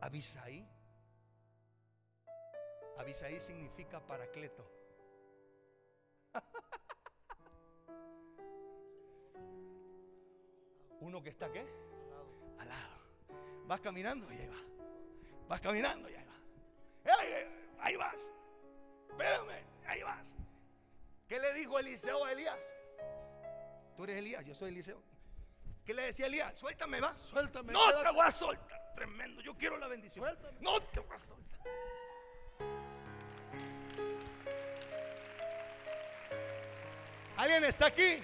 Abisaí? 0.02 0.68
Abisaí 2.98 3.40
significa 3.40 4.06
paracleto. 4.06 4.70
Uno 11.00 11.24
que 11.24 11.30
está 11.30 11.50
qué? 11.50 11.66
Al 12.58 12.68
lado. 12.68 13.00
Vas 13.66 13.80
caminando 13.80 14.30
y 14.34 14.38
ahí 14.38 14.48
va. 14.48 14.62
Vas 15.48 15.62
caminando 15.62 16.10
y 16.10 16.16
ahí 16.16 16.26
va. 16.26 16.36
Ahí 17.80 17.96
vas. 17.96 18.34
Espérame, 19.10 19.69
ahí 19.90 20.04
vas. 20.04 20.38
¿Qué 21.28 21.40
le 21.40 21.54
dijo 21.54 21.78
Eliseo 21.78 22.24
a 22.26 22.32
Elías? 22.32 22.60
Tú 23.96 24.04
eres 24.04 24.18
Elías, 24.18 24.46
yo 24.46 24.56
soy 24.56 24.70
Eliseo. 24.70 25.02
¿Qué 25.86 25.94
le 25.94 26.04
decía 26.04 26.28
Elías? 26.28 26.56
Suéltame, 26.56 27.02
va. 27.02 27.18
Suéltame. 27.18 27.74
No 27.74 27.80
quédate. 27.88 28.04
te 28.04 28.12
voy 28.14 28.26
a 28.26 28.32
soltar. 28.32 28.94
Tremendo. 28.96 29.42
Yo 29.42 29.58
quiero 29.58 29.78
la 29.78 29.88
bendición. 29.88 30.26
Suéltame. 30.26 30.58
No 30.62 30.82
te 30.82 31.00
voy 31.00 31.16
a 31.16 31.20
soltar. 31.20 31.60
¿Alguien 37.38 37.64
está 37.64 37.88
aquí? 37.88 38.22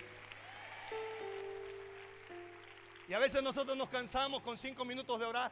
Y 3.08 3.14
a 3.14 3.20
veces 3.20 3.42
nosotros 3.42 3.78
nos 3.78 3.90
cansamos 3.90 4.42
con 4.42 4.58
cinco 4.58 4.84
minutos 4.84 5.20
de 5.20 5.26
orar. 5.26 5.52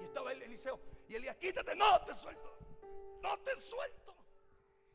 Y 0.00 0.04
estaba 0.04 0.32
el 0.32 0.42
Eliseo. 0.42 0.80
Y 1.08 1.14
Elías, 1.14 1.36
quítate, 1.36 1.74
no 1.74 2.00
te 2.02 2.14
suelto. 2.14 2.58
No 3.22 3.38
te 3.40 3.56
suelto. 3.56 4.14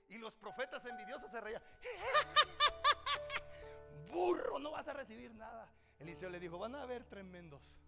Y 0.10 0.18
los 0.18 0.36
profetas 0.36 0.86
envidiosos 0.86 1.30
se 1.32 1.42
reían. 1.42 1.64
Burro, 4.12 4.60
no 4.60 4.72
vas 4.72 4.88
a 4.88 4.94
recibir 4.94 5.34
nada. 5.36 5.70
Eliseo 6.00 6.30
le 6.30 6.40
dijo, 6.40 6.58
van 6.58 6.76
a 6.76 6.84
haber 6.84 7.04
tremendos. 7.06 7.80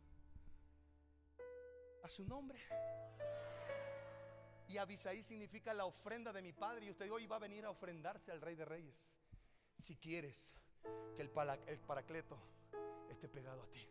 A 2.04 2.10
su 2.10 2.26
nombre. 2.26 2.60
Y 4.68 4.78
Abisaí 4.78 5.24
significa 5.24 5.74
la 5.74 5.86
ofrenda 5.86 6.34
de 6.34 6.42
mi 6.42 6.52
padre. 6.54 6.86
Y 6.86 6.92
usted 6.92 7.10
hoy 7.12 7.28
va 7.28 7.38
a 7.38 7.40
venir 7.40 7.66
a 7.66 7.70
ofrendarse 7.70 8.32
al 8.32 8.42
Rey 8.42 8.56
de 8.56 8.66
Reyes. 8.66 9.12
Si 9.78 9.96
quieres 9.96 10.52
que 11.16 11.22
el, 11.22 11.30
pala- 11.30 11.60
el 11.68 11.80
paracleto 11.80 12.38
esté 13.10 13.28
pegado 13.30 13.64
a 13.64 13.68
ti. 13.68 13.88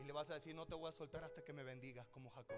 Y 0.00 0.04
le 0.04 0.12
vas 0.12 0.30
a 0.30 0.34
decir, 0.34 0.54
no 0.54 0.66
te 0.66 0.74
voy 0.74 0.88
a 0.88 0.92
soltar 0.92 1.22
hasta 1.24 1.44
que 1.44 1.52
me 1.52 1.62
bendigas 1.62 2.08
como 2.08 2.30
Jacob. 2.30 2.56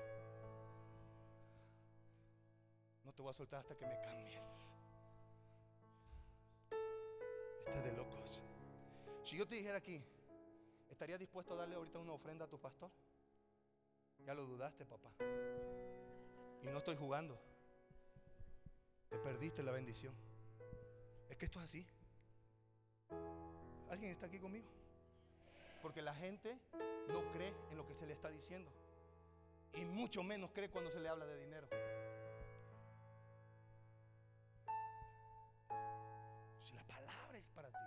No 3.04 3.12
te 3.12 3.20
voy 3.20 3.30
a 3.30 3.34
soltar 3.34 3.60
hasta 3.60 3.76
que 3.76 3.84
me 3.84 4.00
cambies. 4.00 4.44
Esto 7.66 7.78
es 7.78 7.84
de 7.84 7.92
locos. 7.92 8.42
Si 9.24 9.36
yo 9.36 9.46
te 9.46 9.56
dijera 9.56 9.78
aquí, 9.78 10.00
¿estarías 10.88 11.18
dispuesto 11.18 11.54
a 11.54 11.56
darle 11.56 11.74
ahorita 11.74 11.98
una 11.98 12.12
ofrenda 12.12 12.44
a 12.44 12.48
tu 12.48 12.60
pastor? 12.60 12.90
Ya 14.24 14.34
lo 14.34 14.46
dudaste, 14.46 14.86
papá. 14.86 15.12
Y 16.62 16.66
no 16.66 16.78
estoy 16.78 16.96
jugando. 16.96 17.40
Te 19.10 19.18
perdiste 19.18 19.62
la 19.64 19.72
bendición. 19.72 20.14
Es 21.28 21.36
que 21.36 21.46
esto 21.46 21.58
es 21.58 21.64
así. 21.64 21.86
¿Alguien 23.90 24.12
está 24.12 24.26
aquí 24.26 24.38
conmigo? 24.38 24.81
Porque 25.82 26.00
la 26.00 26.14
gente 26.14 26.56
no 27.08 27.30
cree 27.32 27.52
en 27.70 27.76
lo 27.76 27.84
que 27.84 27.94
se 27.94 28.06
le 28.06 28.12
está 28.12 28.30
diciendo. 28.30 28.70
Y 29.74 29.84
mucho 29.84 30.22
menos 30.22 30.50
cree 30.52 30.70
cuando 30.70 30.90
se 30.90 31.00
le 31.00 31.08
habla 31.08 31.26
de 31.26 31.36
dinero. 31.38 31.68
Si 36.62 36.74
la 36.74 36.84
palabra 36.84 37.36
es 37.36 37.48
para 37.48 37.68
ti. 37.68 37.78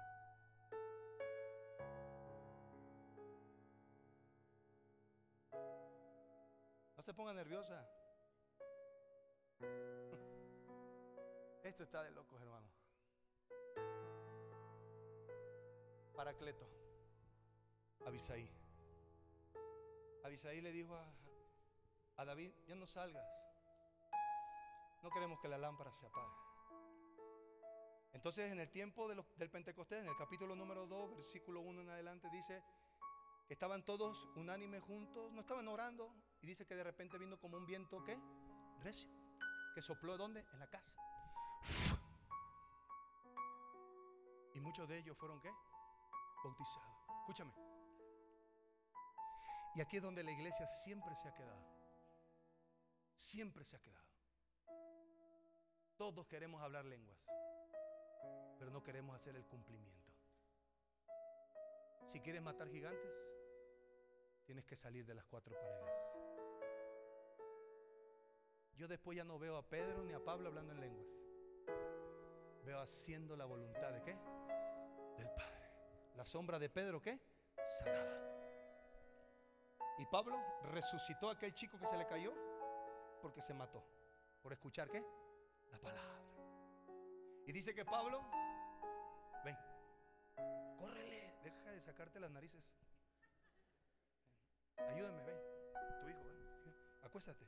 No 6.97 7.01
se 7.01 7.13
ponga 7.13 7.33
nerviosa. 7.33 7.87
Esto 11.63 11.83
está 11.83 12.03
de 12.03 12.11
locos, 12.11 12.41
hermano. 12.41 12.67
Paracleto. 16.13 16.84
Abisaí. 18.05 18.47
Abisaí 20.23 20.61
le 20.61 20.71
dijo 20.71 20.95
a, 22.17 22.25
David, 22.25 22.51
ya 22.67 22.75
no 22.75 22.87
salgas. 22.87 23.25
No 25.03 25.09
queremos 25.09 25.39
que 25.39 25.47
la 25.47 25.57
lámpara 25.57 25.91
se 25.91 26.05
apague. 26.05 26.33
Entonces 28.13 28.51
en 28.51 28.59
el 28.59 28.69
tiempo 28.69 29.07
del 29.07 29.49
Pentecostés, 29.49 30.01
en 30.01 30.07
el 30.07 30.15
capítulo 30.17 30.55
número 30.55 30.87
2, 30.87 31.15
versículo 31.15 31.61
1 31.61 31.81
en 31.81 31.89
adelante, 31.89 32.29
dice 32.31 32.63
que 33.47 33.53
estaban 33.53 33.83
todos 33.83 34.17
unánimes 34.35 34.81
juntos, 34.83 35.31
no 35.33 35.41
estaban 35.41 35.67
orando, 35.67 36.11
y 36.41 36.47
dice 36.47 36.65
que 36.65 36.75
de 36.75 36.83
repente 36.83 37.17
vino 37.17 37.39
como 37.39 37.57
un 37.57 37.65
viento, 37.65 38.03
¿qué? 38.03 38.17
Recio, 38.81 39.09
que 39.75 39.81
sopló 39.81 40.17
¿dónde? 40.17 40.45
En 40.53 40.59
la 40.59 40.67
casa. 40.67 40.97
Y 44.53 44.59
muchos 44.59 44.87
de 44.87 44.97
ellos 44.97 45.17
fueron, 45.17 45.41
¿qué? 45.41 45.51
Bautizados. 46.43 46.95
Escúchame. 47.19 47.74
Y 49.75 49.81
aquí 49.81 49.97
es 49.97 50.03
donde 50.03 50.23
la 50.23 50.31
iglesia 50.31 50.65
siempre 50.65 51.15
se 51.15 51.27
ha 51.27 51.33
quedado. 51.33 51.65
Siempre 53.13 53.65
se 53.65 53.75
ha 53.75 53.81
quedado. 53.81 54.05
Todos 55.97 56.25
queremos 56.27 56.61
hablar 56.61 56.85
lenguas, 56.85 57.17
pero 58.57 58.71
no 58.71 58.81
queremos 58.83 59.15
hacer 59.15 59.35
el 59.35 59.45
cumplimiento. 59.45 60.13
Si 62.05 62.21
quieres 62.21 62.41
matar 62.41 62.69
gigantes, 62.69 63.13
tienes 64.45 64.65
que 64.65 64.75
salir 64.75 65.05
de 65.05 65.15
las 65.15 65.25
cuatro 65.25 65.55
paredes. 65.55 66.15
Yo 68.75 68.87
después 68.87 69.15
ya 69.15 69.23
no 69.23 69.39
veo 69.39 69.57
a 69.57 69.63
Pedro 69.63 70.03
ni 70.03 70.13
a 70.13 70.23
Pablo 70.23 70.49
hablando 70.49 70.73
en 70.73 70.81
lenguas. 70.81 71.07
Veo 72.63 72.79
haciendo 72.79 73.35
la 73.35 73.45
voluntad 73.45 73.91
de 73.91 74.01
qué? 74.03 74.17
Del 75.17 75.29
Padre. 75.31 75.69
La 76.15 76.25
sombra 76.25 76.59
de 76.59 76.69
Pedro, 76.69 77.01
¿qué? 77.01 77.19
Sanaba. 77.79 78.34
Y 79.97 80.05
Pablo 80.05 80.37
resucitó 80.63 81.29
a 81.29 81.33
aquel 81.33 81.53
chico 81.53 81.79
que 81.79 81.87
se 81.87 81.97
le 81.97 82.05
cayó 82.05 82.33
porque 83.21 83.41
se 83.41 83.53
mató. 83.53 83.83
Por 84.41 84.51
escuchar 84.53 84.89
qué? 84.89 85.03
La 85.71 85.79
palabra. 85.79 86.21
Y 87.47 87.51
dice 87.51 87.73
que 87.73 87.85
Pablo, 87.85 88.23
ven, 89.43 89.57
córrele, 90.77 91.39
deja 91.43 91.71
de 91.71 91.81
sacarte 91.81 92.19
las 92.19 92.31
narices. 92.31 92.63
Ayúdame, 94.77 95.23
ven, 95.23 95.39
tu 96.01 96.09
hijo, 96.09 96.23
ven, 96.65 96.75
acuéstate. 97.03 97.47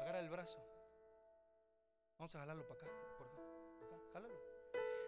Agarra 0.00 0.20
el 0.20 0.30
brazo. 0.30 0.58
Vamos 2.16 2.34
a 2.34 2.38
jalarlo 2.40 2.66
para 2.66 2.80
acá, 2.80 2.90
por 3.18 3.26
acá, 3.26 3.36
por 3.78 3.88
acá, 3.88 4.12
jálalo. 4.12 4.40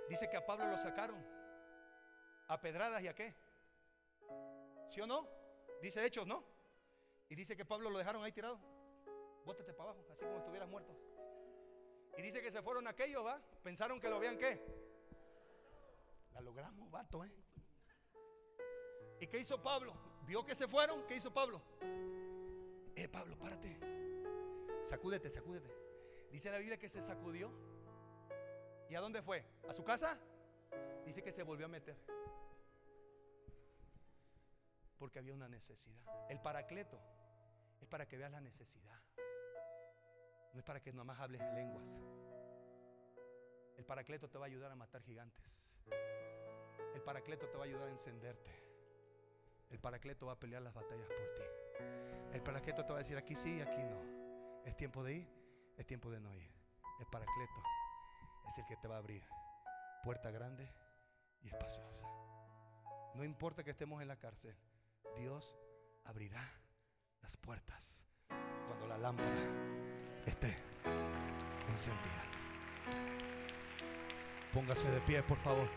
Dice 0.09 0.29
que 0.29 0.37
a 0.37 0.45
Pablo 0.45 0.67
lo 0.67 0.77
sacaron 0.77 1.25
a 2.49 2.61
pedradas 2.61 3.03
y 3.03 3.09
a 3.09 3.15
qué. 3.15 3.35
¿Sí 4.91 5.01
o 5.01 5.07
no? 5.07 5.27
Dice 5.81 6.05
Hechos, 6.05 6.27
¿no? 6.27 6.45
Y 7.29 7.37
dice 7.37 7.57
que 7.57 7.65
Pablo 7.65 7.91
lo 7.91 7.99
dejaron 7.99 8.25
ahí 8.25 8.33
tirado. 8.33 8.59
Bótate 9.45 9.73
para 9.73 9.91
abajo, 9.91 10.05
así 10.11 10.25
como 10.25 10.39
estuvieras 10.39 10.69
muerto. 10.69 10.93
Y 12.19 12.23
dice 12.23 12.43
que 12.43 12.51
se 12.51 12.61
fueron 12.61 12.89
aquellos, 12.89 13.25
¿va? 13.25 13.41
Pensaron 13.63 14.01
que 14.01 14.09
lo 14.11 14.17
habían 14.17 14.37
qué. 14.37 14.61
La 16.35 16.41
logramos, 16.41 16.91
vato, 16.91 17.25
¿eh? 17.25 17.33
¿Y 19.21 19.29
qué 19.29 19.39
hizo 19.39 19.63
Pablo? 19.63 19.95
¿Vio 20.27 20.45
que 20.45 20.57
se 20.57 20.67
fueron? 20.67 21.07
¿Qué 21.07 21.17
hizo 21.17 21.33
Pablo? 21.33 21.63
Eh, 22.97 23.09
Pablo, 23.09 23.39
párate. 23.39 23.79
Sacúdete, 24.83 25.31
sacúdete. 25.31 25.71
Dice 26.33 26.51
la 26.51 26.59
Biblia 26.59 26.79
que 26.79 26.89
se 26.89 27.01
sacudió. 27.01 27.53
¿Y 28.89 28.97
a 28.97 29.01
dónde 29.01 29.23
fue? 29.23 29.45
¿A 29.69 29.73
su 29.73 29.85
casa? 29.85 30.19
Dice 31.07 31.23
que 31.23 31.31
se 31.31 31.45
volvió 31.45 31.67
a 31.67 31.69
meter. 31.69 31.97
Porque 35.01 35.19
había 35.19 35.33
una 35.35 35.49
necesidad. 35.49 36.05
El 36.29 36.41
paracleto 36.41 37.01
es 37.81 37.89
para 37.89 38.07
que 38.07 38.19
veas 38.19 38.31
la 38.31 38.41
necesidad. 38.41 39.01
No 40.53 40.59
es 40.59 40.65
para 40.65 40.81
que 40.81 40.93
nomás 40.93 41.19
hables 41.19 41.41
en 41.41 41.55
lenguas. 41.55 41.99
El 43.79 43.85
paracleto 43.87 44.29
te 44.29 44.37
va 44.37 44.45
a 44.45 44.49
ayudar 44.49 44.71
a 44.71 44.77
matar 44.77 45.03
gigantes. 45.03 45.65
El 46.95 47.01
paracleto 47.03 47.49
te 47.49 47.57
va 47.57 47.65
a 47.65 47.67
ayudar 47.67 47.89
a 47.89 47.91
encenderte. 47.91 48.51
El 49.71 49.81
paracleto 49.81 50.27
va 50.27 50.33
a 50.33 50.39
pelear 50.39 50.61
las 50.61 50.75
batallas 50.75 51.09
por 51.09 51.35
ti. 51.35 51.43
El 52.35 52.43
paracleto 52.43 52.85
te 52.85 52.93
va 52.93 52.99
a 52.99 53.03
decir 53.03 53.17
aquí 53.17 53.35
sí 53.35 53.57
y 53.57 53.61
aquí 53.63 53.83
no. 53.83 54.03
Es 54.67 54.77
tiempo 54.77 55.03
de 55.03 55.15
ir, 55.15 55.29
es 55.79 55.87
tiempo 55.87 56.11
de 56.11 56.21
no 56.21 56.35
ir. 56.35 56.53
El 56.99 57.07
paracleto 57.07 57.63
es 58.47 58.59
el 58.59 58.67
que 58.67 58.77
te 58.77 58.87
va 58.87 58.97
a 58.97 58.99
abrir 58.99 59.25
puerta 60.05 60.31
grande 60.31 60.71
y 61.41 61.49
espaciosa. 61.49 62.05
No 63.15 63.25
importa 63.25 63.65
que 63.65 63.71
estemos 63.71 64.03
en 64.03 64.09
la 64.09 64.17
cárcel, 64.17 64.55
Dios 65.17 65.57
abrirá 66.05 66.49
las 67.23 67.37
puertas 67.37 68.05
cuando 68.67 68.87
la 68.87 68.99
lámpara 68.99 69.43
esté 70.27 70.57
encendida. 71.69 72.25
Póngase 74.53 74.91
de 74.91 75.01
pie, 75.03 75.23
por 75.23 75.39
favor. 75.39 75.69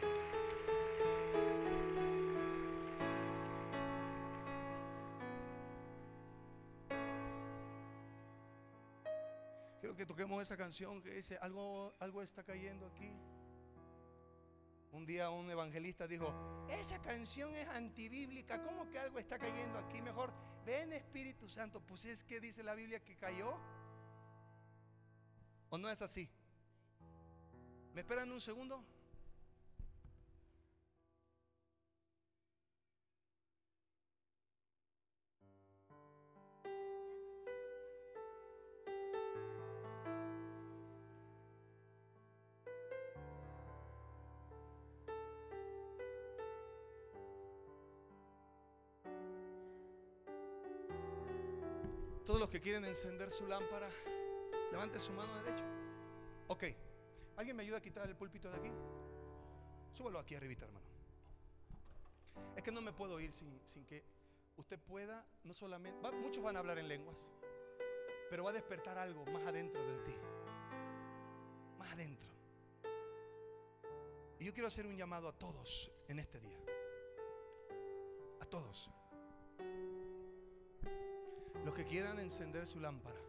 Quiero 9.79 9.95
que 9.95 10.05
toquemos 10.05 10.41
esa 10.41 10.57
canción 10.57 11.01
que 11.01 11.11
dice, 11.11 11.37
algo, 11.41 11.93
algo 11.99 12.23
está 12.23 12.43
cayendo 12.43 12.87
aquí. 12.87 13.11
Un 14.93 15.07
día 15.07 15.31
un 15.31 15.49
evangelista 15.49 16.07
dijo, 16.07 16.31
esa 16.69 17.01
canción 17.01 17.55
es 17.55 17.67
antibíblica, 17.69 18.61
¿cómo 18.61 18.87
que 18.91 18.99
algo 18.99 19.17
está 19.17 19.39
cayendo 19.39 19.79
aquí? 19.79 20.03
Mejor, 20.03 20.31
ven 20.63 20.93
Espíritu 20.93 21.49
Santo, 21.49 21.81
pues 21.81 22.05
es 22.05 22.23
que 22.23 22.39
dice 22.39 22.61
la 22.61 22.75
Biblia 22.75 23.03
que 23.03 23.17
cayó. 23.17 23.57
¿O 25.69 25.79
no 25.79 25.89
es 25.89 25.99
así? 26.03 26.29
¿Me 27.95 28.01
esperan 28.01 28.31
un 28.31 28.39
segundo? 28.39 28.85
Todos 52.33 52.41
los 52.41 52.49
que 52.49 52.61
quieren 52.61 52.83
encender 52.85 53.29
su 53.29 53.45
lámpara, 53.45 53.87
levante 54.71 54.99
su 54.99 55.11
mano 55.13 55.35
derecha. 55.43 55.63
Ok. 56.47 56.63
¿Alguien 57.37 57.55
me 57.55 57.61
ayuda 57.61 57.77
a 57.77 57.79
quitar 57.79 58.09
el 58.09 58.15
púlpito 58.15 58.49
de 58.49 58.57
aquí? 58.57 58.71
Súbalo 59.91 60.17
aquí 60.17 60.33
arribita, 60.33 60.65
hermano. 60.65 60.83
Es 62.55 62.63
que 62.63 62.71
no 62.71 62.81
me 62.81 62.91
puedo 62.91 63.19
ir 63.19 63.31
sin, 63.31 63.85
que 63.85 64.03
usted 64.57 64.79
pueda, 64.79 65.23
no 65.43 65.53
solamente, 65.53 66.11
muchos 66.23 66.43
van 66.43 66.55
a 66.55 66.61
hablar 66.61 66.79
en 66.79 66.87
lenguas, 66.87 67.29
pero 68.31 68.43
va 68.43 68.49
a 68.49 68.53
despertar 68.53 68.97
algo 68.97 69.23
más 69.25 69.45
adentro 69.45 69.85
de 69.85 69.99
ti. 69.99 70.15
Más 71.77 71.91
adentro. 71.91 72.31
Y 74.39 74.45
yo 74.45 74.53
quiero 74.53 74.69
hacer 74.69 74.87
un 74.87 74.97
llamado 74.97 75.27
a 75.27 75.33
todos 75.33 75.91
en 76.07 76.17
este 76.17 76.39
día. 76.39 76.57
A 78.39 78.45
todos. 78.47 78.89
Los 81.73 81.83
que 81.83 81.89
quieran 81.89 82.19
encender 82.19 82.67
su 82.67 82.79
lámpara. 82.79 83.19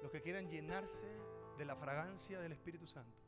Los 0.00 0.10
que 0.10 0.22
quieran 0.22 0.48
llenarse 0.48 1.04
de 1.58 1.66
la 1.66 1.76
fragancia 1.76 2.40
del 2.40 2.52
Espíritu 2.52 2.86
Santo. 2.86 3.20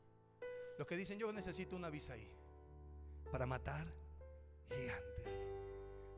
Los 0.79 0.87
que 0.87 0.97
dicen 0.97 1.19
yo 1.19 1.31
necesito 1.31 1.75
una 1.75 1.91
visa 1.91 2.13
ahí 2.13 2.27
para 3.31 3.45
matar 3.45 3.85
gigantes. 4.67 5.47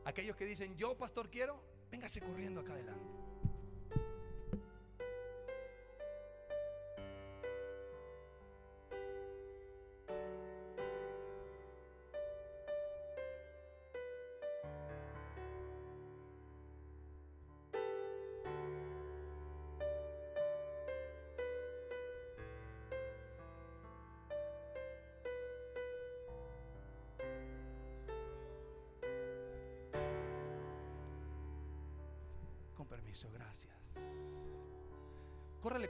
Aquellos 0.06 0.36
que 0.36 0.46
dicen 0.46 0.74
yo 0.78 0.96
pastor 0.96 1.28
quiero, 1.28 1.62
véngase 1.90 2.22
corriendo 2.22 2.62
acá 2.62 2.72
adelante. 2.72 3.25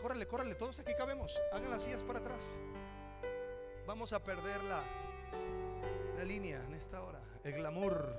Córrele, 0.06 0.28
córrele, 0.28 0.54
todos 0.54 0.78
aquí 0.78 0.94
cabemos. 0.94 1.42
Hagan 1.50 1.68
las 1.68 1.82
sillas 1.82 2.04
para 2.04 2.20
atrás. 2.20 2.60
Vamos 3.88 4.12
a 4.12 4.22
perder 4.22 4.62
la, 4.62 4.80
la 6.16 6.22
línea 6.22 6.62
en 6.64 6.74
esta 6.74 7.02
hora, 7.02 7.18
el 7.42 7.54
glamour. 7.54 8.16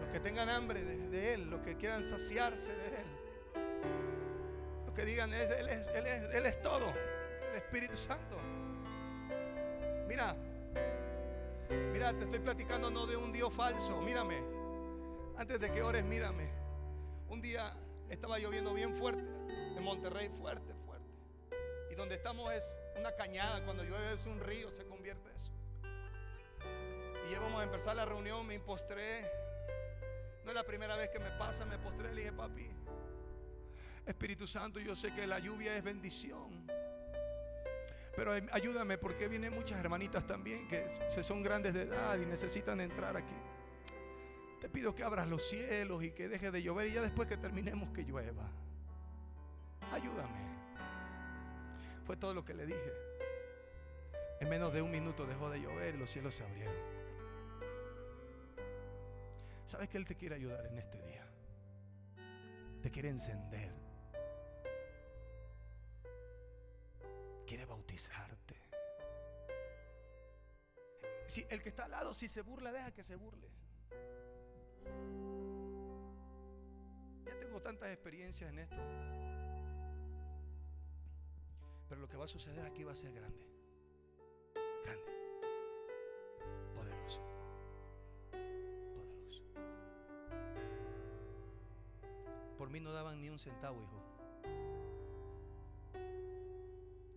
Los 0.00 0.08
que 0.12 0.20
tengan 0.20 0.48
hambre 0.48 0.84
de, 0.84 1.34
Él, 1.34 1.50
los 1.50 1.60
que 1.62 1.76
quieran 1.76 2.04
saciarse 2.04 2.72
de 2.72 2.86
Él. 2.86 3.06
Los 4.86 4.94
que 4.94 5.04
digan, 5.04 5.34
él 5.34 5.40
es, 5.40 5.88
él 5.88 6.06
es, 6.06 6.22
él 6.34 6.46
es 6.46 6.62
todo, 6.62 6.86
el 7.50 7.56
Espíritu 7.56 7.96
Santo. 7.96 8.38
Mira, 10.06 10.36
mira, 11.92 12.12
te 12.16 12.22
estoy 12.26 12.38
platicando 12.38 12.90
no 12.90 13.08
de 13.08 13.16
un 13.16 13.32
Dios 13.32 13.52
falso, 13.52 14.00
mírame. 14.02 14.40
Antes 15.36 15.58
de 15.58 15.72
que 15.72 15.82
ores, 15.82 16.04
mírame. 16.04 16.48
Un 17.28 17.40
día 17.40 17.76
estaba 18.08 18.38
lloviendo 18.38 18.72
bien 18.72 18.94
fuerte, 18.94 19.25
Monterrey 19.86 20.28
fuerte, 20.28 20.74
fuerte. 20.84 21.06
Y 21.92 21.94
donde 21.94 22.16
estamos 22.16 22.52
es 22.52 22.76
una 22.98 23.14
cañada, 23.14 23.64
cuando 23.64 23.84
llueve 23.84 24.14
es 24.14 24.26
un 24.26 24.40
río, 24.40 24.68
se 24.72 24.84
convierte 24.84 25.30
eso. 25.32 25.52
Y 27.28 27.30
ya 27.30 27.38
vamos 27.38 27.60
a 27.60 27.64
empezar 27.64 27.94
la 27.94 28.04
reunión, 28.04 28.44
me 28.44 28.54
impostré. 28.54 29.22
No 30.42 30.50
es 30.50 30.56
la 30.56 30.64
primera 30.64 30.96
vez 30.96 31.10
que 31.10 31.20
me 31.20 31.30
pasa, 31.38 31.64
me 31.64 31.78
postré, 31.78 32.12
le 32.12 32.22
dije, 32.22 32.32
papi, 32.32 32.68
Espíritu 34.04 34.48
Santo, 34.48 34.80
yo 34.80 34.96
sé 34.96 35.14
que 35.14 35.24
la 35.24 35.38
lluvia 35.38 35.76
es 35.76 35.84
bendición. 35.84 36.66
Pero 38.16 38.32
ayúdame 38.50 38.98
porque 38.98 39.28
vienen 39.28 39.54
muchas 39.54 39.78
hermanitas 39.78 40.26
también 40.26 40.66
que 40.66 40.98
se 41.08 41.22
son 41.22 41.44
grandes 41.44 41.74
de 41.74 41.82
edad 41.82 42.18
y 42.18 42.26
necesitan 42.26 42.80
entrar 42.80 43.16
aquí. 43.16 43.36
Te 44.60 44.68
pido 44.68 44.96
que 44.96 45.04
abras 45.04 45.28
los 45.28 45.48
cielos 45.48 46.02
y 46.02 46.10
que 46.10 46.28
deje 46.28 46.50
de 46.50 46.60
llover 46.60 46.88
y 46.88 46.94
ya 46.94 47.02
después 47.02 47.28
que 47.28 47.36
terminemos 47.36 47.90
que 47.90 48.02
llueva. 48.02 48.50
Ayúdame. 49.96 50.44
Fue 52.04 52.18
todo 52.18 52.34
lo 52.34 52.44
que 52.44 52.52
le 52.52 52.66
dije. 52.66 52.92
En 54.40 54.50
menos 54.50 54.70
de 54.74 54.82
un 54.82 54.90
minuto 54.90 55.24
dejó 55.24 55.48
de 55.48 55.58
llover 55.58 55.94
y 55.94 55.98
los 55.98 56.10
cielos 56.10 56.34
se 56.34 56.44
abrieron. 56.44 56.74
¿Sabes 59.64 59.88
que 59.88 59.96
Él 59.96 60.04
te 60.04 60.14
quiere 60.14 60.34
ayudar 60.34 60.66
en 60.66 60.78
este 60.78 61.02
día? 61.02 61.26
Te 62.82 62.90
quiere 62.90 63.08
encender. 63.08 63.72
Quiere 67.46 67.64
bautizarte. 67.64 68.54
Si 71.26 71.46
el 71.48 71.62
que 71.62 71.70
está 71.70 71.86
al 71.86 71.92
lado, 71.92 72.12
si 72.12 72.28
se 72.28 72.42
burla, 72.42 72.70
deja 72.70 72.92
que 72.92 73.02
se 73.02 73.16
burle. 73.16 73.48
Ya 77.24 77.38
tengo 77.38 77.62
tantas 77.62 77.88
experiencias 77.88 78.50
en 78.50 78.58
esto. 78.58 79.35
Que 82.16 82.20
va 82.20 82.24
a 82.24 82.28
suceder 82.28 82.64
aquí 82.64 82.82
va 82.82 82.92
a 82.92 82.96
ser 82.96 83.12
grande. 83.12 83.46
Grande. 84.84 85.12
Poderoso. 86.74 87.20
Poderoso. 88.94 89.42
Por 92.56 92.70
mí 92.70 92.80
no 92.80 92.90
daban 92.90 93.20
ni 93.20 93.28
un 93.28 93.38
centavo, 93.38 93.82
hijo. 93.82 94.02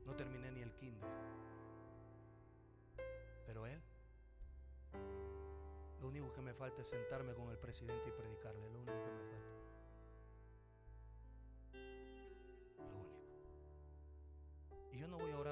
No 0.05 0.13
terminé 0.17 0.51
ni 0.51 0.63
el 0.63 0.73
kinder. 0.73 1.09
Pero 3.45 3.67
él 3.67 3.81
lo 6.01 6.09
único 6.09 6.33
que 6.33 6.41
me 6.41 6.53
falta 6.53 6.81
es 6.81 6.89
sentarme 6.89 7.33
con 7.35 7.49
el 7.49 7.57
presidente 7.57 8.09
y 8.09 8.11
predicarle. 8.11 8.69
Lo 8.69 8.79
único 8.79 8.91
que 8.91 9.11
me 9.11 9.29
falta. 9.29 9.48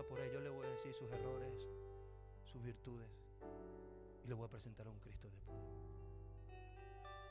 Por 0.07 0.19
él. 0.19 0.31
Yo 0.31 0.41
le 0.41 0.49
voy 0.49 0.65
a 0.65 0.69
decir 0.69 0.93
sus 0.93 1.11
errores, 1.11 1.67
sus 2.43 2.63
virtudes. 2.63 3.09
Y 4.23 4.27
le 4.27 4.33
voy 4.33 4.45
a 4.45 4.49
presentar 4.49 4.87
a 4.87 4.89
un 4.89 4.99
Cristo 4.99 5.29
de 5.29 5.37
poder. 5.39 5.65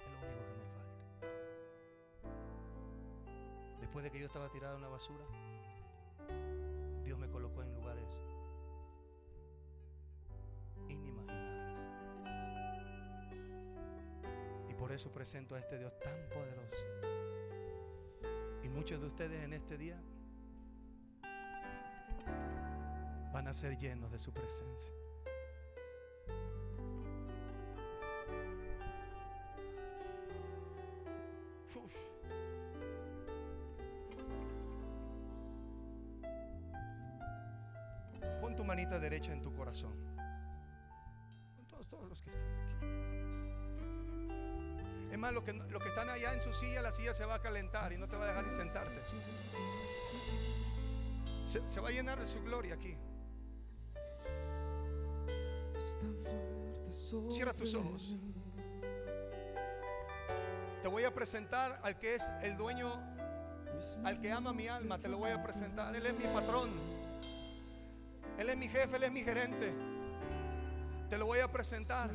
Es 0.00 0.10
lo 0.12 0.18
único 0.26 0.44
que 0.46 0.54
me 0.54 0.66
falta. 0.70 0.96
Después 3.80 4.04
de 4.04 4.10
que 4.10 4.18
yo 4.18 4.26
estaba 4.26 4.50
tirado 4.50 4.76
en 4.76 4.82
la 4.82 4.88
basura, 4.88 5.24
Dios 7.04 7.18
me 7.18 7.28
colocó 7.28 7.62
en 7.62 7.74
lugares 7.74 8.16
por 14.86 14.92
eso 14.92 15.10
presento 15.10 15.54
a 15.56 15.58
este 15.58 15.78
Dios 15.78 15.92
tan 15.98 16.28
poderoso. 16.28 16.84
Y 18.62 18.68
muchos 18.68 19.00
de 19.00 19.06
ustedes 19.06 19.42
en 19.42 19.52
este 19.52 19.76
día 19.76 20.00
van 23.46 23.50
a 23.52 23.54
ser 23.54 23.78
llenos 23.78 24.10
de 24.10 24.18
su 24.18 24.32
presencia. 24.32 24.92
Pon 38.40 38.56
tu 38.56 38.64
manita 38.64 38.98
derecha 38.98 39.32
en 39.32 39.40
tu 39.40 39.54
corazón. 39.54 39.94
Todos, 41.68 41.86
todos 41.86 42.08
los 42.08 42.20
que 42.22 42.30
están 42.30 42.50
aquí. 42.64 42.74
Es 45.12 45.18
más, 45.18 45.32
los 45.32 45.44
que, 45.44 45.52
los 45.52 45.80
que 45.80 45.88
están 45.90 46.10
allá 46.10 46.32
en 46.32 46.40
su 46.40 46.52
silla, 46.52 46.82
la 46.82 46.90
silla 46.90 47.14
se 47.14 47.24
va 47.24 47.36
a 47.36 47.40
calentar 47.40 47.92
y 47.92 47.96
no 47.96 48.08
te 48.08 48.16
va 48.16 48.24
a 48.24 48.26
dejar 48.26 48.44
ni 48.44 48.50
sentarte. 48.50 49.00
Se, 51.44 51.70
se 51.70 51.80
va 51.80 51.90
a 51.90 51.92
llenar 51.92 52.18
de 52.18 52.26
su 52.26 52.42
gloria 52.42 52.74
aquí. 52.74 52.96
Cierra 57.30 57.52
tus 57.52 57.74
ojos. 57.74 58.16
Te 60.82 60.88
voy 60.88 61.04
a 61.04 61.12
presentar 61.12 61.80
al 61.82 61.98
que 61.98 62.14
es 62.14 62.30
el 62.42 62.56
dueño, 62.56 62.92
al 64.04 64.20
que 64.20 64.30
ama 64.30 64.52
mi 64.52 64.68
alma. 64.68 64.98
Te 64.98 65.08
lo 65.08 65.18
voy 65.18 65.30
a 65.30 65.42
presentar. 65.42 65.94
Él 65.94 66.06
es 66.06 66.14
mi 66.14 66.24
patrón. 66.26 66.70
Él 68.38 68.50
es 68.50 68.56
mi 68.56 68.68
jefe, 68.68 68.96
Él 68.96 69.02
es 69.02 69.12
mi 69.12 69.22
gerente. 69.22 69.74
Te 71.08 71.18
lo 71.18 71.26
voy 71.26 71.38
a 71.40 71.50
presentar. 71.50 72.10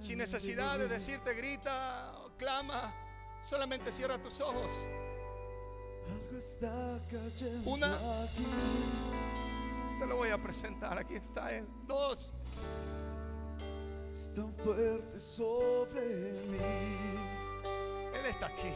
Sin 0.00 0.18
necesidad 0.18 0.78
de 0.78 0.88
decirte 0.88 1.34
grita, 1.34 2.12
o 2.24 2.36
clama. 2.36 2.92
Solamente 3.42 3.92
cierra 3.92 4.18
tus 4.18 4.40
ojos. 4.40 4.70
Una. 7.64 7.96
Te 9.98 10.06
lo 10.06 10.16
voy 10.16 10.30
a 10.30 10.38
presentar. 10.38 10.96
Aquí 10.98 11.14
está 11.14 11.52
Él. 11.52 11.66
Dos. 11.86 12.32
Es 14.12 14.32
tan 14.34 14.54
fuerte 14.54 15.18
sobre 15.18 16.02
mí. 16.48 16.58
Él 18.14 18.26
está 18.26 18.46
aquí. 18.46 18.72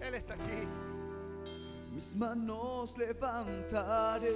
Él 0.00 0.14
está 0.14 0.34
aquí. 0.34 0.68
Mis 1.92 2.14
manos 2.14 2.96
levantaré. 2.96 4.34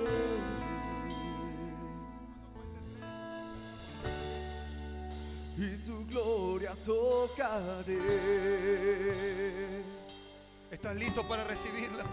Y 5.57 5.77
tu 5.79 6.05
gloria 6.07 6.77
tocaré. 6.85 8.01
¿Estás 10.71 10.97
listo 10.97 11.27
para 11.27 11.45
recibirla? 11.45 12.05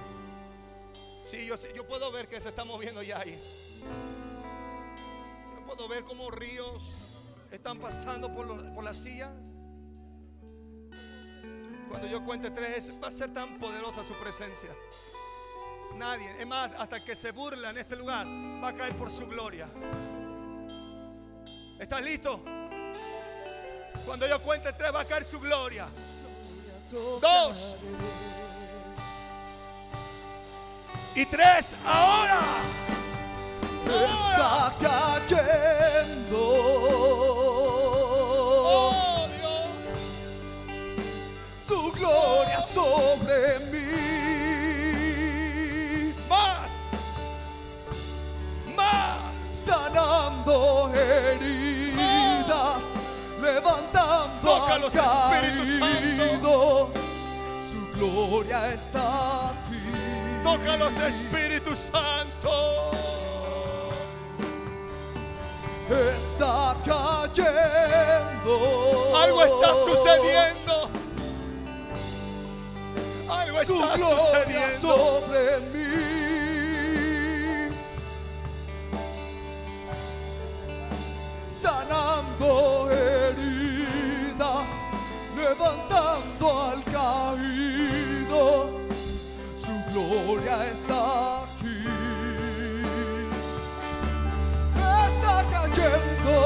Sí, 1.25 1.47
yo, 1.47 1.87
puedo 1.87 2.11
ver 2.11 2.27
que 2.27 2.39
se 2.41 2.49
está 2.49 2.63
moviendo 2.65 3.01
ya 3.01 3.19
ahí. 3.19 3.39
Yo 5.55 5.65
puedo 5.65 5.87
ver 5.87 6.03
cómo 6.03 6.29
ríos 6.29 6.83
están 7.51 7.79
pasando 7.79 8.33
por, 8.33 8.45
los- 8.47 8.63
por 8.73 8.83
la 8.83 8.93
silla. 8.93 9.31
Cuando 11.89 12.07
yo 12.07 12.23
cuente 12.25 12.49
tres, 12.51 12.91
va 13.01 13.07
a 13.07 13.11
ser 13.11 13.33
tan 13.33 13.59
poderosa 13.59 14.03
su 14.03 14.13
presencia. 14.15 14.69
Nadie, 15.95 16.35
es 16.39 16.47
más, 16.47 16.71
hasta 16.77 17.03
que 17.03 17.15
se 17.15 17.31
burla 17.31 17.69
en 17.69 17.77
este 17.77 17.95
lugar, 17.95 18.25
va 18.27 18.69
a 18.69 18.73
caer 18.73 18.95
por 18.97 19.11
su 19.11 19.27
gloria. 19.27 19.67
¿Estás 21.79 22.01
listo? 22.01 22.39
Cuando 24.05 24.27
yo 24.27 24.41
cuente 24.41 24.73
tres, 24.73 24.93
va 24.93 25.01
a 25.01 25.05
caer 25.05 25.23
su 25.23 25.39
gloria. 25.39 25.87
Dos. 27.21 27.77
Y 31.15 31.25
tres, 31.25 31.75
ahora. 31.85 32.41
Está 33.85 34.73
cayendo. 34.81 36.39
Oh 38.65 39.27
Dios. 39.37 39.67
Su 41.67 41.91
gloria 41.91 42.61
sobre 42.61 43.59
mí. 43.71 43.93
Más. 46.27 46.71
Más. 48.75 49.17
sanando 49.63 50.91
heridas, 50.95 52.83
levantando 53.39 54.41
Tócalos, 54.41 54.95
al 54.95 55.45
Espíritu 55.45 55.63
Santo. 55.79 55.85
caído. 55.85 56.89
Su 57.69 57.79
gloria 57.99 58.59
está. 58.73 59.53
Tócalos, 60.43 60.93
Espíritu 60.97 61.75
Santo. 61.75 62.91
Está 66.17 66.75
cayendo. 66.85 68.53
Algo 69.15 69.43
está 69.43 69.73
sucediendo. 69.73 70.89
Algo 73.29 73.65
Su 73.65 73.83
está 73.83 73.97
sucediendo. 73.97 74.81
sobre 74.81 75.59
mí. 75.71 75.93
Sanando 81.49 82.91
heridas, 82.91 84.69
levantando 85.37 86.61
al 86.61 86.83
gloria 89.93 90.55
está 90.71 91.43
aquí. 91.43 91.85
Está 94.75 95.35
cayendo, 95.51 96.37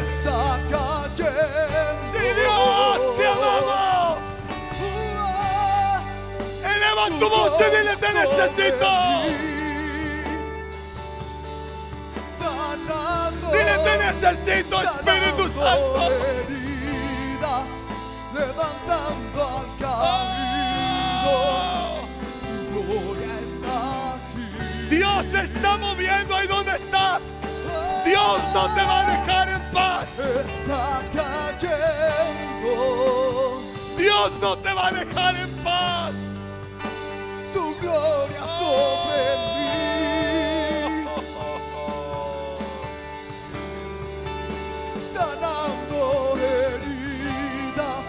está 0.00 0.40
cayendo. 0.70 2.02
Sí, 2.10 2.24
Dios, 2.38 2.98
te 3.18 3.26
amamos. 3.26 4.18
Eleva 6.64 7.04
tu 7.20 7.26
voz 7.28 7.60
y 7.60 7.64
dile, 7.76 7.94
te 7.96 8.10
necesito. 8.14 8.90
Sanando, 12.38 13.46
Dile, 13.52 13.76
te 13.84 13.94
necesito, 13.98 14.74
Espíritu 14.82 15.44
Santo. 15.50 15.97
Dios 28.28 28.44
no 28.52 28.68
te 28.74 28.82
va 28.84 29.00
a 29.00 29.04
dejar 29.10 29.48
en 29.48 29.62
paz. 29.72 30.06
está 30.18 31.02
cayendo. 31.14 32.72
Dios 33.96 34.32
no 34.38 34.58
te 34.58 34.74
va 34.74 34.88
a 34.88 34.92
dejar 34.92 35.34
en 35.34 35.50
paz. 35.64 36.12
Su 37.50 37.74
gloria 37.80 38.44
sobre 38.58 39.36
mí. 39.46 39.68
sanando 45.10 46.36
heridas, 46.36 48.06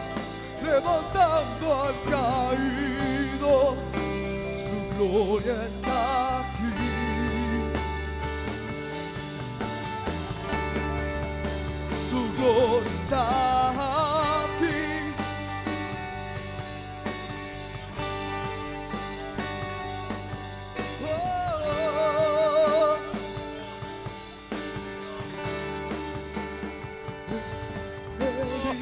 levantando 0.62 1.66
al 1.82 1.96
caído. 2.12 3.54
Su 4.66 4.78
gloria 4.98 5.56
está 5.66 6.19
gloria 13.10 13.16
está 13.16 14.44
aquí. 14.44 15.14
Oh. 21.02 22.98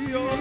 Dios. 0.07 0.39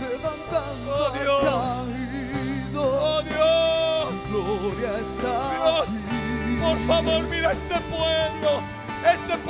levantando 0.00 0.88
Oh, 0.88 1.10
Dios. 1.18 1.44
caído. 1.44 2.82
Oh 2.82 3.22
Dios. 3.22 4.14
Su 4.30 4.38
gloria 4.42 4.98
está 5.00 5.34
Dios, 5.52 5.88
aquí. 5.88 6.58
Por 6.60 6.78
favor, 6.86 7.22
mira 7.28 7.52
este 7.52 7.80
pueblo. 7.80 8.65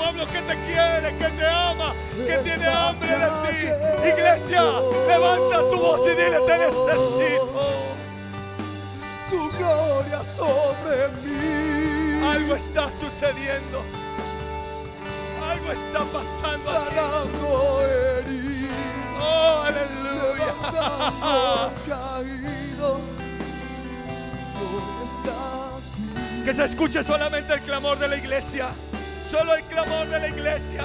Pueblo 0.06 0.24
que 0.26 0.40
te 0.42 0.54
quiere, 0.66 1.16
que 1.18 1.28
te 1.30 1.46
ama, 1.48 1.92
que 2.14 2.38
tiene 2.44 2.64
hambre 2.64 3.08
de 3.08 3.26
ti. 3.42 4.08
Iglesia, 4.08 4.62
levanta 5.08 5.58
tu 5.58 5.78
voz 5.78 6.00
y 6.06 6.10
dile, 6.10 6.38
te 6.46 6.58
necesito. 6.58 7.60
Su 9.28 9.50
gloria 9.58 10.22
sobre 10.22 11.08
mí. 11.24 12.24
Algo 12.24 12.54
está 12.54 12.88
sucediendo. 12.88 13.82
Algo 15.50 15.72
está 15.72 16.04
pasando 16.04 16.70
sanando 16.70 17.82
heridas. 17.82 18.76
Oh, 19.20 19.64
aleluya. 19.66 20.54
caído. 21.88 23.00
Está. 25.18 26.44
Que 26.44 26.54
se 26.54 26.64
escuche 26.64 27.02
solamente 27.02 27.54
el 27.54 27.60
clamor 27.62 27.98
de 27.98 28.06
la 28.06 28.16
iglesia. 28.16 28.68
Solo 29.26 29.54
el 29.54 29.64
clamor 29.64 30.06
de 30.06 30.20
la 30.20 30.28
iglesia. 30.28 30.84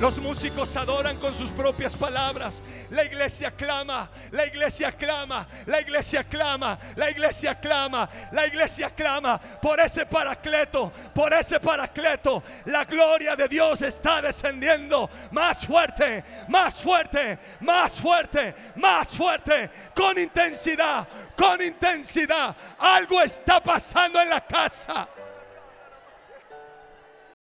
Los 0.00 0.16
músicos 0.16 0.74
adoran 0.76 1.18
con 1.18 1.34
sus 1.34 1.50
propias 1.50 1.94
palabras. 1.94 2.62
La 2.88 3.04
iglesia 3.04 3.50
clama, 3.50 4.10
la 4.30 4.46
iglesia 4.46 4.90
clama, 4.92 5.46
la 5.66 5.78
iglesia 5.78 6.24
clama, 6.24 6.78
la 6.96 7.10
iglesia 7.10 7.54
clama, 7.60 8.08
la 8.32 8.46
iglesia 8.46 8.88
clama 8.90 9.38
por 9.38 9.78
ese 9.78 10.06
paracleto, 10.06 10.90
por 11.14 11.34
ese 11.34 11.60
paracleto. 11.60 12.42
La 12.64 12.86
gloria 12.86 13.36
de 13.36 13.46
Dios 13.46 13.82
está 13.82 14.22
descendiendo 14.22 15.10
más 15.30 15.66
fuerte, 15.66 16.24
más 16.48 16.74
fuerte, 16.74 17.38
más 17.60 17.92
fuerte, 17.92 18.54
más 18.76 19.06
fuerte, 19.08 19.70
con 19.94 20.18
intensidad, 20.18 21.06
con 21.36 21.60
intensidad. 21.60 22.56
Algo 22.78 23.20
está 23.20 23.62
pasando 23.62 24.20
en 24.20 24.30
la 24.30 24.40
casa. 24.40 25.06